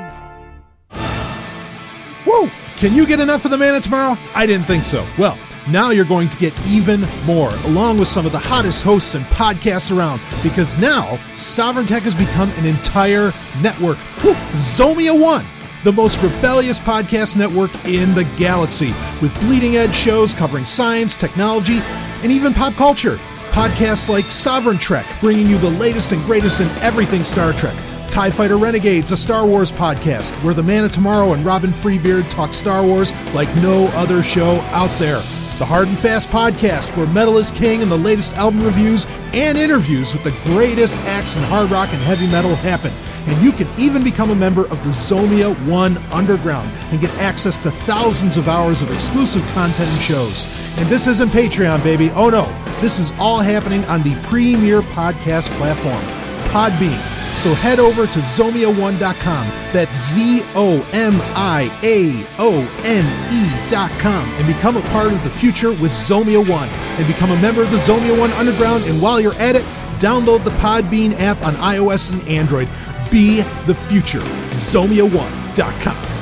Woo! 2.25 2.51
Can 2.81 2.95
you 2.95 3.05
get 3.05 3.19
enough 3.19 3.45
of 3.45 3.51
the 3.51 3.59
man 3.59 3.75
of 3.75 3.83
tomorrow? 3.83 4.17
I 4.33 4.47
didn't 4.47 4.65
think 4.65 4.85
so. 4.85 5.05
Well, 5.19 5.37
now 5.69 5.91
you're 5.91 6.03
going 6.03 6.29
to 6.29 6.37
get 6.39 6.51
even 6.65 7.01
more, 7.27 7.51
along 7.65 7.99
with 7.99 8.07
some 8.07 8.25
of 8.25 8.31
the 8.31 8.39
hottest 8.39 8.81
hosts 8.81 9.13
and 9.13 9.23
podcasts 9.25 9.95
around, 9.95 10.19
because 10.41 10.79
now 10.79 11.17
Sovryn 11.35 11.87
Tech 11.87 12.01
has 12.01 12.15
become 12.15 12.49
an 12.53 12.65
entire 12.65 13.33
network. 13.61 13.99
Whew, 14.23 14.33
Zomia 14.55 15.13
One, 15.13 15.45
the 15.83 15.91
most 15.91 16.19
rebellious 16.23 16.79
podcast 16.79 17.35
network 17.35 17.69
in 17.85 18.15
the 18.15 18.23
galaxy, 18.39 18.95
with 19.21 19.31
bleeding 19.41 19.75
edge 19.75 19.93
shows 19.93 20.33
covering 20.33 20.65
science, 20.65 21.15
technology, 21.15 21.81
and 22.23 22.31
even 22.31 22.51
pop 22.51 22.73
culture. 22.73 23.19
Podcasts 23.51 24.09
like 24.09 24.31
Sovereign 24.31 24.79
Trek, 24.79 25.05
bringing 25.19 25.45
you 25.45 25.59
the 25.59 25.69
latest 25.69 26.13
and 26.13 26.23
greatest 26.25 26.61
in 26.61 26.67
everything 26.79 27.23
Star 27.25 27.53
Trek. 27.53 27.77
TIE 28.11 28.29
Fighter 28.29 28.57
Renegades, 28.57 29.13
a 29.13 29.17
Star 29.17 29.45
Wars 29.47 29.71
podcast, 29.71 30.31
where 30.43 30.53
the 30.53 30.61
Man 30.61 30.83
of 30.83 30.91
Tomorrow 30.91 31.31
and 31.31 31.45
Robin 31.45 31.71
Freebeard 31.71 32.29
talk 32.29 32.53
Star 32.53 32.83
Wars 32.83 33.13
like 33.33 33.47
no 33.55 33.87
other 33.93 34.21
show 34.21 34.57
out 34.71 34.91
there 34.99 35.21
the 35.61 35.65
Hard 35.65 35.87
and 35.87 35.99
Fast 35.99 36.27
podcast, 36.29 36.97
where 36.97 37.05
metal 37.05 37.37
is 37.37 37.51
king 37.51 37.83
and 37.83 37.91
the 37.91 37.97
latest 37.97 38.33
album 38.33 38.63
reviews 38.63 39.05
and 39.31 39.59
interviews 39.59 40.11
with 40.11 40.23
the 40.23 40.31
greatest 40.43 40.95
acts 41.05 41.35
in 41.35 41.43
hard 41.43 41.69
rock 41.69 41.89
and 41.93 42.01
heavy 42.01 42.25
metal 42.25 42.55
happen. 42.55 42.91
And 43.27 43.39
you 43.43 43.51
can 43.51 43.67
even 43.79 44.03
become 44.03 44.31
a 44.31 44.35
member 44.35 44.63
of 44.63 44.83
the 44.83 44.89
Zomia 44.89 45.53
One 45.69 45.97
Underground 46.11 46.67
and 46.89 46.99
get 46.99 47.11
access 47.19 47.57
to 47.57 47.69
thousands 47.69 48.37
of 48.37 48.47
hours 48.47 48.81
of 48.81 48.91
exclusive 48.91 49.45
content 49.49 49.87
and 49.87 50.01
shows. 50.01 50.47
And 50.79 50.89
this 50.89 51.05
isn't 51.05 51.29
Patreon, 51.29 51.83
baby. 51.83 52.09
Oh 52.15 52.31
no, 52.31 52.51
this 52.81 52.97
is 52.97 53.11
all 53.19 53.37
happening 53.37 53.85
on 53.85 54.01
the 54.01 54.15
premier 54.23 54.81
podcast 54.81 55.47
platform, 55.59 56.01
Podbean. 56.49 57.20
So 57.35 57.53
head 57.53 57.79
over 57.79 58.05
to 58.05 58.19
zomia1.com. 58.19 59.47
That's 59.73 60.13
Z 60.13 60.43
O 60.53 60.87
M 60.91 61.19
I 61.35 61.71
A 61.83 62.25
O 62.39 62.61
N 62.83 63.05
E.com 63.33 64.29
and 64.29 64.47
become 64.47 64.77
a 64.77 64.81
part 64.89 65.11
of 65.11 65.23
the 65.23 65.29
future 65.29 65.71
with 65.71 65.91
Zomia 65.91 66.47
One 66.47 66.69
and 66.69 67.07
become 67.07 67.31
a 67.31 67.41
member 67.41 67.63
of 67.63 67.71
the 67.71 67.77
Zomia 67.77 68.17
One 68.17 68.31
Underground. 68.33 68.83
And 68.83 69.01
while 69.01 69.19
you're 69.19 69.35
at 69.35 69.55
it, 69.55 69.63
download 69.99 70.43
the 70.43 70.51
Podbean 70.51 71.19
app 71.19 71.41
on 71.41 71.53
iOS 71.55 72.11
and 72.11 72.21
Android. 72.27 72.69
Be 73.09 73.41
the 73.65 73.75
future. 73.75 74.21
Zomia1.com. 74.51 76.20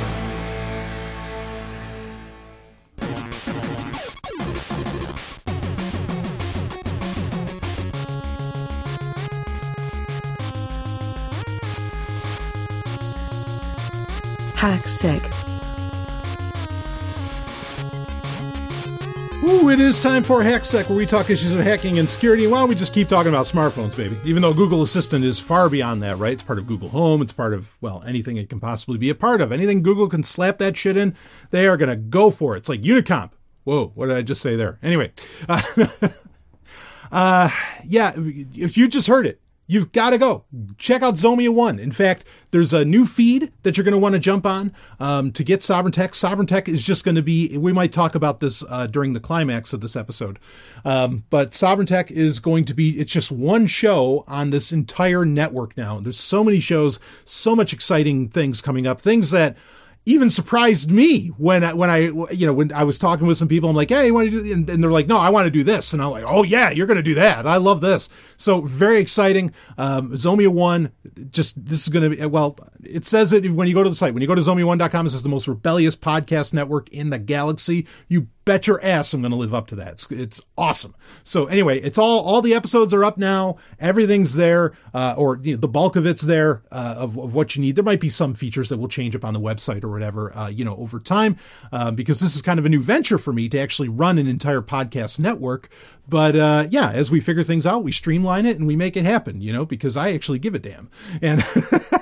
Hacksec. 14.59 15.23
Ooh, 19.45 19.69
it 19.69 19.79
is 19.79 20.03
time 20.03 20.21
for 20.21 20.41
HackSec, 20.41 20.89
where 20.89 20.97
we 20.97 21.05
talk 21.05 21.29
issues 21.29 21.51
of 21.53 21.61
hacking 21.61 21.97
and 21.97 22.09
security. 22.09 22.45
Well, 22.45 22.67
we 22.67 22.75
just 22.75 22.93
keep 22.93 23.07
talking 23.07 23.29
about 23.29 23.45
smartphones, 23.45 23.95
baby. 23.95 24.17
Even 24.25 24.41
though 24.41 24.53
Google 24.53 24.81
Assistant 24.81 25.23
is 25.23 25.39
far 25.39 25.69
beyond 25.69 26.03
that, 26.03 26.17
right? 26.17 26.33
It's 26.33 26.43
part 26.43 26.59
of 26.59 26.67
Google 26.67 26.89
Home. 26.89 27.21
It's 27.21 27.31
part 27.31 27.53
of, 27.53 27.77
well, 27.79 28.03
anything 28.05 28.35
it 28.35 28.49
can 28.49 28.59
possibly 28.59 28.97
be 28.97 29.09
a 29.09 29.15
part 29.15 29.39
of. 29.39 29.53
Anything 29.53 29.81
Google 29.81 30.09
can 30.09 30.23
slap 30.23 30.57
that 30.57 30.75
shit 30.75 30.97
in, 30.97 31.15
they 31.51 31.65
are 31.65 31.77
going 31.77 31.87
to 31.87 31.95
go 31.95 32.29
for 32.29 32.55
it. 32.55 32.59
It's 32.59 32.69
like 32.69 32.81
Unicomp. 32.81 33.31
Whoa, 33.63 33.93
what 33.95 34.07
did 34.07 34.17
I 34.17 34.23
just 34.23 34.41
say 34.41 34.57
there? 34.57 34.77
Anyway, 34.83 35.13
uh, 35.47 35.61
uh, 37.13 37.49
yeah, 37.85 38.11
if 38.17 38.77
you 38.77 38.89
just 38.89 39.07
heard 39.07 39.25
it, 39.25 39.39
you've 39.69 39.91
got 39.91 40.09
to 40.09 40.17
go 40.17 40.43
check 40.79 41.03
out 41.03 41.13
Zomia 41.13 41.49
One. 41.49 41.77
In 41.77 41.91
fact, 41.91 42.25
there's 42.49 42.73
a 42.73 42.83
new 42.83 43.05
feed 43.05 43.53
that 43.61 43.77
you're 43.77 43.83
going 43.83 43.93
to 43.93 43.99
want 43.99 44.13
to 44.13 44.19
jump 44.19 44.43
on 44.45 44.73
um, 44.99 45.31
to 45.33 45.43
get 45.43 45.59
Sovryn 45.59 45.93
Tech. 45.93 46.13
Sovryn 46.13 46.47
Tech 46.47 46.67
is 46.67 46.81
just 46.81 47.05
going 47.05 47.15
to 47.15 47.21
be. 47.21 47.55
We 47.55 47.71
might 47.71 47.91
talk 47.91 48.15
about 48.15 48.39
this 48.39 48.63
uh, 48.67 48.87
during 48.87 49.13
the 49.13 49.19
climax 49.19 49.71
of 49.71 49.81
this 49.81 49.95
episode, 49.95 50.39
um, 50.83 51.23
but 51.29 51.51
Sovryn 51.51 51.85
Tech 51.85 52.09
is 52.11 52.39
going 52.39 52.65
to 52.65 52.73
be. 52.73 52.99
It's 52.99 53.11
just 53.11 53.31
one 53.31 53.67
show 53.67 54.25
on 54.27 54.49
this 54.49 54.71
entire 54.71 55.23
network 55.23 55.77
now. 55.77 55.99
There's 55.99 56.19
so 56.19 56.43
many 56.43 56.59
shows, 56.59 56.99
so 57.23 57.55
much 57.55 57.71
exciting 57.71 58.27
things 58.27 58.61
coming 58.61 58.87
up. 58.87 58.99
Things 58.99 59.29
that 59.31 59.55
even 60.05 60.29
surprised 60.29 60.89
me 60.89 61.27
when 61.37 61.63
I, 61.63 61.73
when 61.73 61.89
I 61.89 61.97
you 62.31 62.45
know 62.45 62.53
when 62.53 62.71
I 62.73 62.83
was 62.83 62.97
talking 62.97 63.27
with 63.27 63.37
some 63.37 63.47
people. 63.47 63.69
I'm 63.69 63.75
like, 63.75 63.89
hey, 63.89 64.07
you 64.07 64.13
want 64.13 64.31
to 64.31 64.43
do? 64.43 64.53
And, 64.53 64.69
and 64.69 64.83
they're 64.83 64.91
like, 64.91 65.07
no, 65.07 65.17
I 65.17 65.29
want 65.29 65.45
to 65.45 65.51
do 65.51 65.63
this. 65.63 65.93
And 65.93 66.01
I'm 66.01 66.11
like, 66.11 66.23
oh 66.25 66.43
yeah, 66.43 66.71
you're 66.71 66.87
going 66.87 66.97
to 66.97 67.03
do 67.03 67.15
that. 67.15 67.45
I 67.45 67.57
love 67.57 67.81
this. 67.81 68.09
So 68.37 68.61
very 68.61 68.99
exciting. 68.99 69.53
Um, 69.77 70.11
Zomia 70.13 70.47
One, 70.47 70.91
just 71.31 71.63
this 71.63 71.83
is 71.83 71.89
going 71.89 72.09
to 72.09 72.15
be 72.15 72.25
well. 72.25 72.57
It 72.83 73.05
says 73.05 73.33
it 73.33 73.49
when 73.51 73.67
you 73.67 73.73
go 73.73 73.83
to 73.83 73.89
the 73.89 73.95
site. 73.95 74.13
When 74.13 74.21
you 74.21 74.27
go 74.27 74.35
to 74.35 74.41
zomia1.com, 74.41 75.05
it 75.05 75.09
says 75.09 75.23
the 75.23 75.29
most 75.29 75.47
rebellious 75.47 75.95
podcast 75.95 76.53
network 76.53 76.89
in 76.89 77.09
the 77.09 77.19
galaxy. 77.19 77.85
You 78.07 78.27
bet 78.49 78.65
your 78.65 78.83
ass 78.83 79.13
I'm 79.13 79.21
going 79.21 79.29
to 79.29 79.37
live 79.37 79.53
up 79.53 79.67
to 79.67 79.75
that. 79.75 79.89
It's, 79.89 80.07
it's, 80.09 80.41
awesome. 80.57 80.95
So 81.23 81.45
anyway, 81.45 81.79
it's 81.79 81.99
all 81.99 82.21
all 82.21 82.41
the 82.41 82.55
episodes 82.55 82.95
are 82.95 83.05
up 83.05 83.17
now. 83.17 83.57
Everything's 83.79 84.33
there, 84.33 84.73
uh, 84.91 85.13
or 85.17 85.39
you 85.43 85.53
know, 85.53 85.59
the 85.59 85.67
bulk 85.67 85.95
of 85.95 86.07
it's 86.07 86.23
there 86.23 86.63
uh, 86.71 86.95
of, 86.97 87.15
of 87.15 87.35
what 87.35 87.55
you 87.55 87.61
need. 87.61 87.75
There 87.75 87.83
might 87.83 87.99
be 87.99 88.09
some 88.09 88.33
features 88.33 88.69
that 88.69 88.77
will 88.77 88.87
change 88.87 89.15
up 89.15 89.23
on 89.23 89.35
the 89.35 89.39
website 89.39 89.83
or 89.83 89.89
whatever, 89.89 90.35
uh, 90.35 90.49
you 90.49 90.65
know, 90.65 90.75
over 90.77 90.99
time, 90.99 91.37
uh, 91.71 91.91
because 91.91 92.19
this 92.19 92.35
is 92.35 92.41
kind 92.41 92.57
of 92.57 92.65
a 92.65 92.69
new 92.69 92.81
venture 92.81 93.19
for 93.19 93.31
me 93.31 93.47
to 93.49 93.59
actually 93.59 93.87
run 93.87 94.17
an 94.17 94.27
entire 94.27 94.61
podcast 94.61 95.19
network. 95.19 95.69
But 96.07 96.35
uh, 96.35 96.65
yeah, 96.71 96.91
as 96.91 97.11
we 97.11 97.19
figure 97.19 97.43
things 97.43 97.67
out, 97.67 97.83
we 97.83 97.91
streamline 97.91 98.47
it 98.47 98.57
and 98.57 98.65
we 98.65 98.75
make 98.75 98.97
it 98.97 99.05
happen. 99.05 99.41
You 99.41 99.53
know, 99.53 99.63
because 99.63 99.95
I 99.95 100.13
actually 100.13 100.39
give 100.39 100.55
a 100.55 100.59
damn 100.59 100.89
and. 101.21 101.45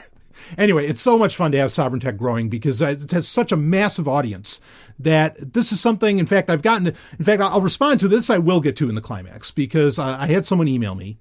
anyway, 0.58 0.88
it's 0.88 1.02
so 1.02 1.18
much 1.18 1.36
fun 1.36 1.52
to 1.52 1.58
have 1.58 1.72
Sovryn 1.72 2.02
Tech 2.02 2.18
growing 2.18 2.50
because 2.50 2.82
it 2.82 3.12
has 3.12 3.28
such 3.28 3.52
a 3.52 3.58
massive 3.58 4.08
audience 4.08 4.60
that 5.00 5.54
this 5.54 5.72
is 5.72 5.80
something. 5.80 6.20
In 6.20 6.26
fact, 6.26 6.50
I've 6.50 6.62
gotten. 6.62 6.88
In 6.88 7.26
fact, 7.26 7.42
I'll 7.42 7.62
respond 7.62 8.00
to 8.02 8.08
this. 8.08 8.30
I 8.30 8.38
will 8.38 8.60
get 8.60 8.76
to 8.78 8.90
in 8.90 8.96
the 8.96 9.02
climax 9.02 9.52
because 9.52 10.00
I 10.00 10.28
had 10.28 10.46
someone 10.46 10.68
email 10.68 10.96
me, 10.96 11.18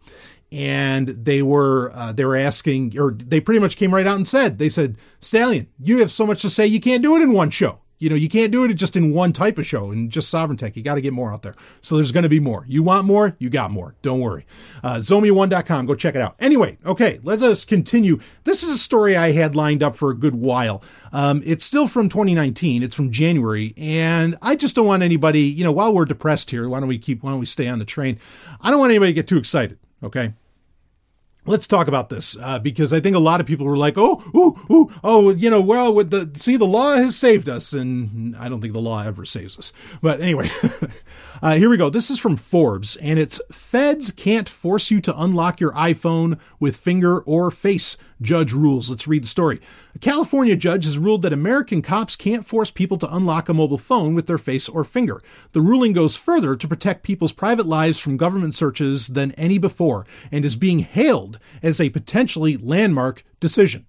and 0.53 1.09
they 1.09 1.43
were 1.43 1.91
uh, 1.95 2.13
they 2.13 2.25
were 2.25 2.37
asking, 2.37 2.99
or 2.99 3.13
they 3.13 3.41
pretty 3.41 3.61
much 3.61 3.77
came 3.77 3.95
right 3.95 4.07
out 4.07 4.17
and 4.17 4.29
said, 4.29 4.59
they 4.59 4.69
said, 4.69 4.97
Stallion, 5.21 5.69
you 5.79 5.99
have 5.99 6.13
so 6.13 6.27
much 6.27 6.43
to 6.43 6.51
say, 6.51 6.67
you 6.67 6.81
can't 6.81 7.03
do 7.03 7.17
it 7.17 7.23
in 7.23 7.33
one 7.33 7.51
show. 7.51 7.81
You 7.99 8.11
know, 8.11 8.17
you 8.17 8.29
can't 8.29 8.53
do 8.53 8.65
it 8.65 8.75
just 8.75 8.97
in 8.97 9.13
one 9.13 9.33
type 9.33 9.59
of 9.59 9.67
show 9.67 9.91
and 9.91 10.11
just 10.11 10.33
Sovryn 10.33 10.59
Tech. 10.59 10.77
You 10.77 10.83
got 10.83 10.97
to 10.97 11.01
get 11.01 11.13
more 11.13 11.33
out 11.33 11.43
there. 11.43 11.55
So 11.81 11.97
there's 11.97 12.13
going 12.13 12.25
to 12.25 12.29
be 12.29 12.41
more. 12.41 12.65
You 12.69 12.83
want 12.83 13.07
more? 13.07 13.35
You 13.39 13.49
got 13.49 13.71
more. 13.71 13.95
Don't 14.03 14.21
worry. 14.21 14.47
Uh, 14.83 14.97
Zomia1.com. 14.97 15.87
Go 15.87 15.95
check 15.95 16.15
it 16.15 16.21
out. 16.21 16.37
Anyway, 16.39 16.79
okay, 16.85 17.21
let 17.23 17.43
us 17.43 17.65
continue. 17.65 18.21
This 18.45 18.63
is 18.63 18.71
a 18.71 18.79
story 18.79 19.17
I 19.17 19.33
had 19.33 19.57
lined 19.57 19.83
up 19.83 19.97
for 19.97 20.11
a 20.11 20.17
good 20.17 20.35
while. 20.35 20.83
Um, 21.13 21.43
it's 21.45 21.65
still 21.65 21.87
from 21.87 22.09
2019. 22.09 22.83
It's 22.83 22.95
from 22.95 23.11
January. 23.11 23.73
And 23.77 24.37
I 24.43 24.57
just 24.57 24.77
don't 24.77 24.87
want 24.87 25.03
anybody, 25.03 25.43
you 25.43 25.65
know, 25.65 25.73
while 25.73 25.95
we're 25.95 26.05
depressed 26.05 26.51
here, 26.51 26.69
why 26.69 26.81
don't 26.81 26.89
we 26.89 26.99
keep, 26.99 27.23
why 27.23 27.31
don't 27.31 27.41
we 27.41 27.47
stay 27.47 27.69
on 27.69 27.79
the 27.79 27.85
train? 27.85 28.19
I 28.61 28.71
don't 28.71 28.79
want 28.79 28.91
anybody 28.91 29.13
to 29.13 29.15
get 29.15 29.27
too 29.27 29.39
excited 29.39 29.79
Okay. 30.03 30.35
Let's 31.47 31.67
talk 31.67 31.89
about 31.89 32.09
this 32.09 32.37
uh, 32.41 32.59
because 32.59 32.93
I 32.93 33.01
think 33.01 33.17
a 33.17 33.21
lot 33.21 33.41
of 33.41 33.47
people 33.47 33.67
were 33.67 33.77
like, 33.77 33.95
"Oh, 33.97 34.23
oh, 34.35 34.61
oh, 34.69 34.93
oh, 35.05 35.31
you 35.31 35.49
know, 35.49 35.61
well, 35.61 35.95
with 35.95 36.11
the 36.11 36.31
see, 36.39 36.57
the 36.57 36.65
law 36.65 36.97
has 36.97 37.17
saved 37.17 37.49
us," 37.49 37.73
and 37.73 38.37
I 38.37 38.49
don't 38.49 38.61
think 38.61 38.73
the 38.73 38.81
law 38.81 39.03
ever 39.03 39.25
saves 39.25 39.59
us. 39.59 39.73
But 40.03 40.21
anyway, 40.21 40.49
uh, 41.43 41.57
here 41.57 41.69
we 41.69 41.77
go. 41.77 41.91
This 41.91 42.11
is 42.11 42.19
from 42.19 42.37
Forbes, 42.37 42.97
and 42.97 43.19
it's 43.19 43.41
Feds 43.53 44.11
can't 44.11 44.49
force 44.49 44.91
you 44.91 45.01
to 45.03 45.21
unlock 45.21 45.61
your 45.61 45.73
iPhone 45.73 46.39
with 46.59 46.77
finger 46.77 47.21
or 47.21 47.51
face 47.51 47.97
judge 48.23 48.53
rules. 48.53 48.89
Let's 48.89 49.07
read 49.07 49.25
the 49.25 49.29
story. 49.29 49.61
A 49.95 49.99
California 49.99 50.57
judge 50.57 50.85
has 50.85 50.99
ruled 50.99 51.23
that 51.23 51.33
American 51.33 51.83
cops 51.83 52.17
can't 52.17 52.47
force 52.47 52.71
people 52.71 52.97
to 52.99 53.15
unlock 53.15 53.49
a 53.49 53.55
mobile 53.55 53.79
phone 53.79 54.15
with 54.15 54.27
their 54.27 54.39
face 54.39 54.69
or 54.69 54.85
finger. 54.85 55.23
The 55.53 55.61
ruling 55.61 55.93
goes 55.93 56.17
further 56.17 56.57
to 56.57 56.69
protect 56.69 57.03
people's 57.03 57.33
private 57.33 57.67
lives 57.67 57.99
from 57.99 58.17
government 58.17 58.55
searches 58.55 59.09
than 59.09 59.33
any 59.33 59.59
before 59.59 60.07
and 60.33 60.45
is 60.45 60.57
being 60.57 60.81
hailed 60.81 61.39
as 61.63 61.81
a 61.81 61.91
potentially 61.91 62.57
landmark 62.57 63.25
decision. 63.41 63.87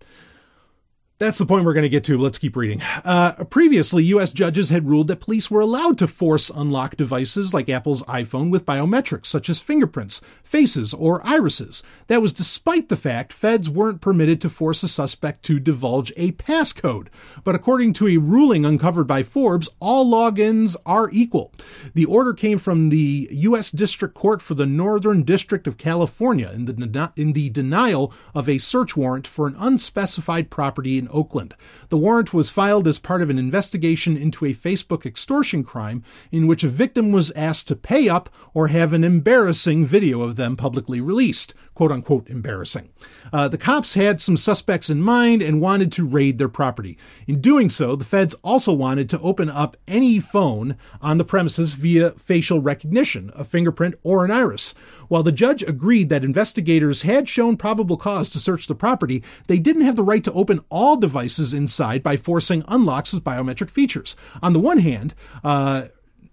That's 1.20 1.40
the 1.40 1.48
point 1.48 1.66
we're 1.66 1.74
going 1.74 1.82
to 1.82 1.90
get 1.90 2.04
to. 2.04 2.18
Let's 2.20 2.38
keep 2.38 2.56
reading. 2.56 2.80
Uh, 3.04 3.44
previously, 3.46 4.04
U.S. 4.04 4.32
judges 4.32 4.70
had 4.70 4.88
ruled 4.88 5.08
that 5.08 5.20
police 5.20 5.50
were 5.50 5.62
allowed 5.62 5.98
to 5.98 6.06
force 6.06 6.52
unlock 6.52 6.96
devices 6.96 7.56
like 7.56 7.70
Apple's 7.70 8.04
iPhone 8.04 8.52
with 8.52 8.68
biometrics, 8.68 9.26
such 9.26 9.50
as 9.50 9.58
fingerprints, 9.58 10.22
faces, 10.44 10.94
or 10.94 11.26
irises. 11.26 11.82
That 12.06 12.22
was 12.22 12.34
despite 12.34 12.90
the 12.90 12.96
fact 12.96 13.34
feds 13.34 13.68
weren't 13.68 14.00
permitted 14.00 14.40
to 14.42 14.50
force 14.50 14.84
a 14.84 14.88
suspect 14.88 15.42
to 15.46 15.60
divulge 15.60 16.14
a 16.18 16.34
passcode. 16.34 17.08
But 17.44 17.56
according 17.56 17.94
to 17.94 18.08
a 18.10 18.18
ruling 18.18 18.64
uncovered 18.64 19.08
by 19.08 19.24
Forbes, 19.24 19.70
all 19.80 20.06
logins 20.06 20.76
are 20.86 21.10
equal. 21.12 21.52
The 21.96 22.06
order 22.06 22.36
came 22.36 22.60
from 22.60 22.90
the 22.90 23.28
U.S. 23.32 23.72
District 23.72 24.14
Court 24.14 24.40
for 24.40 24.54
the 24.54 24.68
Northern 24.68 25.24
District 25.24 25.66
of 25.66 25.80
California 25.80 26.52
in 26.54 26.66
the, 26.66 27.12
in 27.16 27.34
the 27.34 27.50
denial 27.50 28.14
of 28.36 28.48
a 28.48 28.60
search 28.60 28.96
warrant 28.96 29.26
for 29.26 29.48
an 29.48 29.56
unspecified 29.58 30.52
property 30.52 31.00
in 31.00 31.07
Oakland. 31.10 31.56
The 31.90 31.98
warrant 31.98 32.34
was 32.34 32.50
filed 32.50 32.88
as 32.88 33.00
part 33.00 33.22
of 33.22 33.30
an 33.30 33.40
investigation 33.40 34.18
into 34.18 34.46
a 34.46 34.54
Facebook 34.54 35.06
extortion 35.06 35.64
crime 35.64 36.04
in 36.32 36.48
which 36.48 36.64
a 36.64 36.70
victim 36.70 37.12
was 37.12 37.32
asked 37.32 37.68
to 37.70 37.76
pay 37.76 38.10
up 38.10 38.30
or 38.54 38.68
have 38.68 38.94
an 38.94 39.04
embarrassing 39.04 39.86
video 39.86 40.22
of 40.22 40.36
them 40.36 40.56
publicly 40.58 41.00
released. 41.00 41.54
Quote 41.74 41.92
unquote 41.92 42.28
embarrassing. 42.28 42.90
Uh, 43.32 43.48
the 43.48 43.58
cops 43.58 43.94
had 43.94 44.20
some 44.20 44.36
suspects 44.36 44.90
in 44.90 45.00
mind 45.00 45.44
and 45.44 45.62
wanted 45.62 45.92
to 45.92 46.08
raid 46.08 46.40
their 46.40 46.50
property. 46.50 46.98
In 47.28 47.40
doing 47.40 47.70
so, 47.70 47.96
the 47.96 48.04
feds 48.04 48.34
also 48.44 48.74
wanted 48.74 49.10
to 49.10 49.20
open 49.20 49.48
up 49.48 49.78
any 49.88 50.20
phone 50.20 50.76
on 51.02 51.20
the 51.20 51.24
premises 51.24 51.74
via 51.74 52.12
facial 52.12 52.62
recognition, 52.62 53.32
a 53.36 53.44
fingerprint, 53.44 53.94
or 54.02 54.26
an 54.26 54.32
iris. 54.32 54.74
While 55.08 55.22
the 55.22 55.32
judge 55.32 55.62
agreed 55.62 56.10
that 56.10 56.24
investigators 56.24 57.04
had 57.04 57.30
shown 57.30 57.58
probable 57.58 57.98
cause 57.98 58.32
to 58.32 58.40
search 58.40 58.66
the 58.66 58.76
property, 58.76 59.24
they 59.46 59.60
didn't 59.60 59.84
have 59.84 59.96
the 59.96 60.04
right 60.04 60.24
to 60.24 60.34
open 60.34 60.62
all 60.70 60.97
devices 60.98 61.54
inside 61.54 62.04
by 62.04 62.18
forcing 62.18 62.64
unlocks 62.68 63.14
with 63.14 63.24
biometric 63.24 63.70
features. 63.70 64.16
On 64.42 64.54
the 64.54 64.60
one 64.60 64.80
hand, 64.80 65.14
uh, 65.44 65.88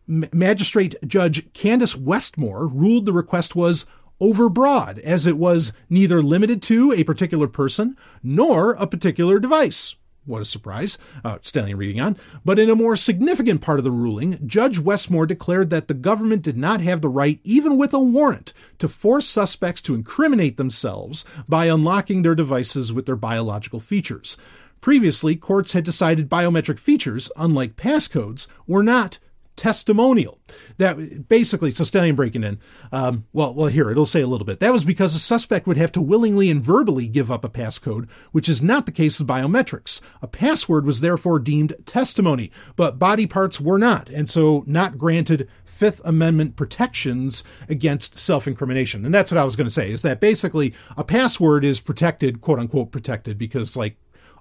Magistrate 0.06 0.94
Judge 1.06 1.50
Kandis 1.52 1.96
Westmore 1.96 2.66
ruled 2.66 3.06
the 3.06 3.12
request 3.12 3.56
was 3.56 3.86
overbroad, 4.20 4.98
as 4.98 5.26
it 5.26 5.38
was 5.38 5.72
neither 5.88 6.22
limited 6.22 6.62
to 6.62 6.92
a 6.92 7.04
particular 7.04 7.48
person 7.48 7.96
nor 8.22 8.72
a 8.72 8.86
particular 8.86 9.38
device. 9.38 9.96
What 10.26 10.40
a 10.40 10.46
surprise. 10.46 10.96
Uh, 11.22 11.38
Stallion 11.42 11.76
reading 11.76 12.00
on. 12.00 12.16
But 12.44 12.58
in 12.58 12.70
a 12.70 12.76
more 12.76 12.96
significant 12.96 13.60
part 13.60 13.78
of 13.78 13.84
the 13.84 13.90
ruling, 13.90 14.38
Judge 14.46 14.78
Westmore 14.78 15.26
declared 15.26 15.68
that 15.70 15.86
the 15.86 15.94
government 15.94 16.40
did 16.42 16.56
not 16.56 16.80
have 16.80 17.02
the 17.02 17.10
right, 17.10 17.40
even 17.44 17.76
with 17.76 17.92
a 17.92 17.98
warrant, 17.98 18.54
to 18.78 18.88
force 18.88 19.26
suspects 19.26 19.82
to 19.82 19.94
incriminate 19.94 20.56
themselves 20.56 21.24
by 21.46 21.66
unlocking 21.66 22.22
their 22.22 22.34
devices 22.34 22.92
with 22.92 23.04
their 23.04 23.16
biological 23.16 23.80
features. 23.80 24.38
Previously, 24.80 25.36
courts 25.36 25.72
had 25.72 25.84
decided 25.84 26.28
biometric 26.28 26.78
features, 26.78 27.30
unlike 27.36 27.76
passcodes, 27.76 28.46
were 28.66 28.82
not 28.82 29.18
testimonial. 29.56 30.40
That 30.78 31.28
basically, 31.28 31.70
so 31.70 31.84
Stallion 31.84 32.16
breaking 32.16 32.44
in. 32.44 32.58
Um, 32.92 33.26
well, 33.32 33.54
well, 33.54 33.68
here 33.68 33.90
it'll 33.90 34.06
say 34.06 34.20
a 34.20 34.26
little 34.26 34.46
bit. 34.46 34.60
That 34.60 34.72
was 34.72 34.84
because 34.84 35.14
a 35.14 35.18
suspect 35.18 35.66
would 35.66 35.76
have 35.76 35.92
to 35.92 36.00
willingly 36.00 36.50
and 36.50 36.62
verbally 36.62 37.08
give 37.08 37.30
up 37.30 37.44
a 37.44 37.48
passcode, 37.48 38.08
which 38.32 38.48
is 38.48 38.62
not 38.62 38.86
the 38.86 38.92
case 38.92 39.18
with 39.18 39.28
biometrics. 39.28 40.00
A 40.22 40.26
password 40.26 40.86
was 40.86 41.00
therefore 41.00 41.38
deemed 41.38 41.74
testimony, 41.86 42.50
but 42.76 42.98
body 42.98 43.26
parts 43.26 43.60
were 43.60 43.78
not, 43.78 44.08
and 44.08 44.28
so 44.28 44.64
not 44.66 44.98
granted 44.98 45.48
Fifth 45.64 46.00
Amendment 46.04 46.56
protections 46.56 47.42
against 47.68 48.18
self-incrimination. 48.18 49.04
And 49.04 49.14
that's 49.14 49.30
what 49.30 49.38
I 49.38 49.44
was 49.44 49.56
going 49.56 49.66
to 49.66 49.74
say. 49.74 49.90
Is 49.90 50.02
that 50.02 50.20
basically 50.20 50.74
a 50.96 51.04
password 51.04 51.64
is 51.64 51.80
protected, 51.80 52.40
quote 52.40 52.58
unquote, 52.58 52.92
protected 52.92 53.38
because 53.38 53.76
like 53.76 53.96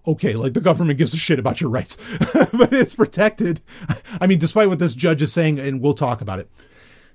okay, 0.06 0.34
like 0.34 0.54
the 0.54 0.62
government 0.62 0.98
gives 0.98 1.14
a 1.14 1.18
shit 1.18 1.40
about 1.40 1.62
your 1.62 1.70
rights, 1.70 1.98
but 2.54 2.74
it's 2.74 2.96
protected. 2.96 3.62
I 4.20 4.28
mean, 4.28 4.40
despite 4.40 4.70
what 4.70 4.80
this 4.80 4.96
judge 4.96 5.22
is 5.22 5.34
saying, 5.34 5.60
and 5.60 5.82
we'll 5.82 5.94
talk 5.94 6.22
about 6.22 6.40
it, 6.40 6.50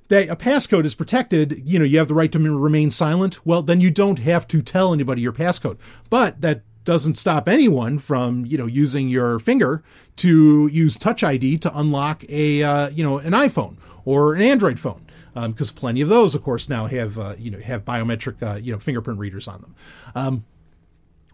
that 0.08 0.28
a 0.28 0.36
passcode 0.36 0.84
is 0.84 0.94
protected. 0.94 1.62
You 1.64 1.78
know, 1.78 1.84
you 1.84 1.98
have 1.98 2.08
the 2.08 2.14
right 2.14 2.32
to 2.32 2.38
remain 2.38 2.90
silent. 2.90 3.44
Well, 3.46 3.62
then 3.62 3.80
you 3.80 3.90
don't 3.90 4.20
have 4.20 4.48
to 4.48 4.62
tell 4.62 4.92
anybody 4.92 5.22
your 5.22 5.32
passcode. 5.32 5.78
But 6.10 6.40
that 6.40 6.62
doesn't 6.84 7.14
stop 7.14 7.48
anyone 7.48 7.98
from 7.98 8.46
you 8.46 8.56
know 8.56 8.66
using 8.66 9.08
your 9.08 9.38
finger 9.38 9.82
to 10.16 10.68
use 10.68 10.96
Touch 10.96 11.22
ID 11.22 11.58
to 11.58 11.78
unlock 11.78 12.24
a 12.28 12.62
uh, 12.62 12.88
you 12.88 13.04
know 13.04 13.18
an 13.18 13.32
iPhone 13.32 13.76
or 14.04 14.34
an 14.34 14.42
Android 14.42 14.80
phone 14.80 15.04
because 15.34 15.70
um, 15.70 15.76
plenty 15.76 16.00
of 16.00 16.08
those, 16.08 16.34
of 16.34 16.42
course, 16.42 16.68
now 16.68 16.86
have 16.86 17.18
uh, 17.18 17.34
you 17.38 17.50
know 17.50 17.58
have 17.60 17.84
biometric 17.84 18.42
uh, 18.42 18.56
you 18.56 18.72
know 18.72 18.78
fingerprint 18.78 19.18
readers 19.18 19.46
on 19.46 19.60
them. 19.60 19.74
Um, 20.14 20.44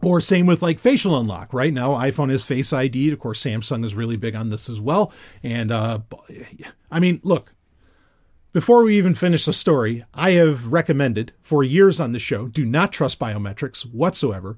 or 0.04 0.20
same 0.20 0.46
with 0.46 0.62
like 0.62 0.78
facial 0.78 1.18
unlock, 1.18 1.52
right? 1.52 1.72
Now 1.72 1.92
iPhone 1.92 2.30
is 2.30 2.44
Face 2.44 2.72
ID. 2.72 3.10
Of 3.10 3.18
course, 3.18 3.42
Samsung 3.42 3.84
is 3.84 3.94
really 3.94 4.16
big 4.16 4.34
on 4.34 4.50
this 4.50 4.68
as 4.68 4.80
well. 4.80 5.12
And 5.42 5.70
uh, 5.70 6.00
I 6.90 7.00
mean, 7.00 7.20
look, 7.22 7.52
before 8.52 8.84
we 8.84 8.96
even 8.96 9.14
finish 9.14 9.46
the 9.46 9.52
story, 9.52 10.04
I 10.14 10.32
have 10.32 10.68
recommended 10.68 11.32
for 11.42 11.64
years 11.64 11.98
on 11.98 12.12
the 12.12 12.18
show 12.18 12.46
do 12.46 12.64
not 12.64 12.92
trust 12.92 13.18
biometrics 13.18 13.82
whatsoever 13.82 14.56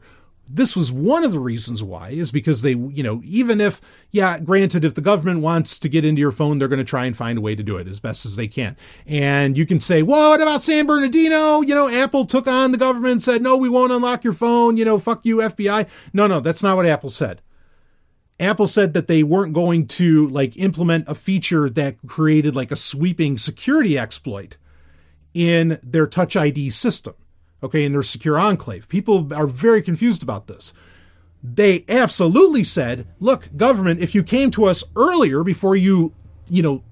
this 0.49 0.77
was 0.77 0.93
one 0.93 1.25
of 1.25 1.33
the 1.33 1.41
reasons 1.41 1.83
why 1.83 2.11
is 2.11 2.31
because 2.31 2.63
they 2.63 2.75
you 2.75 3.03
know 3.03 3.21
even 3.25 3.61
if 3.61 3.81
yeah 4.11 4.39
granted 4.39 4.85
if 4.85 4.95
the 4.95 5.01
government 5.01 5.41
wants 5.41 5.79
to 5.79 5.89
get 5.89 6.05
into 6.05 6.21
your 6.21 6.31
phone 6.31 6.59
they're 6.59 6.69
going 6.69 6.79
to 6.79 6.85
try 6.85 7.05
and 7.05 7.17
find 7.17 7.39
a 7.39 7.41
way 7.41 7.55
to 7.55 7.63
do 7.63 7.77
it 7.77 7.89
as 7.89 8.01
best 8.01 8.25
as 8.25 8.37
they 8.37 8.47
can. 8.47 8.77
And 9.07 9.57
you 9.57 9.67
can 9.67 9.81
say 9.81 10.03
well, 10.03 10.31
what 10.31 10.41
about 10.41 10.63
san 10.63 10.87
bernardino? 10.87 11.63
You 11.63 11.75
know 11.75 11.89
apple 11.89 12.27
took 12.27 12.47
on 12.47 12.73
the 12.73 12.79
government 12.79 13.13
and 13.13 13.23
said 13.23 13.43
no 13.43 13.57
we 13.57 13.69
won't 13.69 13.93
unlock 13.93 14.25
your 14.25 14.33
phone. 14.33 14.77
You 14.77 14.85
know 14.85 14.99
fuck 14.99 15.25
you 15.25 15.39
fbi 15.39 15.89
no 16.13 16.27
no 16.27 16.41
that's 16.41 16.63
not 16.63 16.77
what 16.77 16.87
apple 16.87 17.11
said. 17.11 17.43
Apple 18.39 18.67
said 18.67 18.93
that 18.93 19.07
they 19.07 19.23
weren't 19.23 19.55
going 19.55 19.87
to 19.87 20.29
like 20.29 20.59
implement 20.59 21.09
a 21.09 21.15
feature 21.15 21.71
that 21.71 21.97
created 22.07 22.55
like 22.55 22.71
a 22.71 22.77
sweeping 22.77 23.39
security 23.39 23.99
exploit 23.99 24.59
in 25.33 25.79
their 25.83 26.07
touch 26.07 26.37
id 26.37 26.71
system 26.71 27.15
okay, 27.67 27.85
in 27.85 27.93
their 27.93 28.03
secure 28.03 28.39
enclave. 28.39 28.89
People 28.89 29.33
are 29.35 29.47
very 29.47 29.83
confused 29.83 30.23
about 30.23 30.47
this. 30.47 30.73
They 31.43 31.85
absolutely 31.89 32.65
said, 32.65 33.07
look, 33.21 33.49
government, 33.57 34.01
if 34.01 34.15
you 34.15 34.23
came 34.23 34.51
to 34.53 34.65
us 34.65 34.83
earlier 34.97 35.45
before 35.45 35.77
you, 35.77 36.13
you 36.49 36.63
know, 36.63 36.83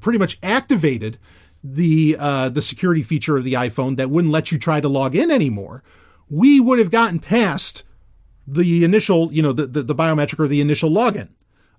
pretty 0.00 0.18
much 0.18 0.38
activated 0.42 1.18
the 1.62 2.16
uh, 2.18 2.48
the 2.48 2.62
security 2.62 3.02
feature 3.02 3.36
of 3.36 3.44
the 3.44 3.54
iPhone 3.54 3.96
that 3.96 4.10
wouldn't 4.10 4.32
let 4.32 4.50
you 4.50 4.58
try 4.58 4.80
to 4.80 4.88
log 4.88 5.14
in 5.14 5.30
anymore, 5.30 5.82
we 6.30 6.60
would 6.60 6.78
have 6.78 6.90
gotten 6.90 7.18
past 7.18 7.82
the 8.46 8.84
initial, 8.84 9.32
you 9.32 9.42
know, 9.42 9.52
the, 9.52 9.66
the, 9.66 9.82
the 9.82 9.94
biometric 9.94 10.40
or 10.40 10.48
the 10.48 10.60
initial 10.60 10.90
login. 10.90 11.28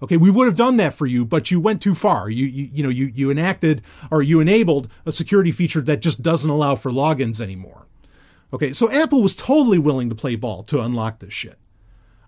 Okay, 0.02 0.18
we 0.18 0.30
would 0.30 0.46
have 0.46 0.56
done 0.56 0.78
that 0.78 0.94
for 0.94 1.06
you, 1.06 1.26
but 1.26 1.52
you 1.52 1.60
went 1.60 1.82
too 1.82 1.94
far. 1.94 2.30
You, 2.30 2.46
you 2.46 2.70
you 2.72 2.84
know 2.84 2.90
you 2.90 3.08
you 3.08 3.30
enacted 3.30 3.82
or 4.10 4.22
you 4.22 4.40
enabled 4.40 4.90
a 5.06 5.12
security 5.12 5.52
feature 5.52 5.82
that 5.82 6.02
just 6.02 6.22
doesn't 6.22 6.50
allow 6.50 6.76
for 6.76 6.92
logins 6.92 7.42
anymore. 7.42 7.88
Okay, 8.54 8.74
so 8.74 8.92
Apple 8.92 9.22
was 9.22 9.36
totally 9.36 9.78
willing 9.78 10.10
to 10.10 10.16
play 10.16 10.36
ball 10.36 10.64
to 10.64 10.82
unlock 10.82 11.20
this 11.20 11.34
shit. 11.34 11.58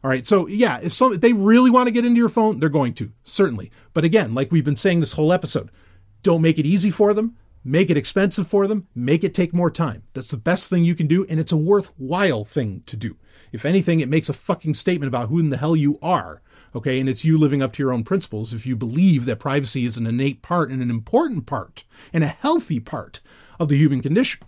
All 0.04 0.10
right, 0.10 0.26
so 0.26 0.48
yeah, 0.48 0.80
if 0.82 0.94
some 0.94 1.14
if 1.14 1.22
they 1.22 1.34
really 1.34 1.70
want 1.70 1.88
to 1.88 1.92
get 1.92 2.06
into 2.06 2.20
your 2.20 2.30
phone, 2.30 2.60
they're 2.60 2.70
going 2.70 2.94
to 2.96 3.12
certainly. 3.24 3.72
But 3.94 4.04
again, 4.04 4.34
like 4.34 4.52
we've 4.52 4.66
been 4.66 4.76
saying 4.76 5.00
this 5.00 5.14
whole 5.14 5.32
episode, 5.32 5.70
don't 6.24 6.42
make 6.42 6.58
it 6.58 6.66
easy 6.66 6.90
for 6.90 7.14
them. 7.14 7.38
Make 7.64 7.92
it 7.92 7.98
expensive 7.98 8.48
for 8.48 8.66
them. 8.66 8.88
Make 8.96 9.24
it 9.24 9.36
take 9.36 9.54
more 9.54 9.70
time. 9.70 10.04
That's 10.14 10.32
the 10.32 10.38
best 10.38 10.70
thing 10.70 10.84
you 10.84 10.96
can 10.96 11.06
do, 11.06 11.26
and 11.30 11.40
it's 11.40 11.52
a 11.52 11.58
worthwhile 11.58 12.44
thing 12.44 12.82
to 12.88 12.98
do. 12.98 13.18
If 13.52 13.66
anything, 13.66 14.00
it 14.00 14.10
makes 14.10 14.30
a 14.30 14.34
fucking 14.34 14.74
statement 14.74 15.10
about 15.10 15.30
who 15.30 15.38
in 15.38 15.50
the 15.50 15.58
hell 15.58 15.76
you 15.76 16.00
are. 16.02 16.42
Okay, 16.74 17.00
and 17.00 17.08
it's 17.08 17.26
you 17.26 17.38
living 17.38 17.62
up 17.62 17.74
to 17.74 17.84
your 17.84 17.92
own 17.92 18.04
principles 18.04 18.54
if 18.54 18.66
you 18.66 18.76
believe 18.76 19.26
that 19.26 19.40
privacy 19.40 19.86
is 19.86 19.98
an 19.98 20.08
innate 20.08 20.42
part 20.42 20.72
and 20.72 20.82
an 20.82 20.90
important 20.90 21.46
part 21.46 21.84
and 22.14 22.24
a 22.24 22.28
healthy 22.28 22.80
part 22.80 23.20
of 23.60 23.70
the 23.70 23.78
human 23.78 24.02
condition. 24.02 24.40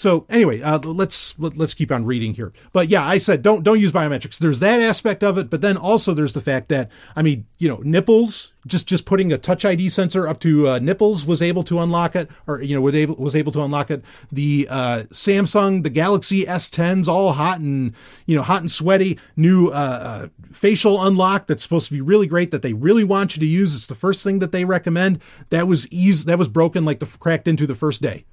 So 0.00 0.24
anyway, 0.30 0.62
uh, 0.62 0.78
let's 0.78 1.38
let, 1.38 1.52
us 1.52 1.58
let 1.58 1.64
us 1.64 1.74
keep 1.74 1.92
on 1.92 2.06
reading 2.06 2.32
here. 2.32 2.54
But 2.72 2.88
yeah, 2.88 3.06
I 3.06 3.18
said 3.18 3.42
don't 3.42 3.62
don't 3.62 3.78
use 3.78 3.92
biometrics. 3.92 4.38
There's 4.38 4.60
that 4.60 4.80
aspect 4.80 5.22
of 5.22 5.36
it, 5.36 5.50
but 5.50 5.60
then 5.60 5.76
also 5.76 6.14
there's 6.14 6.32
the 6.32 6.40
fact 6.40 6.70
that 6.70 6.88
I 7.14 7.20
mean, 7.20 7.44
you 7.58 7.68
know, 7.68 7.82
nipples. 7.84 8.54
Just 8.66 8.86
just 8.86 9.04
putting 9.04 9.30
a 9.30 9.36
Touch 9.36 9.62
ID 9.62 9.90
sensor 9.90 10.26
up 10.26 10.40
to 10.40 10.68
uh, 10.68 10.78
nipples 10.78 11.26
was 11.26 11.42
able 11.42 11.62
to 11.64 11.80
unlock 11.80 12.16
it, 12.16 12.30
or 12.46 12.62
you 12.62 12.74
know, 12.74 12.80
was 12.80 12.94
able 12.94 13.16
was 13.16 13.36
able 13.36 13.52
to 13.52 13.60
unlock 13.60 13.90
it. 13.90 14.02
The 14.32 14.66
uh, 14.70 15.02
Samsung, 15.12 15.82
the 15.82 15.90
Galaxy 15.90 16.46
S10s, 16.46 17.06
all 17.06 17.32
hot 17.32 17.60
and 17.60 17.94
you 18.24 18.34
know, 18.34 18.42
hot 18.42 18.62
and 18.62 18.70
sweaty. 18.70 19.18
New 19.36 19.68
uh, 19.68 19.70
uh, 19.70 20.28
facial 20.50 21.04
unlock 21.04 21.46
that's 21.46 21.62
supposed 21.62 21.88
to 21.88 21.92
be 21.92 22.00
really 22.00 22.26
great 22.26 22.52
that 22.52 22.62
they 22.62 22.72
really 22.72 23.04
want 23.04 23.36
you 23.36 23.40
to 23.40 23.46
use. 23.46 23.76
It's 23.76 23.86
the 23.86 23.94
first 23.94 24.24
thing 24.24 24.38
that 24.38 24.50
they 24.50 24.64
recommend. 24.64 25.20
That 25.50 25.66
was 25.66 25.86
easy. 25.92 26.24
That 26.24 26.38
was 26.38 26.48
broken 26.48 26.86
like 26.86 27.00
the 27.00 27.06
cracked 27.18 27.46
into 27.46 27.66
the 27.66 27.74
first 27.74 28.00
day. 28.00 28.24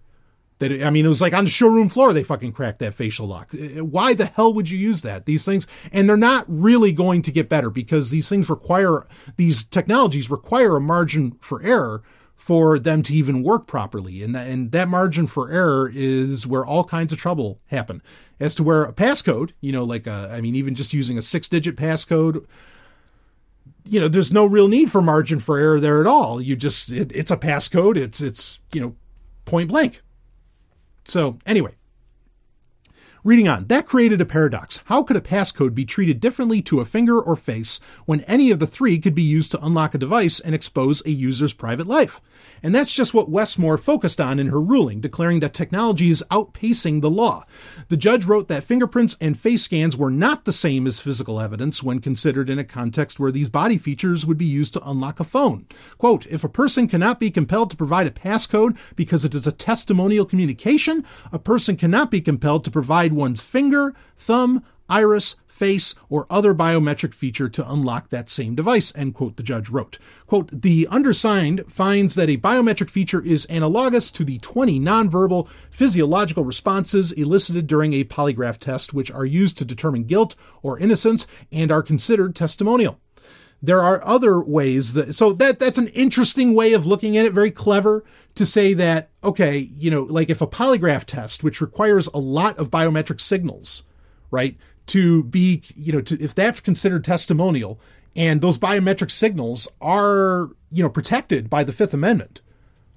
That 0.59 0.83
I 0.83 0.89
mean, 0.89 1.05
it 1.05 1.09
was 1.09 1.21
like 1.21 1.33
on 1.33 1.43
the 1.43 1.49
showroom 1.49 1.89
floor 1.89 2.13
they 2.13 2.23
fucking 2.23 2.53
cracked 2.53 2.79
that 2.79 2.93
facial 2.93 3.27
lock. 3.27 3.53
Uh, 3.53 3.85
why 3.85 4.13
the 4.13 4.25
hell 4.25 4.53
would 4.53 4.69
you 4.69 4.77
use 4.77 5.01
that? 5.03 5.25
These 5.25 5.45
things, 5.45 5.67
and 5.91 6.09
they're 6.09 6.17
not 6.17 6.45
really 6.47 6.91
going 6.91 7.21
to 7.23 7.31
get 7.31 7.49
better 7.49 7.69
because 7.69 8.09
these 8.09 8.27
things 8.27 8.49
require 8.49 9.05
these 9.35 9.63
technologies 9.63 10.31
require 10.31 10.75
a 10.75 10.81
margin 10.81 11.37
for 11.41 11.61
error 11.61 12.01
for 12.35 12.77
them 12.77 13.01
to 13.03 13.13
even 13.13 13.43
work 13.43 13.67
properly, 13.67 14.23
and 14.23 14.33
that, 14.35 14.47
and 14.47 14.71
that 14.71 14.87
margin 14.87 15.27
for 15.27 15.51
error 15.51 15.91
is 15.93 16.45
where 16.45 16.65
all 16.65 16.83
kinds 16.83 17.11
of 17.11 17.19
trouble 17.19 17.59
happen. 17.67 18.01
As 18.39 18.53
to 18.55 18.63
where 18.63 18.83
a 18.83 18.93
passcode, 18.93 19.51
you 19.61 19.71
know, 19.71 19.83
like 19.83 20.05
a, 20.05 20.29
I 20.31 20.41
mean, 20.41 20.55
even 20.55 20.75
just 20.75 20.93
using 20.93 21.17
a 21.17 21.23
six-digit 21.23 21.75
passcode 21.75 22.45
you 23.89 23.99
know 23.99 24.07
there's 24.07 24.31
no 24.31 24.45
real 24.45 24.67
need 24.67 24.91
for 24.91 25.01
margin 25.01 25.39
for 25.39 25.57
error 25.57 25.79
there 25.79 26.01
at 26.01 26.07
all 26.07 26.41
you 26.41 26.55
just 26.55 26.91
it, 26.91 27.11
it's 27.13 27.31
a 27.31 27.37
passcode 27.37 27.95
it's 27.95 28.21
it's 28.21 28.59
you 28.73 28.81
know 28.81 28.95
point 29.45 29.69
blank 29.69 30.01
so, 31.07 31.39
anyway, 31.45 31.73
Reading 33.27 33.49
on, 33.49 33.65
that 33.65 33.85
created 33.85 34.21
a 34.21 34.25
paradox. 34.25 34.79
How 34.85 35.03
could 35.03 35.17
a 35.17 35.19
passcode 35.19 35.75
be 35.75 35.83
treated 35.83 36.21
differently 36.21 36.61
to 36.61 36.79
a 36.79 36.85
finger 36.85 37.19
or 37.19 37.35
face 37.35 37.81
when 38.05 38.21
any 38.21 38.51
of 38.51 38.59
the 38.59 38.65
three 38.65 38.99
could 38.99 39.13
be 39.13 39.21
used 39.21 39.51
to 39.51 39.65
unlock 39.65 39.93
a 39.93 39.97
device 39.97 40.39
and 40.39 40.55
expose 40.55 41.05
a 41.05 41.09
user's 41.09 41.51
private 41.51 41.87
life? 41.87 42.21
And 42.63 42.73
that's 42.73 42.93
just 42.93 43.13
what 43.13 43.29
Westmore 43.29 43.77
focused 43.77 44.21
on 44.21 44.39
in 44.39 44.47
her 44.47 44.61
ruling, 44.61 45.01
declaring 45.01 45.41
that 45.41 45.53
technology 45.53 46.09
is 46.09 46.23
outpacing 46.31 47.01
the 47.01 47.09
law. 47.09 47.43
The 47.89 47.97
judge 47.97 48.23
wrote 48.23 48.47
that 48.47 48.63
fingerprints 48.63 49.17
and 49.19 49.37
face 49.37 49.63
scans 49.63 49.97
were 49.97 50.09
not 50.09 50.45
the 50.45 50.53
same 50.53 50.87
as 50.87 51.01
physical 51.01 51.41
evidence 51.41 51.83
when 51.83 51.99
considered 51.99 52.49
in 52.49 52.59
a 52.59 52.63
context 52.63 53.19
where 53.19 53.33
these 53.33 53.49
body 53.49 53.77
features 53.77 54.25
would 54.25 54.37
be 54.37 54.45
used 54.45 54.71
to 54.75 54.89
unlock 54.89 55.19
a 55.19 55.25
phone. 55.25 55.67
Quote, 55.97 56.25
if 56.27 56.45
a 56.45 56.49
person 56.49 56.87
cannot 56.87 57.19
be 57.19 57.29
compelled 57.29 57.71
to 57.71 57.75
provide 57.75 58.07
a 58.07 58.11
passcode 58.11 58.77
because 58.95 59.25
it 59.25 59.35
is 59.35 59.45
a 59.45 59.51
testimonial 59.51 60.25
communication, 60.25 61.03
a 61.33 61.39
person 61.39 61.75
cannot 61.75 62.09
be 62.09 62.21
compelled 62.21 62.63
to 62.63 62.71
provide 62.71 63.16
one's 63.17 63.41
finger, 63.41 63.93
thumb, 64.15 64.63
iris, 64.89 65.35
face, 65.57 65.95
or 66.07 66.27
other 66.29 66.53
biometric 66.53 67.13
feature 67.13 67.49
to 67.49 67.71
unlock 67.71 68.09
that 68.09 68.29
same 68.29 68.55
device, 68.55 68.93
end 68.95 69.15
quote, 69.15 69.35
the 69.35 69.43
judge 69.43 69.69
wrote. 69.69 69.97
Quote, 70.27 70.49
the 70.51 70.87
undersigned 70.89 71.63
finds 71.67 72.15
that 72.15 72.29
a 72.29 72.37
biometric 72.37 72.89
feature 72.89 73.21
is 73.21 73.47
analogous 73.49 74.11
to 74.11 74.23
the 74.23 74.37
20 74.37 74.79
nonverbal 74.79 75.47
physiological 75.71 76.45
responses 76.45 77.11
elicited 77.11 77.65
during 77.65 77.93
a 77.93 78.03
polygraph 78.03 78.59
test, 78.59 78.93
which 78.93 79.11
are 79.11 79.25
used 79.25 79.57
to 79.57 79.65
determine 79.65 80.03
guilt 80.03 80.35
or 80.61 80.77
innocence 80.77 81.25
and 81.51 81.71
are 81.71 81.83
considered 81.83 82.35
testimonial 82.35 82.99
there 83.61 83.81
are 83.81 84.05
other 84.05 84.39
ways 84.39 84.93
that 84.93 85.15
so 85.15 85.33
that 85.33 85.59
that's 85.59 85.77
an 85.77 85.87
interesting 85.89 86.53
way 86.53 86.73
of 86.73 86.85
looking 86.85 87.17
at 87.17 87.25
it 87.25 87.33
very 87.33 87.51
clever 87.51 88.03
to 88.35 88.45
say 88.45 88.73
that 88.73 89.09
okay 89.23 89.57
you 89.57 89.89
know 89.89 90.03
like 90.03 90.29
if 90.29 90.41
a 90.41 90.47
polygraph 90.47 91.05
test 91.05 91.43
which 91.43 91.61
requires 91.61 92.07
a 92.07 92.19
lot 92.19 92.57
of 92.57 92.69
biometric 92.69 93.19
signals 93.19 93.83
right 94.29 94.57
to 94.85 95.23
be 95.23 95.61
you 95.75 95.91
know 95.91 96.01
to 96.01 96.21
if 96.21 96.35
that's 96.35 96.59
considered 96.59 97.03
testimonial 97.03 97.79
and 98.15 98.41
those 98.41 98.57
biometric 98.57 99.11
signals 99.11 99.67
are 99.81 100.49
you 100.71 100.83
know 100.83 100.89
protected 100.89 101.49
by 101.49 101.63
the 101.63 101.71
fifth 101.71 101.93
amendment 101.93 102.41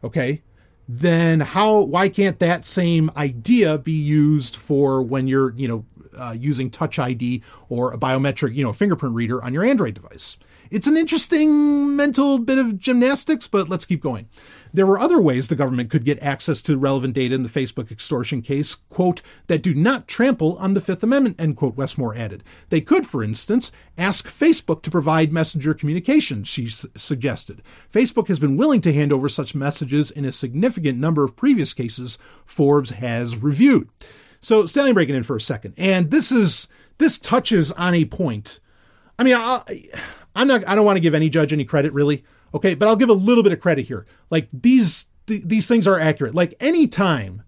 okay 0.04 0.42
then 0.88 1.40
how 1.40 1.80
why 1.80 2.08
can't 2.08 2.38
that 2.38 2.66
same 2.66 3.10
idea 3.16 3.78
be 3.78 3.92
used 3.92 4.56
for 4.56 5.00
when 5.02 5.26
you're 5.26 5.52
you 5.52 5.68
know 5.68 5.84
uh, 6.16 6.34
using 6.36 6.68
touch 6.68 6.98
id 6.98 7.42
or 7.68 7.92
a 7.92 7.98
biometric 7.98 8.54
you 8.54 8.64
know 8.64 8.72
fingerprint 8.72 9.14
reader 9.14 9.42
on 9.42 9.54
your 9.54 9.64
android 9.64 9.94
device 9.94 10.36
it's 10.70 10.86
an 10.86 10.96
interesting 10.96 11.96
mental 11.96 12.38
bit 12.38 12.58
of 12.58 12.78
gymnastics, 12.78 13.48
but 13.48 13.68
let's 13.68 13.84
keep 13.84 14.00
going. 14.00 14.28
There 14.72 14.86
were 14.86 15.00
other 15.00 15.20
ways 15.20 15.48
the 15.48 15.56
government 15.56 15.90
could 15.90 16.04
get 16.04 16.22
access 16.22 16.62
to 16.62 16.78
relevant 16.78 17.14
data 17.14 17.34
in 17.34 17.42
the 17.42 17.48
Facebook 17.48 17.90
extortion 17.90 18.40
case, 18.40 18.76
quote, 18.76 19.20
that 19.48 19.62
do 19.62 19.74
not 19.74 20.06
trample 20.06 20.56
on 20.58 20.74
the 20.74 20.80
Fifth 20.80 21.02
Amendment, 21.02 21.40
end 21.40 21.56
quote, 21.56 21.76
Westmore 21.76 22.14
added. 22.14 22.44
They 22.68 22.80
could, 22.80 23.06
for 23.06 23.24
instance, 23.24 23.72
ask 23.98 24.28
Facebook 24.28 24.82
to 24.82 24.90
provide 24.90 25.32
messenger 25.32 25.74
communications, 25.74 26.46
she 26.46 26.66
s- 26.66 26.86
suggested. 26.96 27.62
Facebook 27.92 28.28
has 28.28 28.38
been 28.38 28.56
willing 28.56 28.80
to 28.82 28.92
hand 28.92 29.12
over 29.12 29.28
such 29.28 29.56
messages 29.56 30.10
in 30.10 30.24
a 30.24 30.32
significant 30.32 30.98
number 30.98 31.24
of 31.24 31.34
previous 31.34 31.74
cases 31.74 32.16
Forbes 32.44 32.90
has 32.90 33.36
reviewed. 33.36 33.88
So, 34.40 34.66
Stallion 34.66 34.94
breaking 34.94 35.16
in 35.16 35.24
for 35.24 35.36
a 35.36 35.40
second. 35.40 35.74
And 35.76 36.10
this 36.10 36.30
is, 36.30 36.68
this 36.98 37.18
touches 37.18 37.72
on 37.72 37.94
a 37.94 38.04
point. 38.04 38.60
I 39.18 39.24
mean, 39.24 39.34
I, 39.36 39.88
I'm 40.34 40.48
not. 40.48 40.66
I 40.66 40.74
don't 40.74 40.84
want 40.84 40.96
to 40.96 41.00
give 41.00 41.14
any 41.14 41.28
judge 41.28 41.52
any 41.52 41.64
credit, 41.64 41.92
really. 41.92 42.24
Okay, 42.54 42.74
but 42.74 42.88
I'll 42.88 42.96
give 42.96 43.10
a 43.10 43.14
little 43.14 43.42
bit 43.42 43.52
of 43.52 43.60
credit 43.60 43.86
here. 43.86 44.06
Like 44.30 44.48
these 44.52 45.06
th- 45.26 45.44
these 45.44 45.66
things 45.66 45.86
are 45.86 45.98
accurate. 45.98 46.34
Like 46.34 46.54
any 46.60 46.86
time 46.86 47.42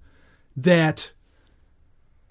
that 0.56 1.12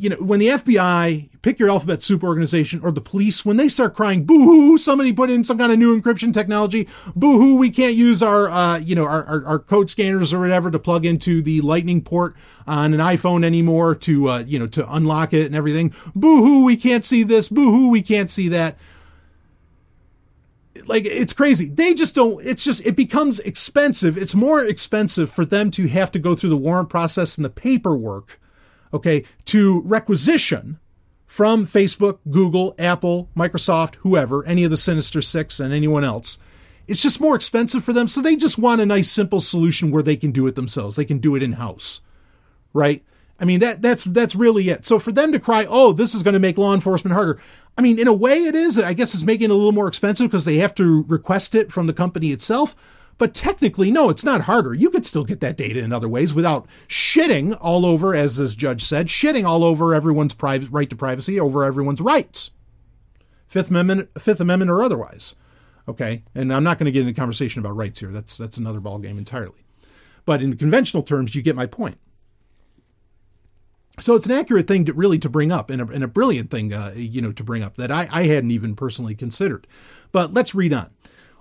you 0.02 0.10
know 0.10 0.16
when 0.18 0.40
the 0.40 0.48
FBI 0.48 1.30
pick 1.44 1.60
your 1.60 1.70
alphabet 1.70 2.02
soup 2.02 2.24
organization 2.24 2.82
or 2.84 2.92
the 2.92 3.02
police 3.02 3.46
when 3.46 3.58
they 3.58 3.70
start 3.70 3.96
crying 3.96 4.26
boo 4.26 4.44
hoo 4.44 4.78
somebody 4.78 5.14
put 5.14 5.30
in 5.30 5.44
some 5.44 5.60
kind 5.60 5.72
of 5.72 5.78
new 5.78 6.00
encryption 6.00 6.34
technology 6.34 6.88
boo 7.16 7.40
hoo 7.40 7.56
we 7.56 7.70
can't 7.70 7.94
use 7.94 8.24
our 8.24 8.50
uh, 8.50 8.80
you 8.80 8.96
know 8.96 9.06
our, 9.06 9.24
our, 9.26 9.46
our, 9.46 9.60
code 9.60 9.92
scanners 9.92 10.34
or 10.34 10.40
whatever 10.40 10.72
to 10.72 10.80
plug 10.80 11.06
into 11.06 11.44
the 11.44 11.62
lightning 11.62 12.02
port 12.02 12.36
on 12.66 12.96
an 12.96 13.00
iphone 13.00 13.46
anymore 13.46 13.94
to 13.94 14.28
uh, 14.28 14.40
you 14.40 14.58
know 14.58 14.66
to 14.66 14.92
unlock 14.92 15.34
it 15.34 15.46
and 15.46 15.56
everything 15.56 15.94
boo 16.16 16.44
hoo 16.44 16.64
we 16.64 16.76
can't 16.76 17.06
see 17.06 17.22
this 17.22 17.48
boo 17.48 17.72
hoo 17.72 17.90
we 17.90 18.02
can't 18.02 18.30
see 18.30 18.48
that 18.48 18.78
like 20.86 21.06
it's 21.06 21.34
crazy. 21.34 21.70
They 21.70 21.94
just 21.94 22.16
don't. 22.16 22.44
It's 22.46 22.64
just 22.64 22.86
it 22.86 22.96
becomes 22.96 23.40
expensive. 23.40 24.18
It's 24.18 24.36
more 24.36 24.64
expensive 24.64 25.30
for 25.30 25.46
them 25.46 25.72
to 25.72 25.88
have 25.88 26.12
to 26.12 26.20
go 26.20 26.36
through 26.36 26.52
the 26.52 26.58
warrant 26.58 26.90
process 26.90 27.38
and 27.38 27.46
the 27.46 27.50
paperwork, 27.50 28.40
okay, 28.94 29.24
to 29.46 29.82
requisition 29.82 30.80
from 31.26 31.66
Facebook, 31.66 32.20
Google, 32.30 32.76
Apple, 32.78 33.30
Microsoft, 33.36 33.96
whoever, 33.96 34.46
any 34.46 34.64
of 34.64 34.70
the 34.70 34.78
Sinister 34.78 35.22
Six, 35.22 35.60
and 35.60 35.74
anyone 35.74 36.04
else. 36.04 36.38
It's 36.88 37.02
just 37.02 37.22
more 37.22 37.36
expensive 37.36 37.84
for 37.84 37.94
them, 37.94 38.08
so 38.08 38.22
they 38.22 38.36
just 38.36 38.58
want 38.58 38.82
a 38.82 38.86
nice, 38.86 39.10
simple 39.10 39.40
solution 39.40 39.92
where 39.92 40.04
they 40.04 40.18
can 40.18 40.32
do 40.32 40.48
it 40.48 40.56
themselves. 40.56 40.96
They 40.96 41.06
can 41.06 41.20
do 41.20 41.36
it 41.36 41.44
in 41.44 41.54
house, 41.54 42.02
right? 42.74 43.04
I 43.42 43.46
mean 43.46 43.60
that 43.60 43.82
that's 43.82 44.04
that's 44.04 44.36
really 44.36 44.70
it. 44.70 44.86
So 44.86 45.00
for 45.00 45.12
them 45.12 45.32
to 45.32 45.40
cry, 45.40 45.66
"Oh, 45.68 45.94
this 45.94 46.14
is 46.14 46.22
going 46.22 46.34
to 46.34 46.40
make 46.40 46.60
law 46.60 46.76
enforcement 46.76 47.16
harder." 47.16 47.40
I 47.78 47.82
mean, 47.82 48.00
in 48.00 48.08
a 48.08 48.14
way 48.14 48.44
it 48.44 48.56
is. 48.56 48.78
I 48.78 48.94
guess 48.94 49.14
it's 49.14 49.24
making 49.24 49.46
it 49.46 49.54
a 49.54 49.56
little 49.56 49.72
more 49.72 49.88
expensive 49.88 50.30
because 50.30 50.46
they 50.46 50.58
have 50.58 50.76
to 50.76 51.04
request 51.08 51.56
it 51.56 51.72
from 51.72 51.88
the 51.88 51.94
company 51.94 52.32
itself. 52.32 52.76
But 53.18 53.34
technically, 53.34 53.92
no, 53.92 54.10
it's 54.10 54.24
not 54.24 54.42
harder. 54.42 54.74
You 54.74 54.90
could 54.90 55.06
still 55.06 55.24
get 55.24 55.42
that 55.42 55.56
data 55.56 55.80
in 55.80 55.94
other 55.94 56.10
ways 56.10 56.34
without 56.34 56.68
shitting 56.88 57.56
all 57.62 57.86
over, 57.86 58.16
as 58.16 58.38
this 58.38 58.56
judge 58.56 58.84
said, 58.84 59.08
shitting 59.08 59.46
all 59.46 59.64
over 59.64 59.94
everyone's 59.94 60.34
private 60.34 60.70
right 60.72 60.90
to 60.90 60.96
privacy, 60.96 61.40
over 61.40 61.64
everyone's 61.64 62.02
rights. 62.02 62.50
Fifth 63.48 63.70
Amendment, 63.70 64.10
Fifth 64.18 64.40
Amendment, 64.40 64.72
or 64.72 64.82
otherwise. 64.82 65.36
Okay, 65.88 66.24
and 66.34 66.54
I'm 66.54 66.64
not 66.64 66.80
going 66.80 66.86
to 66.86 66.92
get 66.92 67.02
into 67.02 67.14
conversation 67.14 67.60
about 67.60 67.76
rights 67.76 68.00
here. 68.00 68.10
That's 68.10 68.38
that's 68.38 68.58
another 68.58 68.80
ballgame 68.80 69.18
entirely. 69.18 69.66
But 70.26 70.42
in 70.42 70.56
conventional 70.56 71.04
terms, 71.04 71.36
you 71.36 71.42
get 71.42 71.56
my 71.56 71.66
point. 71.66 72.00
So 74.02 74.16
it's 74.16 74.26
an 74.26 74.32
accurate 74.32 74.68
thing 74.68 74.86
to 74.86 74.94
really 74.94 75.20
to 75.20 75.30
bring 75.30 75.52
up 75.52 75.70
and 75.70 75.82
a, 75.82 75.86
and 75.88 76.04
a 76.04 76.08
brilliant 76.08 76.50
thing, 76.50 76.74
uh, 76.74 76.94
you 76.96 77.22
know, 77.22 77.32
to 77.32 77.44
bring 77.44 77.62
up 77.62 77.78
that 77.78 77.92
I, 77.92 78.10
I 78.12 78.26
hadn't 78.26 78.52
even 78.52 78.76
personally 78.76 79.14
considered. 79.16 79.68
But 80.12 80.34
let's 80.34 80.56
read 80.56 80.74
on. 80.74 80.90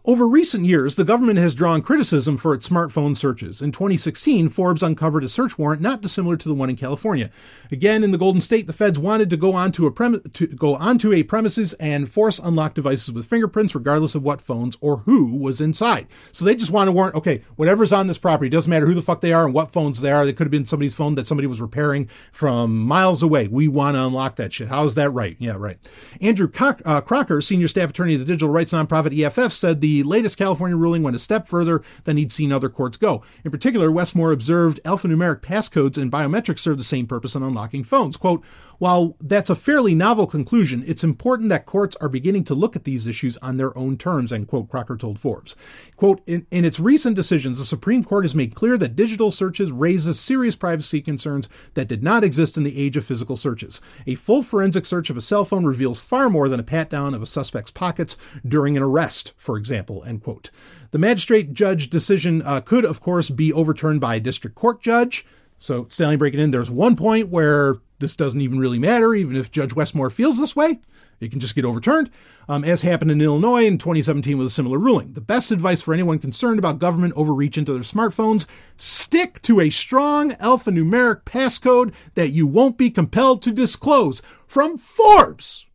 Over 0.06 0.26
recent 0.26 0.64
years, 0.64 0.94
the 0.94 1.04
government 1.04 1.38
has 1.40 1.54
drawn 1.54 1.82
criticism 1.82 2.38
for 2.38 2.54
its 2.54 2.66
smartphone 2.66 3.14
searches. 3.14 3.60
In 3.60 3.70
2016, 3.70 4.48
Forbes 4.48 4.82
uncovered 4.82 5.24
a 5.24 5.28
search 5.28 5.58
warrant 5.58 5.82
not 5.82 6.00
dissimilar 6.00 6.38
to 6.38 6.48
the 6.48 6.54
one 6.54 6.70
in 6.70 6.76
California. 6.76 7.30
Again, 7.70 8.02
in 8.02 8.10
the 8.10 8.16
Golden 8.16 8.40
State, 8.40 8.66
the 8.66 8.72
feds 8.72 8.98
wanted 8.98 9.28
to 9.28 9.36
go 9.36 9.52
onto 9.52 9.84
a 9.84 9.90
prem- 9.90 10.22
to 10.32 10.46
go 10.46 10.74
onto 10.74 11.12
a 11.12 11.22
premises 11.22 11.74
and 11.74 12.10
force 12.10 12.38
unlock 12.38 12.72
devices 12.72 13.12
with 13.12 13.26
fingerprints, 13.26 13.74
regardless 13.74 14.14
of 14.14 14.22
what 14.22 14.40
phones 14.40 14.78
or 14.80 14.98
who 14.98 15.36
was 15.36 15.60
inside. 15.60 16.06
So 16.32 16.46
they 16.46 16.54
just 16.54 16.70
want 16.70 16.88
to 16.88 16.92
warrant, 16.92 17.16
okay, 17.16 17.44
whatever's 17.56 17.92
on 17.92 18.06
this 18.06 18.16
property 18.16 18.48
doesn't 18.48 18.70
matter 18.70 18.86
who 18.86 18.94
the 18.94 19.02
fuck 19.02 19.20
they 19.20 19.34
are 19.34 19.44
and 19.44 19.52
what 19.52 19.70
phones 19.70 20.00
they 20.00 20.12
are. 20.12 20.24
They 20.24 20.32
could 20.32 20.46
have 20.46 20.50
been 20.50 20.64
somebody's 20.64 20.94
phone 20.94 21.14
that 21.16 21.26
somebody 21.26 21.46
was 21.46 21.60
repairing 21.60 22.08
from 22.32 22.78
miles 22.78 23.22
away. 23.22 23.48
We 23.48 23.68
want 23.68 23.96
to 23.96 24.06
unlock 24.06 24.36
that 24.36 24.54
shit. 24.54 24.68
How's 24.68 24.94
that 24.94 25.10
right? 25.10 25.36
Yeah, 25.38 25.56
right. 25.58 25.76
Andrew 26.22 26.50
uh, 26.58 27.02
Crocker, 27.02 27.42
senior 27.42 27.68
staff 27.68 27.90
attorney 27.90 28.14
of 28.14 28.20
the 28.20 28.26
digital 28.26 28.48
rights 28.48 28.72
nonprofit 28.72 29.14
EFF, 29.22 29.52
said 29.52 29.82
the 29.82 29.89
the 29.90 30.02
latest 30.04 30.38
California 30.38 30.76
ruling 30.76 31.02
went 31.02 31.16
a 31.16 31.18
step 31.18 31.48
further 31.48 31.82
than 32.04 32.16
he'd 32.16 32.30
seen 32.30 32.52
other 32.52 32.68
courts 32.68 32.96
go. 32.96 33.24
In 33.44 33.50
particular, 33.50 33.90
Westmore 33.90 34.30
observed 34.30 34.78
alphanumeric 34.84 35.40
passcodes 35.40 35.98
and 35.98 36.12
biometrics 36.12 36.60
serve 36.60 36.78
the 36.78 36.84
same 36.84 37.08
purpose 37.08 37.34
in 37.34 37.42
unlocking 37.42 37.82
phones. 37.82 38.16
Quote, 38.16 38.44
while 38.80 39.14
that's 39.20 39.50
a 39.50 39.54
fairly 39.54 39.94
novel 39.94 40.26
conclusion, 40.26 40.82
it's 40.86 41.04
important 41.04 41.50
that 41.50 41.66
courts 41.66 41.96
are 42.00 42.08
beginning 42.08 42.44
to 42.44 42.54
look 42.54 42.74
at 42.74 42.84
these 42.84 43.06
issues 43.06 43.36
on 43.36 43.58
their 43.58 43.76
own 43.76 43.98
terms, 43.98 44.32
end 44.32 44.48
quote, 44.48 44.70
Crocker 44.70 44.96
told 44.96 45.18
Forbes. 45.18 45.54
Quote, 45.96 46.22
in, 46.26 46.46
in 46.50 46.64
its 46.64 46.80
recent 46.80 47.14
decisions, 47.14 47.58
the 47.58 47.64
Supreme 47.66 48.02
Court 48.02 48.24
has 48.24 48.34
made 48.34 48.54
clear 48.54 48.78
that 48.78 48.96
digital 48.96 49.30
searches 49.30 49.70
raises 49.70 50.18
serious 50.18 50.56
privacy 50.56 51.02
concerns 51.02 51.46
that 51.74 51.88
did 51.88 52.02
not 52.02 52.24
exist 52.24 52.56
in 52.56 52.62
the 52.62 52.78
age 52.78 52.96
of 52.96 53.04
physical 53.04 53.36
searches. 53.36 53.82
A 54.06 54.14
full 54.14 54.42
forensic 54.42 54.86
search 54.86 55.10
of 55.10 55.16
a 55.18 55.20
cell 55.20 55.44
phone 55.44 55.66
reveals 55.66 56.00
far 56.00 56.30
more 56.30 56.48
than 56.48 56.58
a 56.58 56.64
pat 56.64 56.88
down 56.88 57.12
of 57.12 57.20
a 57.20 57.26
suspect's 57.26 57.70
pockets 57.70 58.16
during 58.48 58.78
an 58.78 58.82
arrest, 58.82 59.34
for 59.36 59.58
example, 59.58 60.02
end 60.04 60.22
quote. 60.22 60.50
The 60.92 60.98
magistrate 60.98 61.52
judge 61.52 61.90
decision 61.90 62.40
uh, 62.46 62.62
could, 62.62 62.86
of 62.86 63.02
course, 63.02 63.28
be 63.28 63.52
overturned 63.52 64.00
by 64.00 64.14
a 64.14 64.20
district 64.20 64.56
court 64.56 64.80
judge. 64.80 65.26
So, 65.60 65.86
Stallion 65.90 66.18
breaking 66.18 66.40
in, 66.40 66.50
there's 66.50 66.70
one 66.70 66.96
point 66.96 67.28
where 67.28 67.76
this 67.98 68.16
doesn't 68.16 68.40
even 68.40 68.58
really 68.58 68.78
matter, 68.78 69.14
even 69.14 69.36
if 69.36 69.52
Judge 69.52 69.74
Westmore 69.74 70.08
feels 70.08 70.38
this 70.38 70.56
way. 70.56 70.80
It 71.20 71.30
can 71.30 71.38
just 71.38 71.54
get 71.54 71.66
overturned, 71.66 72.08
um, 72.48 72.64
as 72.64 72.80
happened 72.80 73.10
in 73.10 73.20
Illinois 73.20 73.66
in 73.66 73.76
2017 73.76 74.38
with 74.38 74.46
a 74.46 74.50
similar 74.50 74.78
ruling. 74.78 75.12
The 75.12 75.20
best 75.20 75.50
advice 75.50 75.82
for 75.82 75.92
anyone 75.92 76.18
concerned 76.18 76.58
about 76.58 76.78
government 76.78 77.12
overreach 77.14 77.58
into 77.58 77.74
their 77.74 77.82
smartphones 77.82 78.46
stick 78.78 79.42
to 79.42 79.60
a 79.60 79.68
strong 79.68 80.30
alphanumeric 80.32 81.24
passcode 81.24 81.92
that 82.14 82.30
you 82.30 82.46
won't 82.46 82.78
be 82.78 82.88
compelled 82.88 83.42
to 83.42 83.52
disclose. 83.52 84.22
From 84.46 84.78
Forbes! 84.78 85.66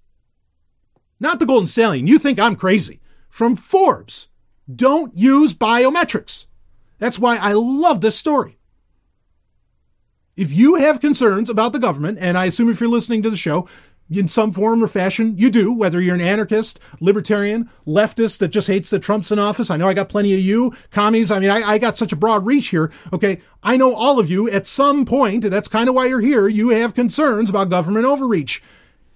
Not 1.20 1.38
the 1.38 1.46
Golden 1.46 1.68
Stallion. 1.68 2.08
You 2.08 2.18
think 2.18 2.40
I'm 2.40 2.56
crazy. 2.56 3.02
From 3.30 3.56
Forbes. 3.56 4.30
Don't 4.74 5.16
use 5.16 5.54
biometrics. 5.54 6.46
That's 6.98 7.20
why 7.20 7.38
I 7.38 7.54
love 7.54 8.02
this 8.02 8.18
story 8.18 8.55
if 10.38 10.52
you 10.52 10.76
have 10.76 11.00
concerns 11.00 11.50
about 11.50 11.72
the 11.72 11.80
government, 11.80 12.18
and 12.20 12.38
I 12.38 12.46
assume 12.46 12.70
if 12.70 12.80
you're 12.80 12.90
listening 12.90 13.22
to 13.24 13.30
the 13.30 13.38
show, 13.38 13.68
in 14.10 14.28
some 14.28 14.52
form 14.52 14.84
or 14.84 14.88
fashion, 14.88 15.36
you 15.38 15.50
do, 15.50 15.74
whether 15.74 16.00
you're 16.00 16.16
an 16.16 16.22
anarchist, 16.22 16.80
libertarian, 17.00 17.70
leftist 17.88 18.38
that 18.38 18.50
just 18.50 18.68
hates 18.68 18.90
that 18.92 19.02
Trump's 19.02 19.32
in 19.32 19.40
office. 19.40 19.72
I 19.72 19.78
know 19.78 19.88
I 19.88 19.96
got 19.96 20.10
plenty 20.10 20.34
of 20.34 20.40
you, 20.40 20.74
commies. 20.92 21.32
I 21.32 21.40
mean, 21.40 21.50
I, 21.50 21.62
I 21.62 21.78
got 21.80 21.98
such 21.98 22.12
a 22.12 22.16
broad 22.16 22.46
reach 22.46 22.68
here. 22.68 22.92
Okay. 23.12 23.42
I 23.64 23.78
know 23.78 23.96
all 23.96 24.20
of 24.20 24.30
you 24.30 24.50
at 24.50 24.68
some 24.68 25.06
point, 25.06 25.44
and 25.44 25.52
that's 25.52 25.68
kind 25.68 25.90
of 25.90 25.96
why 25.96 26.06
you're 26.06 26.22
here. 26.22 26.48
You 26.48 26.70
have 26.70 26.94
concerns 26.94 27.50
about 27.50 27.70
government 27.70 28.06
overreach. 28.06 28.62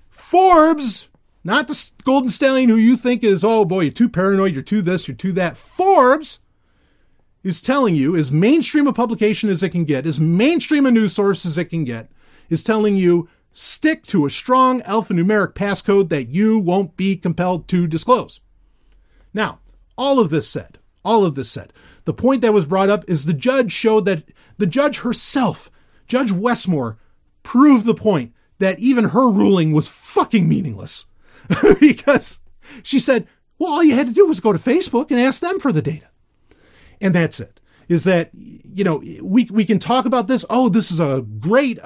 Forbes, 0.09 1.07
not 1.43 1.67
the 1.67 1.91
golden 2.03 2.29
stallion 2.29 2.69
who 2.69 2.75
you 2.75 2.97
think 2.97 3.23
is, 3.23 3.43
oh 3.43 3.65
boy, 3.65 3.81
you're 3.81 3.91
too 3.91 4.09
paranoid, 4.09 4.53
you're 4.53 4.63
too 4.63 4.81
this, 4.81 5.07
you're 5.07 5.15
too 5.15 5.33
that. 5.33 5.55
Forbes 5.55 6.39
is 7.43 7.61
telling 7.61 7.95
you, 7.95 8.15
as 8.15 8.31
mainstream 8.31 8.87
a 8.87 8.93
publication 8.93 9.49
as 9.49 9.63
it 9.63 9.69
can 9.69 9.85
get, 9.85 10.05
as 10.05 10.19
mainstream 10.19 10.85
a 10.85 10.91
news 10.91 11.13
source 11.13 11.45
as 11.45 11.57
it 11.57 11.65
can 11.65 11.83
get, 11.83 12.11
is 12.49 12.63
telling 12.63 12.95
you 12.95 13.29
stick 13.53 14.05
to 14.05 14.25
a 14.25 14.29
strong 14.29 14.81
alphanumeric 14.81 15.53
passcode 15.53 16.09
that 16.09 16.27
you 16.27 16.59
won't 16.59 16.95
be 16.97 17.15
compelled 17.15 17.67
to 17.67 17.87
disclose. 17.87 18.39
Now, 19.33 19.59
all 19.97 20.19
of 20.19 20.29
this 20.29 20.49
said, 20.49 20.79
all 21.03 21.25
of 21.25 21.35
this 21.35 21.49
said, 21.49 21.73
the 22.05 22.13
point 22.13 22.41
that 22.41 22.53
was 22.53 22.65
brought 22.65 22.89
up 22.89 23.03
is 23.07 23.25
the 23.25 23.33
judge 23.33 23.71
showed 23.71 24.05
that 24.05 24.23
the 24.57 24.67
judge 24.67 24.99
herself, 24.99 25.69
Judge 26.07 26.31
Westmore, 26.31 26.97
proved 27.43 27.85
the 27.85 27.93
point 27.93 28.33
that 28.59 28.79
even 28.79 29.05
her 29.05 29.31
ruling 29.31 29.71
was 29.71 29.87
fucking 29.87 30.47
meaningless. 30.47 31.05
because 31.79 32.41
she 32.83 32.99
said, 32.99 33.27
well, 33.57 33.71
all 33.71 33.83
you 33.83 33.95
had 33.95 34.07
to 34.07 34.13
do 34.13 34.25
was 34.25 34.39
go 34.39 34.53
to 34.53 34.59
Facebook 34.59 35.11
and 35.11 35.19
ask 35.19 35.41
them 35.41 35.59
for 35.59 35.71
the 35.71 35.81
data. 35.81 36.07
And 37.01 37.15
that's 37.15 37.39
it. 37.39 37.59
Is 37.87 38.03
that 38.03 38.29
you 38.33 38.83
know 38.83 39.01
we 39.21 39.45
we 39.45 39.65
can 39.65 39.79
talk 39.79 40.05
about 40.05 40.27
this? 40.27 40.45
Oh, 40.47 40.69
this 40.69 40.91
is 40.91 40.99
a 40.99 41.25
great 41.39 41.79
uh, 41.79 41.81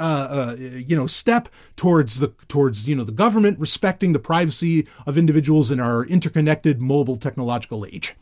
uh, 0.51 0.55
you 0.59 0.97
know 0.97 1.07
step 1.07 1.47
towards 1.77 2.19
the 2.19 2.27
towards 2.49 2.87
you 2.89 2.95
know 2.95 3.05
the 3.05 3.13
government 3.13 3.57
respecting 3.57 4.11
the 4.11 4.19
privacy 4.19 4.85
of 5.07 5.17
individuals 5.17 5.71
in 5.71 5.79
our 5.79 6.03
interconnected 6.03 6.81
mobile 6.81 7.15
technological 7.15 7.85
age. 7.85 8.15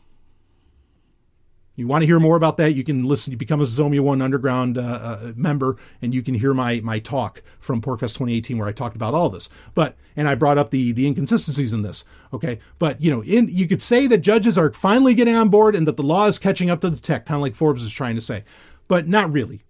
You 1.74 1.86
want 1.86 2.02
to 2.02 2.06
hear 2.06 2.20
more 2.20 2.36
about 2.36 2.58
that? 2.58 2.74
You 2.74 2.84
can 2.84 3.04
listen. 3.04 3.30
You 3.30 3.38
become 3.38 3.60
a 3.62 3.64
Zomia 3.64 4.00
One 4.00 4.20
Underground 4.20 4.76
uh, 4.76 4.80
uh, 4.82 5.32
member, 5.36 5.78
and 6.02 6.14
you 6.14 6.22
can 6.22 6.34
hear 6.34 6.52
my 6.52 6.80
my 6.80 6.98
talk 6.98 7.42
from 7.60 7.80
PorcFest 7.80 8.14
2018 8.14 8.58
where 8.58 8.68
I 8.68 8.72
talked 8.72 8.94
about 8.94 9.14
all 9.14 9.30
this. 9.30 9.48
But 9.74 9.96
and 10.14 10.28
I 10.28 10.34
brought 10.34 10.58
up 10.58 10.70
the 10.70 10.92
the 10.92 11.06
inconsistencies 11.06 11.72
in 11.72 11.80
this. 11.80 12.04
Okay, 12.32 12.58
but 12.78 13.00
you 13.00 13.10
know, 13.10 13.22
in 13.22 13.48
you 13.48 13.66
could 13.66 13.80
say 13.80 14.06
that 14.06 14.18
judges 14.18 14.58
are 14.58 14.70
finally 14.72 15.14
getting 15.14 15.34
on 15.34 15.48
board 15.48 15.74
and 15.74 15.86
that 15.86 15.96
the 15.96 16.02
law 16.02 16.26
is 16.26 16.38
catching 16.38 16.68
up 16.68 16.82
to 16.82 16.90
the 16.90 17.00
tech, 17.00 17.24
kind 17.24 17.36
of 17.36 17.42
like 17.42 17.54
Forbes 17.54 17.82
is 17.82 17.92
trying 17.92 18.16
to 18.16 18.20
say, 18.20 18.44
but 18.86 19.08
not 19.08 19.32
really, 19.32 19.64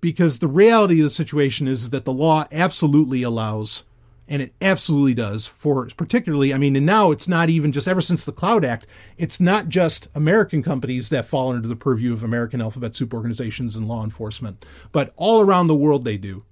because 0.00 0.38
the 0.38 0.48
reality 0.48 1.00
of 1.00 1.04
the 1.04 1.10
situation 1.10 1.68
is 1.68 1.90
that 1.90 2.06
the 2.06 2.12
law 2.12 2.46
absolutely 2.52 3.22
allows 3.22 3.84
and 4.26 4.40
it 4.40 4.54
absolutely 4.60 5.14
does 5.14 5.46
for 5.46 5.86
particularly 5.96 6.54
i 6.54 6.58
mean 6.58 6.76
and 6.76 6.86
now 6.86 7.10
it's 7.10 7.28
not 7.28 7.50
even 7.50 7.72
just 7.72 7.88
ever 7.88 8.00
since 8.00 8.24
the 8.24 8.32
cloud 8.32 8.64
act 8.64 8.86
it's 9.18 9.40
not 9.40 9.68
just 9.68 10.08
american 10.14 10.62
companies 10.62 11.08
that 11.10 11.26
fall 11.26 11.52
under 11.52 11.68
the 11.68 11.76
purview 11.76 12.12
of 12.12 12.24
american 12.24 12.60
alphabet 12.60 12.94
soup 12.94 13.12
organizations 13.12 13.76
and 13.76 13.86
law 13.86 14.02
enforcement 14.02 14.64
but 14.92 15.12
all 15.16 15.40
around 15.40 15.66
the 15.66 15.74
world 15.74 16.04
they 16.04 16.16
do 16.16 16.44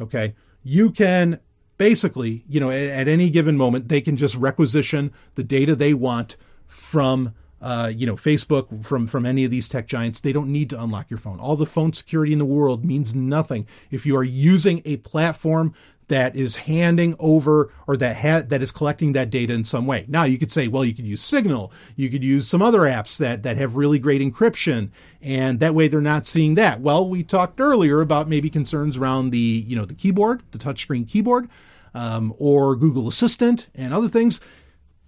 okay? 0.00 0.34
You 0.62 0.90
can 0.90 1.40
basically 1.76 2.44
you 2.48 2.60
know 2.60 2.70
at, 2.70 2.88
at 2.88 3.08
any 3.08 3.30
given 3.30 3.56
moment 3.56 3.88
they 3.88 4.00
can 4.00 4.16
just 4.16 4.36
requisition 4.36 5.12
the 5.34 5.42
data 5.42 5.74
they 5.74 5.92
want 5.92 6.36
from 6.66 7.34
uh, 7.60 7.90
you 7.96 8.04
know, 8.04 8.14
Facebook 8.14 8.84
from 8.84 9.06
from 9.06 9.24
any 9.24 9.42
of 9.42 9.50
these 9.50 9.68
tech 9.68 9.86
giants, 9.86 10.20
they 10.20 10.34
don't 10.34 10.52
need 10.52 10.68
to 10.68 10.82
unlock 10.82 11.08
your 11.08 11.16
phone. 11.16 11.40
All 11.40 11.56
the 11.56 11.64
phone 11.64 11.94
security 11.94 12.34
in 12.34 12.38
the 12.38 12.44
world 12.44 12.84
means 12.84 13.14
nothing. 13.14 13.66
If 13.90 14.04
you 14.04 14.14
are 14.18 14.24
using 14.24 14.82
a 14.84 14.98
platform 14.98 15.72
that 16.08 16.36
is 16.36 16.56
handing 16.56 17.14
over 17.18 17.72
or 17.86 17.96
that 17.96 18.16
ha- 18.16 18.42
that 18.46 18.62
is 18.62 18.72
collecting 18.72 19.12
that 19.12 19.30
data 19.30 19.52
in 19.52 19.64
some 19.64 19.86
way. 19.86 20.04
Now 20.08 20.24
you 20.24 20.38
could 20.38 20.52
say, 20.52 20.68
well, 20.68 20.84
you 20.84 20.94
could 20.94 21.06
use 21.06 21.22
Signal, 21.22 21.72
you 21.96 22.10
could 22.10 22.24
use 22.24 22.48
some 22.48 22.62
other 22.62 22.80
apps 22.80 23.16
that 23.18 23.42
that 23.42 23.56
have 23.56 23.76
really 23.76 23.98
great 23.98 24.20
encryption, 24.20 24.90
and 25.22 25.60
that 25.60 25.74
way 25.74 25.88
they're 25.88 26.00
not 26.00 26.26
seeing 26.26 26.54
that. 26.54 26.80
Well, 26.80 27.08
we 27.08 27.22
talked 27.22 27.60
earlier 27.60 28.00
about 28.00 28.28
maybe 28.28 28.50
concerns 28.50 28.96
around 28.96 29.30
the 29.30 29.64
you 29.66 29.76
know 29.76 29.84
the 29.84 29.94
keyboard, 29.94 30.42
the 30.50 30.58
touchscreen 30.58 31.08
keyboard, 31.08 31.48
um, 31.94 32.34
or 32.38 32.76
Google 32.76 33.08
Assistant 33.08 33.68
and 33.74 33.92
other 33.94 34.08
things. 34.08 34.40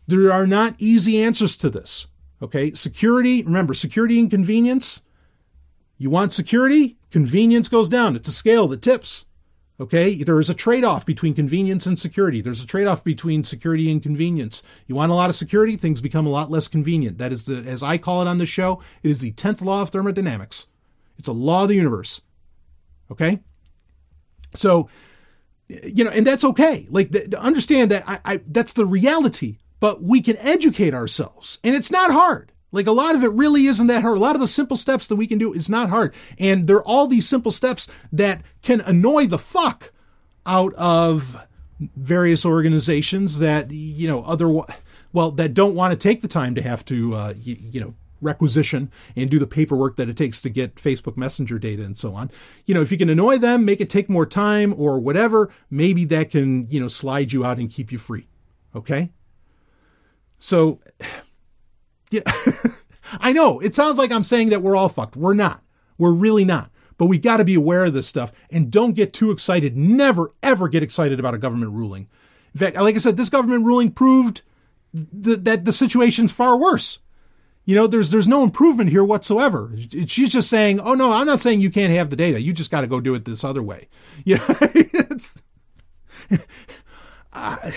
There 0.07 0.33
are 0.33 0.47
not 0.47 0.75
easy 0.79 1.23
answers 1.23 1.57
to 1.59 1.71
this. 1.71 2.07
Okay, 2.43 2.73
security. 2.73 3.43
Remember, 3.43 3.75
security 3.75 4.19
and 4.19 4.31
convenience. 4.31 5.01
You 5.99 6.11
want 6.11 6.33
security, 6.33 6.99
convenience 7.11 7.69
goes 7.69 7.89
down. 7.89 8.17
It's 8.17 8.29
a 8.29 8.33
scale 8.33 8.69
that 8.69 8.83
tips. 8.83 9.25
Okay, 9.79 10.23
there 10.23 10.41
is 10.41 10.49
a 10.49 10.55
trade 10.55 10.85
off 10.85 11.05
between 11.05 11.35
convenience 11.35 11.85
and 11.85 11.99
security. 11.99 12.41
There's 12.41 12.63
a 12.63 12.67
trade 12.67 12.87
off 12.87 13.05
between 13.05 13.45
security 13.45 13.91
and 13.91 14.03
convenience. 14.03 14.63
You 14.87 14.95
want 14.95 15.13
a 15.13 15.15
lot 15.15 15.29
of 15.29 15.37
security, 15.37 15.77
things 15.77 16.01
become 16.01 16.27
a 16.27 16.31
lot 16.31 16.51
less 16.51 16.67
convenient. 16.67 17.19
That 17.19 17.31
is 17.31 17.45
the, 17.45 17.59
as 17.59 17.83
I 17.83 17.99
call 17.99 18.23
it 18.23 18.29
on 18.29 18.39
the 18.39 18.47
show, 18.47 18.81
it 19.03 19.11
is 19.11 19.19
the 19.19 19.33
10th 19.33 19.63
law 19.63 19.83
of 19.83 19.91
thermodynamics. 19.91 20.67
It's 21.19 21.29
a 21.29 21.33
law 21.33 21.65
of 21.65 21.69
the 21.69 21.75
universe. 21.75 22.23
Okay? 23.11 23.41
So, 24.55 24.89
you 25.69 26.05
know, 26.05 26.11
and 26.11 26.27
that's 26.27 26.45
okay. 26.45 26.87
Like, 26.89 27.11
the, 27.11 27.39
understand 27.39 27.91
that 27.91 28.05
I, 28.09 28.21
I, 28.25 28.41
that's 28.47 28.73
the 28.73 28.87
reality, 28.87 29.59
but 29.79 30.03
we 30.03 30.23
can 30.23 30.39
educate 30.39 30.95
ourselves, 30.95 31.59
and 31.63 31.75
it's 31.75 31.91
not 31.91 32.11
hard. 32.11 32.51
Like 32.73 32.87
a 32.87 32.93
lot 32.93 33.15
of 33.15 33.25
it 33.25 33.31
really 33.33 33.67
isn't 33.67 33.87
that 33.87 34.03
hard. 34.03 34.17
A 34.17 34.21
lot 34.21 34.35
of 34.35 34.41
the 34.41 34.49
simple 34.49 34.77
steps 34.77 35.07
that 35.07 35.17
we 35.17 35.27
can 35.27 35.39
do 35.39 35.53
is 35.53 35.69
not 35.69 35.91
hard. 35.91 36.15
And 36.39 36.67
there 36.67 36.77
are 36.77 36.87
all 36.87 37.07
these 37.07 37.29
simple 37.29 37.53
steps 37.53 37.89
that 38.13 38.43
can 38.63 38.81
annoy 38.83 39.27
the 39.27 39.39
fuck 39.39 39.93
out 40.45 40.75
of 40.75 41.39
various 41.97 42.45
organizations 42.45 43.39
that, 43.39 43.71
you 43.71 44.09
know, 44.09 44.23
other, 44.25 44.49
well, 45.13 45.31
that 45.33 45.55
don't 45.55 45.75
want 45.75 45.93
to 45.93 45.97
take 45.97 46.21
the 46.21 46.29
time 46.29 46.55
to 46.55 46.63
have 46.63 46.85
to, 46.87 47.15
uh, 47.15 47.35
you, 47.41 47.57
you 47.61 47.81
know, 47.81 47.95
requisition 48.21 48.91
and 49.15 49.31
do 49.31 49.39
the 49.39 49.47
paperwork 49.47 49.97
that 49.97 50.09
it 50.09 50.17
takes 50.17 50.41
to 50.43 50.49
get 50.49 50.77
Facebook 50.77 51.17
Messenger 51.17 51.59
data 51.59 51.83
and 51.83 51.97
so 51.97 52.15
on. 52.15 52.31
You 52.65 52.75
know, 52.75 52.81
if 52.81 52.91
you 52.91 52.99
can 52.99 53.11
annoy 53.11 53.39
them, 53.39 53.65
make 53.65 53.81
it 53.81 53.91
take 53.91 54.09
more 54.09 54.27
time 54.27 54.75
or 54.77 54.99
whatever, 54.99 55.51
maybe 55.71 56.05
that 56.07 56.31
can, 56.31 56.69
you 56.71 56.81
know, 56.81 56.89
slide 56.89 57.33
you 57.33 57.45
out 57.45 57.59
and 57.59 57.71
keep 57.71 57.93
you 57.93 57.99
free. 57.99 58.27
Okay? 58.75 59.11
So 60.39 60.81
yeah, 62.11 62.23
I 63.21 63.33
know 63.33 63.61
it 63.61 63.75
sounds 63.75 63.99
like 63.99 64.13
I'm 64.13 64.25
saying 64.25 64.51
that 64.51 64.63
we're 64.63 64.77
all 64.77 64.89
fucked. 64.89 65.17
We're 65.17 65.35
not. 65.35 65.63
We're 65.99 66.13
really 66.13 66.45
not. 66.45 66.71
But 66.99 67.07
we 67.07 67.19
got 67.19 67.39
to 67.39 67.45
be 67.45 67.55
aware 67.55 67.85
of 67.85 67.93
this 67.93 68.07
stuff 68.07 68.33
and 68.51 68.71
don't 68.71 68.95
get 68.95 69.13
too 69.13 69.31
excited. 69.31 69.77
Never, 69.77 70.33
ever 70.43 70.69
get 70.69 70.83
excited 70.83 71.21
about 71.21 71.35
a 71.35 71.39
government 71.39 71.73
ruling. 71.73 72.09
In 72.55 72.59
fact, 72.61 72.77
like 72.77 72.95
I 72.95 72.99
said, 72.99 73.19
this 73.19 73.29
government 73.29 73.67
ruling 73.67 73.91
proved 73.91 74.41
th- 74.95 75.41
that 75.41 75.67
the 75.67 75.73
situation's 75.75 76.33
far 76.33 76.57
worse. 76.57 77.01
You 77.67 77.75
know, 77.75 77.87
there's 77.89 78.11
there's 78.11 78.29
no 78.29 78.45
improvement 78.45 78.91
here 78.91 79.05
whatsoever. 79.05 79.73
She's 80.07 80.31
just 80.31 80.49
saying, 80.49 80.81
"Oh 80.81 80.95
no, 80.95 81.13
I'm 81.13 81.27
not 81.27 81.41
saying 81.41 81.61
you 81.61 81.71
can't 81.71 81.93
have 81.93 82.11
the 82.11 82.17
data. 82.17 82.41
You 82.41 82.53
just 82.53 82.71
got 82.71 82.83
to 82.83 82.87
go 82.87 83.01
do 83.01 83.15
it 83.15 83.25
this 83.25 83.45
other 83.45 83.63
way." 83.63 83.89
Yeah, 84.25 84.45
it's 84.51 85.43
uh, 87.33 87.57
it's 87.65 87.77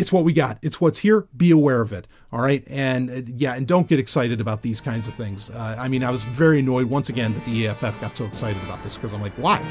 it's 0.00 0.10
what 0.10 0.24
we 0.24 0.32
got. 0.32 0.58
It's 0.62 0.80
what's 0.80 0.98
here. 0.98 1.28
Be 1.36 1.50
aware 1.50 1.82
of 1.82 1.92
it. 1.92 2.08
All 2.32 2.40
right. 2.40 2.64
And 2.68 3.10
uh, 3.10 3.20
yeah, 3.36 3.54
and 3.54 3.66
don't 3.66 3.86
get 3.86 4.00
excited 4.00 4.40
about 4.40 4.62
these 4.62 4.80
kinds 4.80 5.06
of 5.06 5.14
things. 5.14 5.50
Uh, 5.50 5.76
I 5.78 5.88
mean, 5.88 6.02
I 6.02 6.10
was 6.10 6.24
very 6.24 6.60
annoyed 6.60 6.86
once 6.86 7.10
again 7.10 7.34
that 7.34 7.44
the 7.44 7.66
EFF 7.66 8.00
got 8.00 8.16
so 8.16 8.24
excited 8.24 8.62
about 8.62 8.82
this 8.82 8.94
because 8.94 9.12
I'm 9.12 9.20
like, 9.20 9.34
why? 9.34 9.62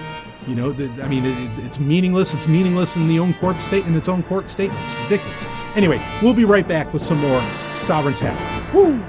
You 0.48 0.56
know, 0.56 0.72
the, 0.72 0.86
I 1.04 1.08
mean, 1.08 1.26
it, 1.26 1.66
it's 1.66 1.80
meaningless. 1.80 2.36
It's 2.36 2.48
meaningless 2.48 2.96
in 2.96 3.08
the 3.08 3.18
own 3.18 3.34
court 3.34 3.60
state 3.60 3.86
in 3.86 3.96
its 3.96 4.08
own 4.08 4.22
court 4.24 4.52
statement. 4.52 4.80
It's 4.84 4.96
ridiculous. 5.02 5.48
Anyway, 5.76 6.00
we'll 6.22 6.36
be 6.36 6.46
right 6.46 6.68
back 6.68 6.94
with 6.94 7.02
some 7.02 7.18
more 7.18 7.42
sovryn 7.74 8.16
tech. 8.16 8.38
Woo! 8.74 9.04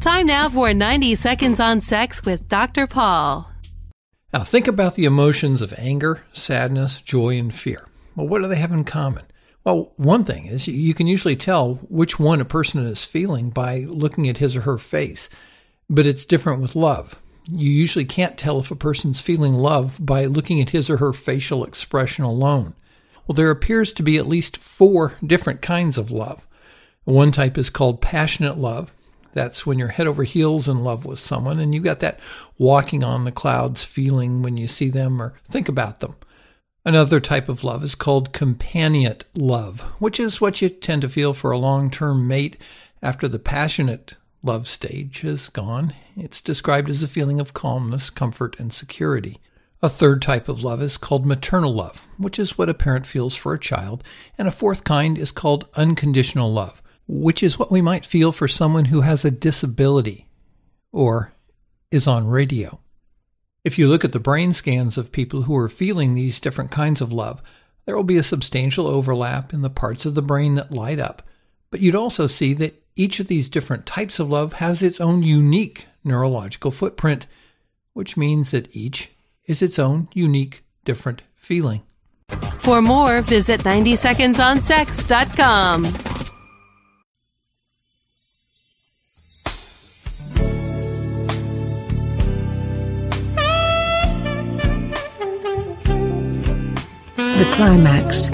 Time 0.00 0.26
now 0.26 0.50
for 0.50 0.74
90 0.74 1.14
Seconds 1.14 1.60
on 1.60 1.80
Sex 1.80 2.24
with 2.24 2.46
Dr. 2.48 2.86
Paul. 2.86 3.50
Now, 4.32 4.44
think 4.44 4.68
about 4.68 4.94
the 4.94 5.06
emotions 5.06 5.62
of 5.62 5.72
anger, 5.78 6.22
sadness, 6.34 7.00
joy, 7.00 7.38
and 7.38 7.54
fear. 7.54 7.88
Well, 8.14 8.28
what 8.28 8.42
do 8.42 8.48
they 8.48 8.56
have 8.56 8.72
in 8.72 8.84
common? 8.84 9.24
Well, 9.64 9.92
one 9.96 10.24
thing 10.24 10.46
is 10.46 10.68
you 10.68 10.92
can 10.92 11.06
usually 11.06 11.36
tell 11.36 11.76
which 11.88 12.18
one 12.18 12.40
a 12.40 12.44
person 12.44 12.84
is 12.84 13.06
feeling 13.06 13.48
by 13.48 13.86
looking 13.88 14.28
at 14.28 14.36
his 14.36 14.54
or 14.54 14.62
her 14.62 14.76
face, 14.76 15.30
but 15.88 16.06
it's 16.06 16.26
different 16.26 16.60
with 16.60 16.76
love. 16.76 17.18
You 17.50 17.70
usually 17.70 18.04
can't 18.04 18.36
tell 18.36 18.60
if 18.60 18.70
a 18.70 18.76
person's 18.76 19.20
feeling 19.20 19.54
love 19.54 19.96
by 19.98 20.26
looking 20.26 20.60
at 20.60 20.70
his 20.70 20.90
or 20.90 20.98
her 20.98 21.14
facial 21.14 21.64
expression 21.64 22.24
alone. 22.24 22.74
Well, 23.26 23.34
there 23.34 23.50
appears 23.50 23.94
to 23.94 24.02
be 24.02 24.18
at 24.18 24.26
least 24.26 24.58
four 24.58 25.14
different 25.24 25.62
kinds 25.62 25.96
of 25.96 26.10
love. 26.10 26.46
One 27.04 27.32
type 27.32 27.56
is 27.56 27.70
called 27.70 28.02
passionate 28.02 28.58
love, 28.58 28.92
that's 29.38 29.64
when 29.64 29.78
you're 29.78 29.86
head 29.86 30.08
over 30.08 30.24
heels 30.24 30.66
in 30.66 30.80
love 30.80 31.04
with 31.04 31.20
someone 31.20 31.60
and 31.60 31.72
you 31.72 31.80
got 31.80 32.00
that 32.00 32.18
walking 32.58 33.04
on 33.04 33.22
the 33.22 33.30
clouds 33.30 33.84
feeling 33.84 34.42
when 34.42 34.56
you 34.56 34.66
see 34.66 34.90
them 34.90 35.22
or 35.22 35.32
think 35.44 35.68
about 35.68 36.00
them. 36.00 36.16
Another 36.84 37.20
type 37.20 37.48
of 37.48 37.62
love 37.62 37.84
is 37.84 37.94
called 37.94 38.32
companionate 38.32 39.22
love, 39.36 39.82
which 40.00 40.18
is 40.18 40.40
what 40.40 40.60
you 40.60 40.68
tend 40.68 41.02
to 41.02 41.08
feel 41.08 41.34
for 41.34 41.52
a 41.52 41.58
long 41.58 41.88
term 41.88 42.26
mate 42.26 42.56
after 43.00 43.28
the 43.28 43.38
passionate 43.38 44.16
love 44.42 44.66
stage 44.66 45.20
has 45.20 45.48
gone. 45.48 45.92
It's 46.16 46.40
described 46.40 46.90
as 46.90 47.04
a 47.04 47.08
feeling 47.08 47.38
of 47.38 47.54
calmness, 47.54 48.10
comfort, 48.10 48.58
and 48.58 48.72
security. 48.72 49.38
A 49.80 49.88
third 49.88 50.20
type 50.20 50.48
of 50.48 50.64
love 50.64 50.82
is 50.82 50.96
called 50.96 51.24
maternal 51.24 51.72
love, 51.72 52.08
which 52.16 52.40
is 52.40 52.58
what 52.58 52.68
a 52.68 52.74
parent 52.74 53.06
feels 53.06 53.36
for 53.36 53.54
a 53.54 53.60
child. 53.60 54.02
And 54.36 54.48
a 54.48 54.50
fourth 54.50 54.82
kind 54.82 55.16
is 55.16 55.30
called 55.30 55.68
unconditional 55.74 56.52
love, 56.52 56.82
which 57.08 57.42
is 57.42 57.58
what 57.58 57.72
we 57.72 57.80
might 57.80 58.06
feel 58.06 58.30
for 58.30 58.46
someone 58.46 58.84
who 58.86 59.00
has 59.00 59.24
a 59.24 59.30
disability 59.30 60.28
or 60.92 61.32
is 61.90 62.06
on 62.06 62.28
radio. 62.28 62.78
If 63.64 63.78
you 63.78 63.88
look 63.88 64.04
at 64.04 64.12
the 64.12 64.20
brain 64.20 64.52
scans 64.52 64.98
of 64.98 65.10
people 65.10 65.42
who 65.42 65.56
are 65.56 65.68
feeling 65.68 66.14
these 66.14 66.38
different 66.38 66.70
kinds 66.70 67.00
of 67.00 67.12
love, 67.12 67.42
there 67.86 67.96
will 67.96 68.04
be 68.04 68.18
a 68.18 68.22
substantial 68.22 68.86
overlap 68.86 69.54
in 69.54 69.62
the 69.62 69.70
parts 69.70 70.06
of 70.06 70.14
the 70.14 70.22
brain 70.22 70.54
that 70.54 70.70
light 70.70 71.00
up. 71.00 71.22
But 71.70 71.80
you'd 71.80 71.96
also 71.96 72.26
see 72.26 72.52
that 72.54 72.80
each 72.96 73.20
of 73.20 73.26
these 73.26 73.48
different 73.48 73.86
types 73.86 74.18
of 74.18 74.28
love 74.28 74.54
has 74.54 74.82
its 74.82 75.00
own 75.00 75.22
unique 75.22 75.86
neurological 76.04 76.70
footprint, 76.70 77.26
which 77.94 78.14
means 78.16 78.50
that 78.50 78.74
each 78.76 79.10
is 79.46 79.62
its 79.62 79.78
own 79.78 80.08
unique, 80.12 80.62
different 80.84 81.22
feeling. 81.34 81.82
For 82.60 82.82
more, 82.82 83.22
visit 83.22 83.60
90secondsonsex.com. 83.60 86.17
The 97.38 97.44
climax. 97.54 98.30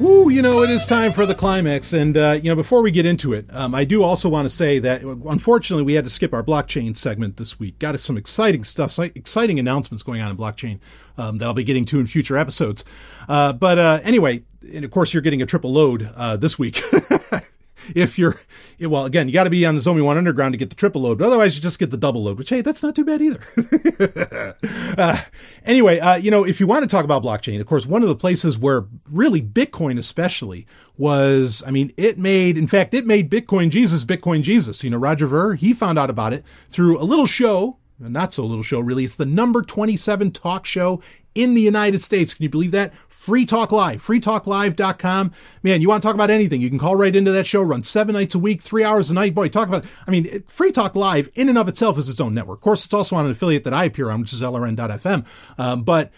Woo, 0.00 0.28
you 0.28 0.42
know, 0.42 0.62
it 0.62 0.70
is 0.70 0.84
time 0.86 1.12
for 1.12 1.24
the 1.24 1.36
climax. 1.36 1.92
And, 1.92 2.16
uh, 2.16 2.40
you 2.42 2.50
know, 2.50 2.56
before 2.56 2.82
we 2.82 2.90
get 2.90 3.06
into 3.06 3.32
it, 3.32 3.46
um, 3.52 3.76
I 3.76 3.84
do 3.84 4.02
also 4.02 4.28
want 4.28 4.46
to 4.46 4.50
say 4.50 4.80
that 4.80 5.02
unfortunately 5.02 5.84
we 5.84 5.94
had 5.94 6.02
to 6.02 6.10
skip 6.10 6.34
our 6.34 6.42
blockchain 6.42 6.96
segment 6.96 7.36
this 7.36 7.60
week. 7.60 7.78
Got 7.78 7.94
us 7.94 8.02
some 8.02 8.16
exciting 8.16 8.64
stuff, 8.64 8.98
exciting 8.98 9.60
announcements 9.60 10.02
going 10.02 10.20
on 10.20 10.32
in 10.32 10.36
blockchain 10.36 10.80
um, 11.16 11.38
that 11.38 11.44
I'll 11.44 11.54
be 11.54 11.62
getting 11.62 11.84
to 11.84 12.00
in 12.00 12.08
future 12.08 12.36
episodes. 12.36 12.84
Uh, 13.28 13.52
but 13.52 13.78
uh, 13.78 14.00
anyway, 14.02 14.42
and 14.74 14.84
of 14.84 14.90
course, 14.90 15.14
you're 15.14 15.22
getting 15.22 15.42
a 15.42 15.46
triple 15.46 15.72
load 15.72 16.10
uh, 16.16 16.36
this 16.36 16.58
week. 16.58 16.82
if 17.94 18.18
you're, 18.18 18.38
well, 18.80 19.04
again, 19.04 19.28
you 19.28 19.34
got 19.34 19.44
to 19.44 19.50
be 19.50 19.64
on 19.66 19.74
the 19.74 19.80
Zomia 19.80 20.04
One 20.04 20.18
Underground 20.18 20.52
to 20.52 20.58
get 20.58 20.70
the 20.70 20.76
triple 20.76 21.02
load, 21.02 21.18
but 21.18 21.26
otherwise 21.26 21.56
you 21.56 21.62
just 21.62 21.78
get 21.78 21.90
the 21.90 21.96
double 21.96 22.22
load, 22.22 22.38
which, 22.38 22.50
hey, 22.50 22.60
that's 22.60 22.82
not 22.82 22.94
too 22.94 23.04
bad 23.04 23.22
either. 23.22 23.40
uh, 24.98 25.20
anyway, 25.64 25.98
uh, 25.98 26.16
you 26.16 26.30
know, 26.30 26.44
if 26.44 26.60
you 26.60 26.66
want 26.66 26.82
to 26.82 26.88
talk 26.88 27.04
about 27.04 27.22
blockchain, 27.22 27.60
of 27.60 27.66
course, 27.66 27.86
one 27.86 28.02
of 28.02 28.08
the 28.08 28.16
places 28.16 28.58
where 28.58 28.86
really 29.10 29.42
Bitcoin, 29.42 29.98
especially, 29.98 30.66
was, 30.96 31.62
I 31.66 31.70
mean, 31.70 31.92
it 31.96 32.18
made, 32.18 32.58
in 32.58 32.66
fact, 32.66 32.94
it 32.94 33.06
made 33.06 33.30
Bitcoin 33.30 33.70
Jesus, 33.70 34.04
Bitcoin 34.04 34.42
Jesus. 34.42 34.82
You 34.82 34.90
know, 34.90 34.96
Roger 34.96 35.26
Ver, 35.26 35.54
he 35.54 35.72
found 35.72 35.98
out 35.98 36.10
about 36.10 36.32
it 36.32 36.44
through 36.70 37.00
a 37.00 37.04
little 37.04 37.26
show 37.26 37.78
not 38.00 38.32
so 38.32 38.44
little 38.44 38.62
show, 38.62 38.80
really. 38.80 39.04
It's 39.04 39.16
the 39.16 39.26
number 39.26 39.62
27 39.62 40.30
talk 40.30 40.66
show 40.66 41.00
in 41.38 41.54
the 41.54 41.62
United 41.62 42.00
States. 42.00 42.34
Can 42.34 42.42
you 42.42 42.48
believe 42.48 42.72
that? 42.72 42.92
Free 43.08 43.46
Talk 43.46 43.72
Live, 43.72 44.02
freetalklive.com. 44.04 45.32
Man, 45.62 45.80
you 45.80 45.88
want 45.88 46.02
to 46.02 46.06
talk 46.06 46.14
about 46.14 46.30
anything, 46.30 46.60
you 46.60 46.68
can 46.68 46.78
call 46.78 46.96
right 46.96 47.14
into 47.14 47.30
that 47.30 47.46
show, 47.46 47.62
run 47.62 47.84
seven 47.84 48.14
nights 48.14 48.34
a 48.34 48.38
week, 48.38 48.60
three 48.60 48.82
hours 48.82 49.10
a 49.10 49.14
night. 49.14 49.34
Boy, 49.34 49.48
talk 49.48 49.68
about, 49.68 49.84
I 50.06 50.10
mean, 50.10 50.42
Free 50.48 50.72
Talk 50.72 50.96
Live 50.96 51.28
in 51.34 51.48
and 51.48 51.56
of 51.56 51.68
itself 51.68 51.96
is 51.98 52.08
its 52.08 52.20
own 52.20 52.34
network. 52.34 52.58
Of 52.58 52.62
course, 52.62 52.84
it's 52.84 52.94
also 52.94 53.16
on 53.16 53.24
an 53.24 53.30
affiliate 53.30 53.64
that 53.64 53.74
I 53.74 53.84
appear 53.84 54.10
on, 54.10 54.20
which 54.20 54.32
is 54.32 54.42
LRN.FM. 54.42 55.24
Um, 55.58 55.84
but 55.84 56.10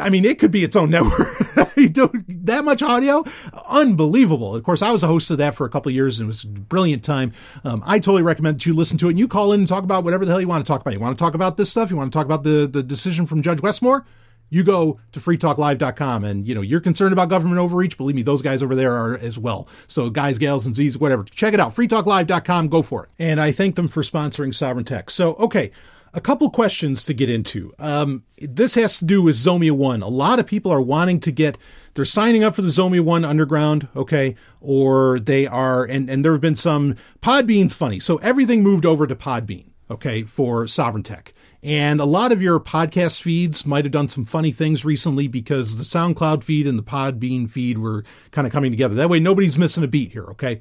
I 0.00 0.10
mean, 0.10 0.24
it 0.24 0.38
could 0.38 0.50
be 0.50 0.62
its 0.62 0.76
own 0.76 0.90
network. 0.90 1.38
that 1.54 2.62
much 2.64 2.82
audio, 2.82 3.24
unbelievable. 3.68 4.54
Of 4.54 4.62
course, 4.62 4.82
I 4.82 4.92
was 4.92 5.02
a 5.02 5.06
host 5.06 5.30
of 5.30 5.38
that 5.38 5.54
for 5.54 5.66
a 5.66 5.70
couple 5.70 5.90
years, 5.90 6.20
and 6.20 6.26
it 6.26 6.28
was 6.28 6.44
a 6.44 6.48
brilliant 6.48 7.02
time. 7.02 7.32
Um, 7.64 7.82
I 7.86 7.98
totally 7.98 8.22
recommend 8.22 8.56
that 8.56 8.66
you 8.66 8.74
listen 8.74 8.98
to 8.98 9.06
it. 9.06 9.10
And 9.10 9.18
you 9.18 9.28
call 9.28 9.52
in 9.52 9.60
and 9.60 9.68
talk 9.68 9.82
about 9.82 10.04
whatever 10.04 10.24
the 10.24 10.30
hell 10.30 10.40
you 10.40 10.48
want 10.48 10.64
to 10.64 10.68
talk 10.68 10.80
about. 10.80 10.92
You 10.92 11.00
want 11.00 11.16
to 11.16 11.22
talk 11.22 11.34
about 11.34 11.56
this 11.56 11.70
stuff? 11.70 11.90
You 11.90 11.96
want 11.96 12.12
to 12.12 12.16
talk 12.16 12.26
about 12.26 12.42
the 12.42 12.66
the 12.66 12.82
decision 12.82 13.26
from 13.26 13.42
Judge 13.42 13.62
Westmore? 13.62 14.04
You 14.50 14.64
go 14.64 15.00
to 15.12 15.20
freetalklive.com 15.20 16.24
and 16.24 16.46
you 16.46 16.54
know 16.54 16.60
you're 16.60 16.80
concerned 16.80 17.12
about 17.12 17.28
government 17.28 17.60
overreach 17.60 17.96
believe 17.96 18.16
me 18.16 18.22
those 18.22 18.42
guys 18.42 18.62
over 18.62 18.74
there 18.74 18.92
are 18.92 19.16
as 19.16 19.38
well. 19.38 19.68
So 19.88 20.10
guys 20.10 20.38
gals 20.38 20.66
and 20.66 20.74
z's 20.74 20.98
whatever 20.98 21.24
check 21.24 21.54
it 21.54 21.60
out. 21.60 21.74
freetalklive.com 21.74 22.68
go 22.68 22.82
for 22.82 23.04
it. 23.04 23.10
And 23.18 23.40
i 23.40 23.52
thank 23.52 23.76
them 23.76 23.88
for 23.88 24.02
sponsoring 24.02 24.52
sovryn 24.52 24.84
tech. 24.84 25.10
So 25.10 25.34
okay 25.34 25.70
a 26.12 26.20
couple 26.20 26.50
questions 26.50 27.04
to 27.04 27.14
get 27.14 27.30
into. 27.30 27.72
Um, 27.78 28.24
this 28.38 28.74
has 28.74 28.98
to 28.98 29.04
do 29.04 29.22
with 29.22 29.36
zomia 29.36 29.72
1 29.72 30.02
a 30.02 30.08
lot 30.08 30.38
of 30.38 30.46
people 30.46 30.72
are 30.72 30.80
wanting 30.80 31.20
to 31.20 31.30
get 31.30 31.56
they're 31.94 32.04
signing 32.04 32.42
up 32.44 32.54
for 32.54 32.62
the 32.62 32.68
zomia 32.68 33.00
1 33.00 33.24
underground 33.24 33.88
okay 33.94 34.34
or 34.60 35.20
they 35.20 35.46
are 35.46 35.84
and 35.84 36.10
and 36.10 36.24
there 36.24 36.32
have 36.32 36.40
been 36.40 36.56
some 36.56 36.96
podbean's 37.22 37.74
funny. 37.74 38.00
So 38.00 38.16
everything 38.18 38.62
moved 38.62 38.84
over 38.84 39.06
to 39.06 39.14
podbean 39.14 39.70
okay 39.90 40.22
for 40.22 40.64
sovryn 40.64 41.04
tech 41.04 41.32
and 41.62 42.00
a 42.00 42.04
lot 42.04 42.32
of 42.32 42.40
your 42.40 42.58
podcast 42.58 43.20
feeds 43.20 43.66
might 43.66 43.84
have 43.84 43.92
done 43.92 44.08
some 44.08 44.24
funny 44.24 44.50
things 44.50 44.84
recently 44.84 45.28
because 45.28 45.76
the 45.76 45.84
SoundCloud 45.84 46.42
feed 46.42 46.66
and 46.66 46.78
the 46.78 46.82
Podbean 46.82 47.50
feed 47.50 47.78
were 47.78 48.04
kind 48.30 48.46
of 48.46 48.52
coming 48.52 48.70
together. 48.70 48.94
That 48.94 49.10
way, 49.10 49.20
nobody's 49.20 49.58
missing 49.58 49.84
a 49.84 49.88
beat 49.88 50.12
here, 50.12 50.24
okay? 50.24 50.60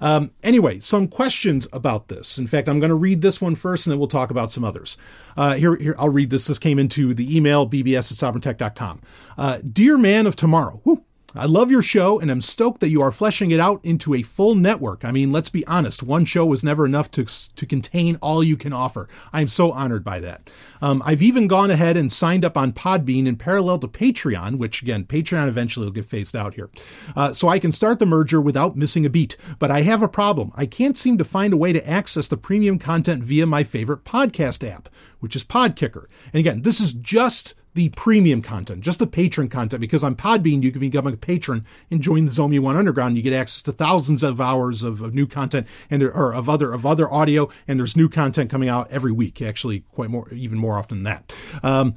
Um, 0.00 0.30
anyway, 0.42 0.78
some 0.80 1.08
questions 1.08 1.66
about 1.72 2.08
this. 2.08 2.38
In 2.38 2.46
fact, 2.46 2.68
I'm 2.68 2.80
going 2.80 2.90
to 2.90 2.94
read 2.94 3.20
this 3.20 3.40
one 3.40 3.54
first 3.54 3.86
and 3.86 3.92
then 3.92 3.98
we'll 3.98 4.08
talk 4.08 4.30
about 4.30 4.52
some 4.52 4.64
others. 4.64 4.96
Uh, 5.36 5.54
here, 5.54 5.76
here, 5.76 5.96
I'll 5.98 6.08
read 6.08 6.30
this. 6.30 6.46
This 6.46 6.58
came 6.58 6.78
into 6.78 7.14
the 7.14 7.36
email, 7.36 7.68
bbs 7.68 8.12
at 8.12 8.34
sovryntech.com. 8.34 9.02
Uh, 9.36 9.58
Dear 9.70 9.98
man 9.98 10.26
of 10.26 10.36
tomorrow, 10.36 10.80
whoo, 10.84 11.04
I 11.34 11.44
love 11.44 11.70
your 11.70 11.82
show 11.82 12.18
and 12.18 12.30
I'm 12.30 12.40
stoked 12.40 12.80
that 12.80 12.88
you 12.88 13.02
are 13.02 13.12
fleshing 13.12 13.50
it 13.50 13.60
out 13.60 13.84
into 13.84 14.14
a 14.14 14.22
full 14.22 14.54
network. 14.54 15.04
I 15.04 15.12
mean, 15.12 15.30
let's 15.30 15.50
be 15.50 15.66
honest, 15.66 16.02
one 16.02 16.24
show 16.24 16.46
was 16.46 16.64
never 16.64 16.86
enough 16.86 17.10
to, 17.12 17.26
to 17.26 17.66
contain 17.66 18.16
all 18.22 18.42
you 18.42 18.56
can 18.56 18.72
offer. 18.72 19.10
I 19.30 19.42
am 19.42 19.48
so 19.48 19.70
honored 19.70 20.02
by 20.02 20.20
that. 20.20 20.48
Um, 20.80 21.02
I've 21.04 21.20
even 21.20 21.46
gone 21.46 21.70
ahead 21.70 21.98
and 21.98 22.10
signed 22.10 22.46
up 22.46 22.56
on 22.56 22.72
Podbean 22.72 23.26
in 23.26 23.36
parallel 23.36 23.78
to 23.80 23.88
Patreon, 23.88 24.56
which 24.56 24.80
again, 24.80 25.04
Patreon 25.04 25.48
eventually 25.48 25.84
will 25.84 25.92
get 25.92 26.06
phased 26.06 26.34
out 26.34 26.54
here. 26.54 26.70
Uh, 27.14 27.34
so 27.34 27.48
I 27.48 27.58
can 27.58 27.72
start 27.72 27.98
the 27.98 28.06
merger 28.06 28.40
without 28.40 28.76
missing 28.76 29.04
a 29.04 29.10
beat. 29.10 29.36
But 29.58 29.70
I 29.70 29.82
have 29.82 30.02
a 30.02 30.08
problem. 30.08 30.50
I 30.54 30.64
can't 30.64 30.96
seem 30.96 31.18
to 31.18 31.24
find 31.24 31.52
a 31.52 31.58
way 31.58 31.74
to 31.74 31.86
access 31.86 32.26
the 32.26 32.38
premium 32.38 32.78
content 32.78 33.22
via 33.22 33.44
my 33.44 33.64
favorite 33.64 34.04
podcast 34.04 34.66
app, 34.66 34.88
which 35.20 35.36
is 35.36 35.44
Podkicker. 35.44 36.06
And 36.32 36.40
again, 36.40 36.62
this 36.62 36.80
is 36.80 36.94
just 36.94 37.54
the 37.78 37.88
premium 37.90 38.42
content, 38.42 38.80
just 38.80 38.98
the 38.98 39.06
patron 39.06 39.48
content, 39.48 39.80
because 39.80 40.02
on 40.02 40.16
Podbean, 40.16 40.64
you 40.64 40.72
can 40.72 40.80
become 40.80 41.06
a 41.06 41.16
patron 41.16 41.64
and 41.92 42.02
join 42.02 42.24
the 42.24 42.32
Zomia 42.32 42.58
One 42.58 42.76
Underground. 42.76 43.16
You 43.16 43.22
get 43.22 43.32
access 43.32 43.62
to 43.62 43.72
thousands 43.72 44.24
of 44.24 44.40
hours 44.40 44.82
of, 44.82 45.00
of 45.00 45.14
new 45.14 45.28
content 45.28 45.68
and 45.88 46.02
there, 46.02 46.12
are 46.12 46.34
of 46.34 46.48
other, 46.48 46.72
of 46.72 46.84
other 46.84 47.08
audio. 47.08 47.48
And 47.68 47.78
there's 47.78 47.96
new 47.96 48.08
content 48.08 48.50
coming 48.50 48.68
out 48.68 48.90
every 48.90 49.12
week, 49.12 49.40
actually 49.40 49.84
quite 49.92 50.10
more, 50.10 50.28
even 50.32 50.58
more 50.58 50.76
often 50.76 51.04
than 51.04 51.04
that. 51.04 51.32
Um, 51.62 51.94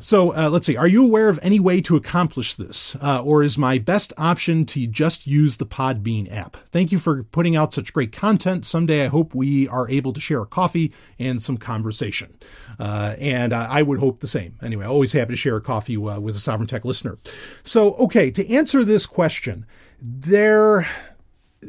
So 0.00 0.34
uh, 0.34 0.48
let's 0.48 0.64
see. 0.66 0.78
Are 0.78 0.88
you 0.88 1.04
aware 1.04 1.28
of 1.28 1.38
any 1.42 1.60
way 1.60 1.82
to 1.82 1.96
accomplish 1.96 2.54
this? 2.54 2.96
Uh, 3.02 3.22
or 3.22 3.42
is 3.42 3.58
my 3.58 3.76
best 3.78 4.14
option 4.16 4.64
to 4.66 4.86
just 4.86 5.26
use 5.26 5.58
the 5.58 5.66
Podbean 5.66 6.32
app? 6.32 6.56
Thank 6.70 6.90
you 6.90 6.98
for 6.98 7.24
putting 7.24 7.54
out 7.54 7.74
such 7.74 7.92
great 7.92 8.10
content. 8.10 8.64
Someday 8.64 9.04
I 9.04 9.08
hope 9.08 9.34
we 9.34 9.68
are 9.68 9.90
able 9.90 10.14
to 10.14 10.20
share 10.20 10.40
a 10.40 10.46
coffee 10.46 10.92
and 11.18 11.42
some 11.42 11.58
conversation. 11.58 12.38
Uh, 12.80 13.14
and 13.18 13.52
I 13.52 13.82
would 13.82 13.98
hope 13.98 14.20
the 14.20 14.26
same. 14.26 14.56
Anyway, 14.62 14.86
always 14.86 15.12
happy 15.12 15.34
to 15.34 15.36
share 15.36 15.56
a 15.56 15.60
coffee 15.60 15.98
uh, 15.98 16.18
with 16.18 16.34
a 16.34 16.38
Sovryn 16.38 16.66
Tech 16.66 16.86
listener. 16.86 17.18
So, 17.62 17.92
okay, 17.96 18.30
to 18.30 18.50
answer 18.50 18.84
this 18.84 19.04
question, 19.04 19.66
there 20.00 20.88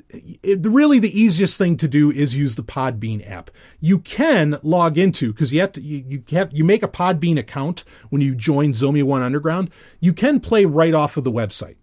it, 0.09 0.65
really 0.65 0.99
the 0.99 1.19
easiest 1.19 1.57
thing 1.57 1.75
to 1.77 1.87
do 1.87 2.11
is 2.11 2.35
use 2.35 2.55
the 2.55 2.63
Podbean 2.63 3.29
app. 3.29 3.51
You 3.81 3.99
can 3.99 4.57
log 4.63 4.97
into 4.97 5.33
because 5.33 5.51
you 5.51 5.59
have 5.59 5.73
to 5.73 5.81
you, 5.81 6.05
you 6.07 6.23
have 6.31 6.49
you 6.53 6.63
make 6.63 6.81
a 6.81 6.87
Podbean 6.87 7.37
account 7.37 7.83
when 8.09 8.21
you 8.21 8.33
join 8.33 8.71
Zomia 8.71 9.03
One 9.03 9.21
Underground. 9.21 9.69
You 9.99 10.13
can 10.13 10.39
play 10.39 10.63
right 10.63 10.93
off 10.93 11.17
of 11.17 11.25
the 11.25 11.31
website. 11.31 11.75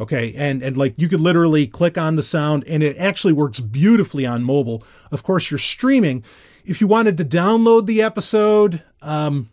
Okay, 0.00 0.32
and 0.34 0.62
and 0.62 0.78
like 0.78 0.94
you 0.96 1.08
could 1.08 1.20
literally 1.20 1.66
click 1.66 1.98
on 1.98 2.16
the 2.16 2.22
sound 2.22 2.64
and 2.66 2.82
it 2.82 2.96
actually 2.96 3.34
works 3.34 3.60
beautifully 3.60 4.24
on 4.24 4.42
mobile. 4.42 4.82
Of 5.10 5.22
course, 5.22 5.50
you're 5.50 5.58
streaming. 5.58 6.24
If 6.64 6.80
you 6.80 6.86
wanted 6.86 7.16
to 7.18 7.24
download 7.24 7.86
the 7.86 8.02
episode, 8.02 8.82
um, 9.00 9.50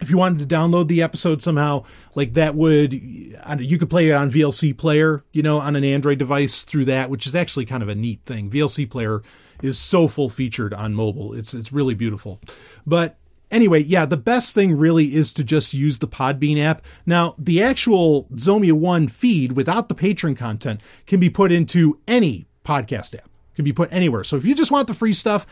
if 0.00 0.10
you 0.10 0.16
wanted 0.16 0.48
to 0.48 0.54
download 0.54 0.88
the 0.88 1.02
episode 1.02 1.42
somehow, 1.42 1.84
like 2.14 2.34
that 2.34 2.54
would, 2.54 2.92
you 2.92 3.78
could 3.78 3.90
play 3.90 4.08
it 4.08 4.12
on 4.12 4.30
VLC 4.30 4.76
Player, 4.76 5.24
you 5.32 5.42
know, 5.42 5.58
on 5.58 5.74
an 5.76 5.84
Android 5.84 6.18
device 6.18 6.62
through 6.62 6.84
that, 6.86 7.10
which 7.10 7.26
is 7.26 7.34
actually 7.34 7.66
kind 7.66 7.82
of 7.82 7.88
a 7.88 7.94
neat 7.94 8.20
thing. 8.24 8.48
VLC 8.50 8.88
Player 8.88 9.22
is 9.62 9.78
so 9.78 10.06
full 10.06 10.28
featured 10.28 10.72
on 10.72 10.94
mobile. 10.94 11.34
It's 11.34 11.52
it's 11.52 11.72
really 11.72 11.94
beautiful. 11.94 12.40
But 12.86 13.16
anyway, 13.50 13.82
yeah, 13.82 14.06
the 14.06 14.16
best 14.16 14.54
thing 14.54 14.76
really 14.76 15.14
is 15.14 15.32
to 15.34 15.44
just 15.44 15.74
use 15.74 15.98
the 15.98 16.08
Podbean 16.08 16.58
app. 16.58 16.82
Now, 17.06 17.34
the 17.38 17.62
actual 17.62 18.24
Zomia 18.34 18.72
One 18.72 19.08
feed 19.08 19.52
without 19.52 19.88
the 19.88 19.94
patron 19.94 20.36
content 20.36 20.80
can 21.06 21.18
be 21.18 21.30
put 21.30 21.50
into 21.50 21.98
any 22.06 22.46
podcast 22.64 23.16
app. 23.16 23.28
Can 23.56 23.64
be 23.64 23.72
put 23.72 23.92
anywhere. 23.92 24.22
So 24.22 24.36
if 24.36 24.44
you 24.44 24.54
just 24.54 24.70
want 24.70 24.86
the 24.86 24.94
free 24.94 25.12
stuff, 25.12 25.44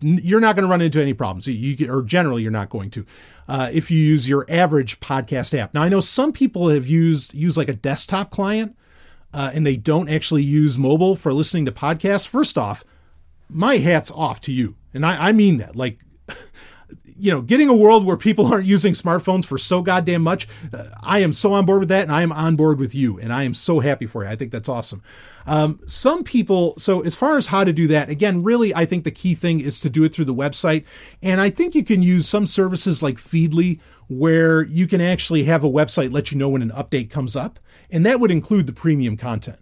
you're 0.00 0.40
not 0.40 0.56
going 0.56 0.64
to 0.64 0.70
run 0.70 0.80
into 0.80 1.00
any 1.00 1.14
problems. 1.14 1.46
You, 1.46 1.92
or 1.92 2.02
generally, 2.02 2.42
you're 2.42 2.50
not 2.50 2.70
going 2.70 2.90
to. 2.90 3.06
Uh, 3.48 3.70
if 3.72 3.90
you 3.90 3.98
use 3.98 4.28
your 4.28 4.44
average 4.48 5.00
podcast 5.00 5.56
app. 5.56 5.72
Now, 5.72 5.82
I 5.82 5.88
know 5.88 6.00
some 6.00 6.32
people 6.32 6.68
have 6.68 6.86
used 6.86 7.32
use 7.32 7.56
like 7.56 7.68
a 7.68 7.74
desktop 7.74 8.30
client, 8.30 8.76
uh, 9.32 9.50
and 9.54 9.66
they 9.66 9.76
don't 9.76 10.08
actually 10.08 10.42
use 10.42 10.76
mobile 10.76 11.16
for 11.16 11.32
listening 11.32 11.64
to 11.66 11.72
podcasts. 11.72 12.26
First 12.26 12.58
off, 12.58 12.84
my 13.48 13.76
hat's 13.76 14.10
off 14.10 14.40
to 14.42 14.52
you, 14.52 14.76
and 14.92 15.06
I, 15.06 15.28
I 15.28 15.32
mean 15.32 15.58
that. 15.58 15.76
Like, 15.76 15.98
you 17.18 17.30
know, 17.30 17.40
getting 17.40 17.68
a 17.68 17.74
world 17.74 18.04
where 18.04 18.16
people 18.16 18.46
aren't 18.52 18.66
using 18.66 18.92
smartphones 18.92 19.44
for 19.44 19.58
so 19.58 19.82
goddamn 19.82 20.22
much, 20.22 20.48
uh, 20.72 20.84
I 21.02 21.20
am 21.20 21.32
so 21.32 21.52
on 21.52 21.66
board 21.66 21.80
with 21.80 21.88
that, 21.88 22.02
and 22.02 22.12
I 22.12 22.22
am 22.22 22.32
on 22.32 22.56
board 22.56 22.78
with 22.78 22.94
you, 22.94 23.18
and 23.18 23.32
I 23.32 23.44
am 23.44 23.54
so 23.54 23.80
happy 23.80 24.06
for 24.06 24.24
you. 24.24 24.30
I 24.30 24.36
think 24.36 24.52
that's 24.52 24.68
awesome. 24.68 25.02
Um, 25.46 25.80
some 25.86 26.24
people, 26.24 26.74
so 26.78 27.00
as 27.00 27.14
far 27.14 27.36
as 27.36 27.46
how 27.46 27.64
to 27.64 27.72
do 27.72 27.86
that, 27.88 28.08
again, 28.08 28.42
really, 28.42 28.74
I 28.74 28.84
think 28.84 29.04
the 29.04 29.10
key 29.10 29.34
thing 29.34 29.60
is 29.60 29.80
to 29.80 29.90
do 29.90 30.04
it 30.04 30.14
through 30.14 30.24
the 30.24 30.34
website, 30.34 30.84
and 31.22 31.40
I 31.40 31.50
think 31.50 31.74
you 31.74 31.84
can 31.84 32.02
use 32.02 32.28
some 32.28 32.46
services 32.46 33.02
like 33.02 33.16
Feedly 33.16 33.80
where 34.08 34.64
you 34.64 34.86
can 34.86 35.00
actually 35.00 35.44
have 35.44 35.64
a 35.64 35.70
website 35.70 36.12
let 36.12 36.30
you 36.30 36.38
know 36.38 36.48
when 36.48 36.62
an 36.62 36.70
update 36.70 37.10
comes 37.10 37.36
up, 37.36 37.58
and 37.90 38.04
that 38.06 38.20
would 38.20 38.30
include 38.30 38.66
the 38.66 38.72
premium 38.72 39.16
content. 39.16 39.58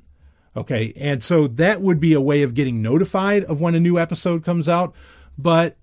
Okay, 0.56 0.92
and 0.96 1.22
so 1.22 1.48
that 1.48 1.80
would 1.80 1.98
be 1.98 2.12
a 2.12 2.20
way 2.20 2.42
of 2.42 2.54
getting 2.54 2.80
notified 2.80 3.42
of 3.44 3.60
when 3.60 3.74
a 3.74 3.80
new 3.80 3.98
episode 3.98 4.44
comes 4.44 4.68
out. 4.68 4.94
But 5.36 5.76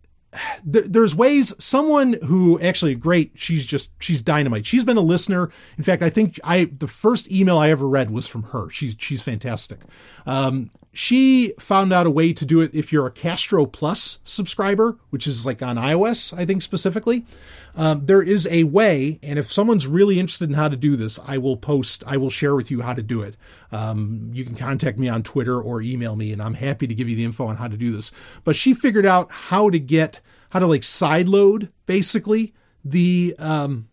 there's 0.64 1.16
ways 1.16 1.54
someone 1.60 2.14
who 2.24 2.60
actually 2.62 2.96
great 2.96 3.32
she's 3.36 3.66
just 3.66 3.92
she's 4.00 4.22
dynamite. 4.22 4.66
She's 4.66 4.84
been 4.84 4.98
a 4.98 5.02
listener. 5.02 5.52
In 5.78 5.84
fact 5.84 6.02
i 6.02 6.10
think 6.10 6.40
i 6.44 6.66
the 6.66 6.88
first 6.88 7.32
email 7.32 7.58
i 7.58 7.70
ever 7.70 7.88
read 7.88 8.12
was 8.12 8.28
from 8.28 8.44
her. 8.44 8.70
She's 8.70 8.96
she's 8.98 9.22
fantastic. 9.22 9.80
Um, 10.26 10.70
she 10.94 11.54
found 11.60 11.94
out 11.94 12.06
a 12.06 12.12
way 12.12 12.34
to 12.34 12.46
do 12.46 12.60
it 12.62 12.74
if 12.76 12.92
you're 12.92 13.08
a 13.08 13.12
castro 13.12 13.66
plus 13.66 14.20
subscriber 14.24 14.98
which 15.10 15.26
is 15.26 15.46
like 15.46 15.62
on 15.62 15.78
ios 15.78 16.38
i 16.38 16.46
think 16.46 16.62
specifically. 16.62 17.26
Um, 17.74 18.06
there 18.06 18.22
is 18.22 18.46
a 18.48 18.66
way 18.66 19.18
and 19.24 19.40
if 19.40 19.50
someone's 19.50 19.88
really 19.88 20.20
interested 20.20 20.50
in 20.50 20.56
how 20.56 20.68
to 20.68 20.76
do 20.76 20.96
this 20.98 21.20
i 21.26 21.38
will 21.38 21.56
post 21.56 22.04
i 22.06 22.18
will 22.18 22.30
share 22.30 22.56
with 22.56 22.70
you 22.70 22.82
how 22.82 22.94
to 22.94 23.02
do 23.02 23.22
it. 23.22 23.38
Um, 23.72 24.30
you 24.34 24.44
can 24.44 24.56
contact 24.56 24.98
me 25.00 25.08
on 25.08 25.24
twitter 25.24 25.62
or 25.62 25.82
email 25.82 26.16
me 26.16 26.34
and 26.34 26.42
i'm 26.42 26.56
happy 26.56 26.88
to 26.88 26.94
give 26.94 27.08
you 27.08 27.16
the 27.16 27.24
info 27.24 27.48
on 27.48 27.56
how 27.56 27.68
to 27.68 27.78
do 27.78 27.92
this. 27.92 28.12
But 28.44 28.56
she 28.56 28.74
figured 28.74 29.06
out 29.06 29.32
how 29.32 29.70
to 29.70 29.80
get 29.80 30.20
how 30.50 30.60
to 30.60 30.68
like 30.68 30.82
sideload 30.82 31.70
basically 31.86 32.54
the 32.84 33.36
um, 33.40 33.88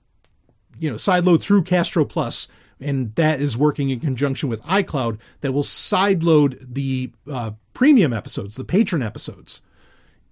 you 0.78 0.90
know 0.90 0.96
sideload 0.96 1.40
through 1.40 1.62
Castro 1.62 2.05
Plus, 2.05 2.49
and 2.81 3.14
that 3.16 3.41
is 3.41 3.57
working 3.57 3.91
in 3.91 4.01
conjunction 4.01 4.49
with 4.49 4.62
iCloud 4.62 5.18
that 5.41 5.53
will 5.53 5.62
sideload 5.62 6.59
the 6.74 7.12
uh, 7.31 7.53
premium 7.74 8.12
episodes, 8.12 8.57
the 8.57 8.64
patron 8.64 9.03
episodes 9.03 9.61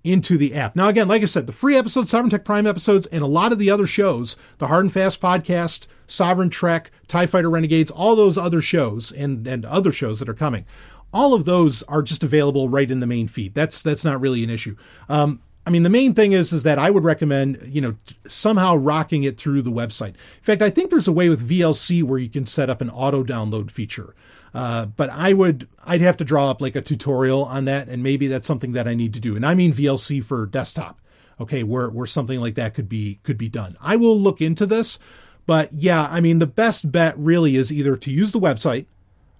into 0.04 0.38
the 0.38 0.54
app. 0.54 0.76
Now, 0.76 0.88
again, 0.88 1.08
like 1.08 1.22
I 1.22 1.26
said, 1.26 1.46
the 1.46 1.52
free 1.52 1.76
episodes, 1.76 2.12
Sovryn 2.12 2.30
Tech 2.30 2.44
Prime 2.44 2.66
episodes, 2.66 3.06
and 3.08 3.22
a 3.22 3.26
lot 3.26 3.52
of 3.52 3.58
the 3.58 3.70
other 3.70 3.88
shows, 3.88 4.36
the 4.58 4.68
Hard 4.68 4.84
and 4.84 4.92
Fast 4.92 5.20
podcast, 5.20 5.88
Sovereign 6.06 6.50
Trek, 6.50 6.92
TIE 7.08 7.26
Fighter 7.26 7.50
Renegades, 7.50 7.90
all 7.90 8.14
those 8.14 8.38
other 8.38 8.60
shows 8.60 9.10
and, 9.10 9.46
and 9.48 9.64
other 9.64 9.90
shows 9.90 10.20
that 10.20 10.28
are 10.28 10.34
coming, 10.34 10.64
all 11.12 11.34
of 11.34 11.44
those 11.44 11.82
are 11.84 12.02
just 12.02 12.22
available 12.22 12.68
right 12.68 12.90
in 12.90 13.00
the 13.00 13.06
main 13.06 13.26
feed. 13.26 13.54
That's 13.54 13.82
that's 13.82 14.04
not 14.04 14.20
really 14.20 14.44
an 14.44 14.50
issue. 14.50 14.76
Um, 15.08 15.40
I 15.66 15.70
mean, 15.70 15.82
the 15.82 15.90
main 15.90 16.14
thing 16.14 16.32
is 16.32 16.52
is 16.52 16.62
that 16.62 16.78
I 16.78 16.90
would 16.90 17.02
recommend 17.02 17.60
you 17.66 17.80
know 17.80 17.96
somehow 18.28 18.76
rocking 18.76 19.24
it 19.24 19.38
through 19.38 19.62
the 19.62 19.72
website. 19.72 20.14
In 20.14 20.44
fact, 20.44 20.62
I 20.62 20.70
think 20.70 20.90
there's 20.90 21.08
a 21.08 21.12
way 21.12 21.28
with 21.28 21.48
VLC 21.48 22.02
where 22.02 22.18
you 22.18 22.28
can 22.28 22.46
set 22.46 22.70
up 22.70 22.80
an 22.80 22.90
auto 22.90 23.24
download 23.24 23.70
feature. 23.70 24.14
Uh, 24.54 24.86
but 24.86 25.10
I 25.10 25.32
would 25.32 25.68
I'd 25.84 26.00
have 26.00 26.16
to 26.18 26.24
draw 26.24 26.50
up 26.50 26.62
like 26.62 26.76
a 26.76 26.80
tutorial 26.80 27.44
on 27.44 27.64
that, 27.66 27.88
and 27.88 28.02
maybe 28.02 28.28
that's 28.28 28.46
something 28.46 28.72
that 28.72 28.88
I 28.88 28.94
need 28.94 29.12
to 29.14 29.20
do. 29.20 29.34
And 29.34 29.44
I 29.44 29.54
mean 29.54 29.72
VLC 29.72 30.24
for 30.24 30.46
desktop, 30.46 31.00
okay, 31.40 31.62
where 31.62 31.90
where 31.90 32.06
something 32.06 32.40
like 32.40 32.54
that 32.54 32.72
could 32.72 32.88
be 32.88 33.18
could 33.22 33.36
be 33.36 33.48
done. 33.48 33.76
I 33.80 33.96
will 33.96 34.18
look 34.18 34.40
into 34.40 34.66
this, 34.66 34.98
but 35.46 35.72
yeah, 35.72 36.08
I 36.10 36.20
mean 36.20 36.38
the 36.38 36.46
best 36.46 36.90
bet 36.90 37.18
really 37.18 37.56
is 37.56 37.72
either 37.72 37.96
to 37.96 38.10
use 38.10 38.32
the 38.32 38.40
website 38.40 38.86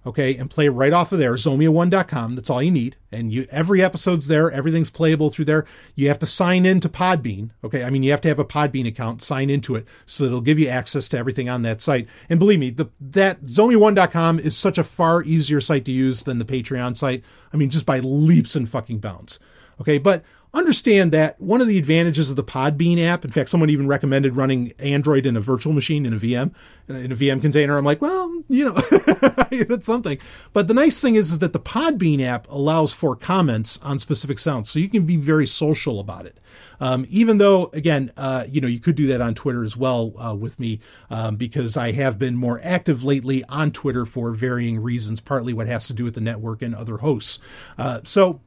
okay, 0.07 0.37
and 0.37 0.49
play 0.49 0.69
right 0.69 0.93
off 0.93 1.11
of 1.11 1.19
there, 1.19 1.33
zomia1.com. 1.33 2.35
That's 2.35 2.49
all 2.49 2.63
you 2.63 2.71
need. 2.71 2.95
And 3.11 3.31
you 3.31 3.45
every 3.51 3.83
episode's 3.83 4.27
there, 4.27 4.49
everything's 4.49 4.89
playable 4.89 5.29
through 5.29 5.45
there. 5.45 5.65
You 5.95 6.07
have 6.07 6.19
to 6.19 6.25
sign 6.25 6.65
in 6.65 6.79
to 6.79 6.89
Podbean. 6.89 7.51
Okay, 7.63 7.83
I 7.83 7.89
mean 7.89 8.03
you 8.03 8.11
have 8.11 8.21
to 8.21 8.29
have 8.29 8.39
a 8.39 8.45
Podbean 8.45 8.87
account, 8.87 9.21
sign 9.21 9.49
into 9.49 9.75
it, 9.75 9.85
so 10.05 10.23
it'll 10.23 10.41
give 10.41 10.57
you 10.57 10.69
access 10.69 11.09
to 11.09 11.17
everything 11.17 11.49
on 11.49 11.61
that 11.63 11.81
site. 11.81 12.07
And 12.29 12.39
believe 12.39 12.59
me, 12.59 12.69
the 12.69 12.87
that 13.01 13.43
zomia1.com 13.43 14.39
is 14.39 14.57
such 14.57 14.77
a 14.77 14.83
far 14.83 15.23
easier 15.23 15.59
site 15.59 15.85
to 15.85 15.91
use 15.91 16.23
than 16.23 16.39
the 16.39 16.45
Patreon 16.45 16.95
site. 16.95 17.23
I 17.53 17.57
mean, 17.57 17.69
just 17.69 17.85
by 17.85 17.99
leaps 17.99 18.55
and 18.55 18.67
fucking 18.67 18.99
bounds. 18.99 19.39
Okay, 19.79 19.97
but 19.99 20.23
understand 20.53 21.11
that 21.11 21.39
one 21.39 21.61
of 21.61 21.67
the 21.67 21.77
advantages 21.77 22.29
of 22.29 22.35
the 22.35 22.43
Podbean 22.43 22.99
app, 22.99 23.25
in 23.25 23.31
fact, 23.31 23.49
someone 23.49 23.69
even 23.69 23.87
recommended 23.87 24.35
running 24.35 24.71
Android 24.79 25.25
in 25.25 25.35
a 25.35 25.41
virtual 25.41 25.73
machine 25.73 26.05
in 26.05 26.13
a 26.13 26.17
VM, 26.17 26.53
in 26.87 27.11
a 27.11 27.15
VM 27.15 27.41
container. 27.41 27.77
I'm 27.77 27.85
like, 27.85 28.01
well, 28.01 28.43
you 28.47 28.65
know, 28.65 28.71
that's 29.65 29.85
something. 29.85 30.17
But 30.53 30.67
the 30.67 30.73
nice 30.73 31.01
thing 31.01 31.15
is, 31.15 31.31
is 31.31 31.39
that 31.39 31.53
the 31.53 31.59
Podbean 31.59 32.21
app 32.21 32.49
allows 32.49 32.93
for 32.93 33.15
comments 33.15 33.77
on 33.83 33.99
specific 33.99 34.39
sounds, 34.39 34.69
so 34.69 34.79
you 34.79 34.89
can 34.89 35.05
be 35.05 35.17
very 35.17 35.47
social 35.47 35.99
about 35.99 36.25
it. 36.25 36.39
Um, 36.79 37.05
even 37.09 37.37
though, 37.39 37.69
again, 37.73 38.11
uh, 38.17 38.45
you 38.49 38.61
know, 38.61 38.67
you 38.67 38.79
could 38.79 38.95
do 38.95 39.07
that 39.07 39.21
on 39.21 39.35
Twitter 39.35 39.63
as 39.63 39.75
well 39.75 40.13
uh, 40.17 40.35
with 40.35 40.59
me 40.59 40.79
um, 41.09 41.35
because 41.35 41.75
I 41.75 41.91
have 41.91 42.17
been 42.17 42.35
more 42.35 42.59
active 42.63 43.03
lately 43.03 43.43
on 43.45 43.71
Twitter 43.71 44.05
for 44.05 44.31
varying 44.31 44.79
reasons, 44.79 45.19
partly 45.19 45.53
what 45.53 45.67
has 45.67 45.87
to 45.87 45.93
do 45.93 46.03
with 46.03 46.15
the 46.15 46.21
network 46.21 46.61
and 46.61 46.75
other 46.75 46.97
hosts. 46.97 47.39
Uh, 47.77 48.01
so 48.03 48.41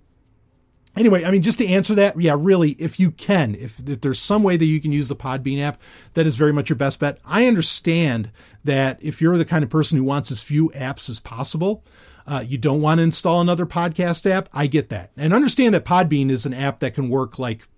Anyway, 0.97 1.25
I 1.25 1.31
mean, 1.31 1.43
just 1.43 1.59
to 1.59 1.67
answer 1.67 1.95
that, 1.95 2.21
yeah, 2.21 2.35
really, 2.37 2.73
if 2.73 2.99
you 2.99 3.13
can, 3.13 3.55
if, 3.55 3.79
if, 3.89 4.01
there's 4.01 4.21
some 4.21 4.43
way 4.43 4.57
that 4.57 4.65
you 4.65 4.81
can 4.81 4.91
use 4.91 5.09
the 5.09 5.17
Podbean 5.17 5.61
app, 5.61 5.81
that 6.15 6.27
is 6.27 6.37
very 6.37 6.53
much 6.53 6.69
your 6.69 6.77
best 6.77 6.99
bet. 6.99 7.19
I 7.25 7.47
understand 7.47 8.31
that 8.65 8.99
if 9.01 9.21
you're 9.21 9.39
the 9.39 9.45
kind 9.45 9.63
of 9.63 9.71
person 9.71 9.99
who 9.99 10.05
wants 10.05 10.33
as 10.33 10.43
few 10.43 10.69
apps 10.71 11.09
as 11.09 11.21
possible, 11.21 11.85
uh, 12.27 12.45
you 12.47 12.59
don't 12.59 12.83
want 12.83 12.99
to 12.99 13.05
install 13.05 13.41
another 13.41 13.67
podcast 13.67 14.29
app. 14.29 14.49
I 14.53 14.67
get 14.67 14.89
that. 14.89 15.13
And 15.17 15.33
understand 15.33 15.75
that 15.75 15.85
Podbean 15.85 16.31
is 16.31 16.45
an 16.45 16.55
app 16.55 16.81
that 16.81 16.95
can 16.95 17.09
work 17.09 17.39
like 17.39 17.69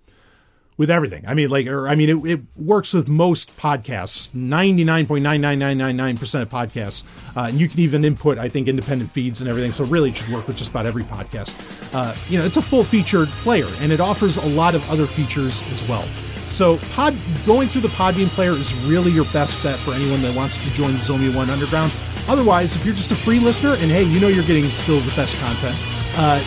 with 0.77 0.89
everything. 0.89 1.23
I 1.27 1.33
mean, 1.33 1.49
like, 1.49 1.67
or 1.67 1.87
I 1.87 1.95
mean, 1.95 2.09
it, 2.09 2.31
it 2.31 2.41
works 2.55 2.93
with 2.93 3.07
most 3.07 3.55
podcasts, 3.57 4.33
ninety 4.33 4.83
nine 4.83 5.05
point 5.05 5.23
nine 5.23 5.41
nine 5.41 5.59
nine 5.59 5.77
nine 5.77 5.95
nine 5.95 6.17
percent 6.17 6.41
of 6.41 6.49
podcasts, 6.49 7.03
uh, 7.35 7.41
and 7.49 7.59
you 7.59 7.67
can 7.67 7.79
even 7.79 8.03
input, 8.05 8.37
I 8.37 8.49
think, 8.49 8.67
independent 8.67 9.11
feeds 9.11 9.41
and 9.41 9.49
everything. 9.49 9.71
So 9.71 9.83
really, 9.85 10.09
it 10.09 10.17
should 10.17 10.33
work 10.33 10.47
with 10.47 10.57
just 10.57 10.71
about 10.71 10.85
every 10.85 11.03
podcast. 11.03 11.55
Uh, 11.93 12.15
you 12.29 12.39
know, 12.39 12.45
it's 12.45 12.57
a 12.57 12.61
full 12.61 12.83
featured 12.83 13.29
player, 13.43 13.67
and 13.79 13.91
it 13.91 13.99
offers 13.99 14.37
a 14.37 14.45
lot 14.45 14.75
of 14.75 14.89
other 14.89 15.07
features 15.07 15.61
as 15.71 15.87
well. 15.87 16.05
So, 16.45 16.77
pod 16.91 17.15
going 17.45 17.67
through 17.67 17.81
the 17.81 17.87
Podbean 17.89 18.27
player 18.27 18.51
is 18.51 18.73
really 18.83 19.11
your 19.11 19.25
best 19.25 19.61
bet 19.63 19.79
for 19.79 19.93
anyone 19.93 20.21
that 20.23 20.35
wants 20.35 20.57
to 20.57 20.69
join 20.73 20.91
the 20.91 20.99
Zomia 20.99 21.35
One 21.35 21.49
Underground. 21.49 21.91
Otherwise, 22.27 22.75
if 22.75 22.85
you're 22.85 22.95
just 22.95 23.11
a 23.11 23.15
free 23.15 23.39
listener 23.39 23.73
and 23.73 23.89
hey, 23.89 24.03
you 24.03 24.19
know 24.19 24.27
you're 24.27 24.43
getting 24.45 24.65
still 24.69 24.99
the 24.99 25.15
best 25.15 25.35
content, 25.37 25.75
uh, 26.17 26.39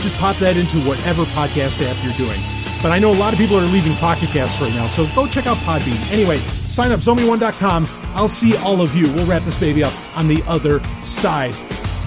just 0.00 0.16
pop 0.16 0.36
that 0.36 0.56
into 0.56 0.78
whatever 0.88 1.24
podcast 1.26 1.82
app 1.86 1.96
you're 2.04 2.14
doing. 2.14 2.40
But 2.84 2.92
I 2.92 2.98
know 2.98 3.10
a 3.10 3.16
lot 3.16 3.32
of 3.32 3.38
people 3.38 3.56
are 3.56 3.62
leaving 3.62 3.94
Pocket 3.94 4.28
Casts 4.28 4.60
right 4.60 4.74
now, 4.74 4.88
so 4.88 5.06
go 5.14 5.26
check 5.26 5.46
out 5.46 5.56
Podbean. 5.56 5.98
Anyway, 6.12 6.36
sign 6.36 6.92
up, 6.92 7.00
zomia1.com. 7.00 7.86
I'll 8.12 8.28
see 8.28 8.54
all 8.58 8.82
of 8.82 8.94
you. 8.94 9.10
We'll 9.14 9.24
wrap 9.24 9.40
this 9.40 9.58
baby 9.58 9.82
up 9.82 9.94
on 10.18 10.28
the 10.28 10.42
other 10.46 10.84
side. 11.02 11.54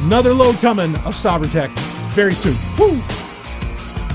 Another 0.01 0.35
load 0.35 0.57
coming 0.57 0.93
of 0.97 1.15
Sovryn 1.15 1.51
Tech 1.51 1.71
very 2.13 2.35
soon. 2.35 2.55
Woo! 2.77 3.01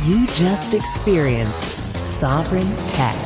You 0.04 0.24
just 0.28 0.72
experienced 0.72 1.78
Sovryn 1.94 2.72
Tech. 2.86 3.16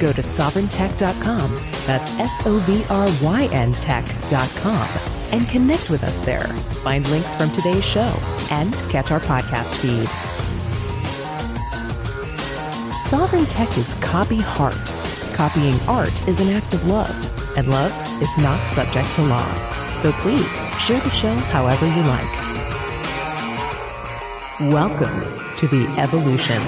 Go 0.00 0.12
to 0.12 0.20
sovryntech.com, 0.20 1.50
that's 1.86 2.18
S 2.18 2.44
O 2.44 2.58
V 2.58 2.84
R 2.90 3.08
Y 3.22 3.48
N 3.52 3.72
tech.com, 3.74 4.88
and 5.30 5.48
connect 5.48 5.90
with 5.90 6.02
us 6.02 6.18
there. 6.18 6.48
Find 6.82 7.08
links 7.10 7.36
from 7.36 7.52
today's 7.52 7.84
show 7.84 8.18
and 8.50 8.74
catch 8.90 9.12
our 9.12 9.20
podcast 9.20 9.72
feed. 9.76 10.43
Sovryn 13.14 13.46
Tech 13.48 13.78
is 13.78 13.94
copy 14.00 14.40
heart. 14.40 14.90
Copying 15.34 15.78
art 15.82 16.26
is 16.26 16.40
an 16.40 16.48
act 16.48 16.74
of 16.74 16.84
love, 16.86 17.56
and 17.56 17.64
love 17.68 17.92
is 18.20 18.38
not 18.38 18.68
subject 18.68 19.14
to 19.14 19.22
law. 19.22 19.54
So 19.90 20.10
please 20.14 20.60
share 20.80 21.00
the 21.00 21.10
show 21.10 21.32
however 21.54 21.86
you 21.86 22.02
like. 22.10 22.34
Welcome 24.72 25.20
to 25.58 25.68
the 25.68 25.86
evolution. 25.96 26.60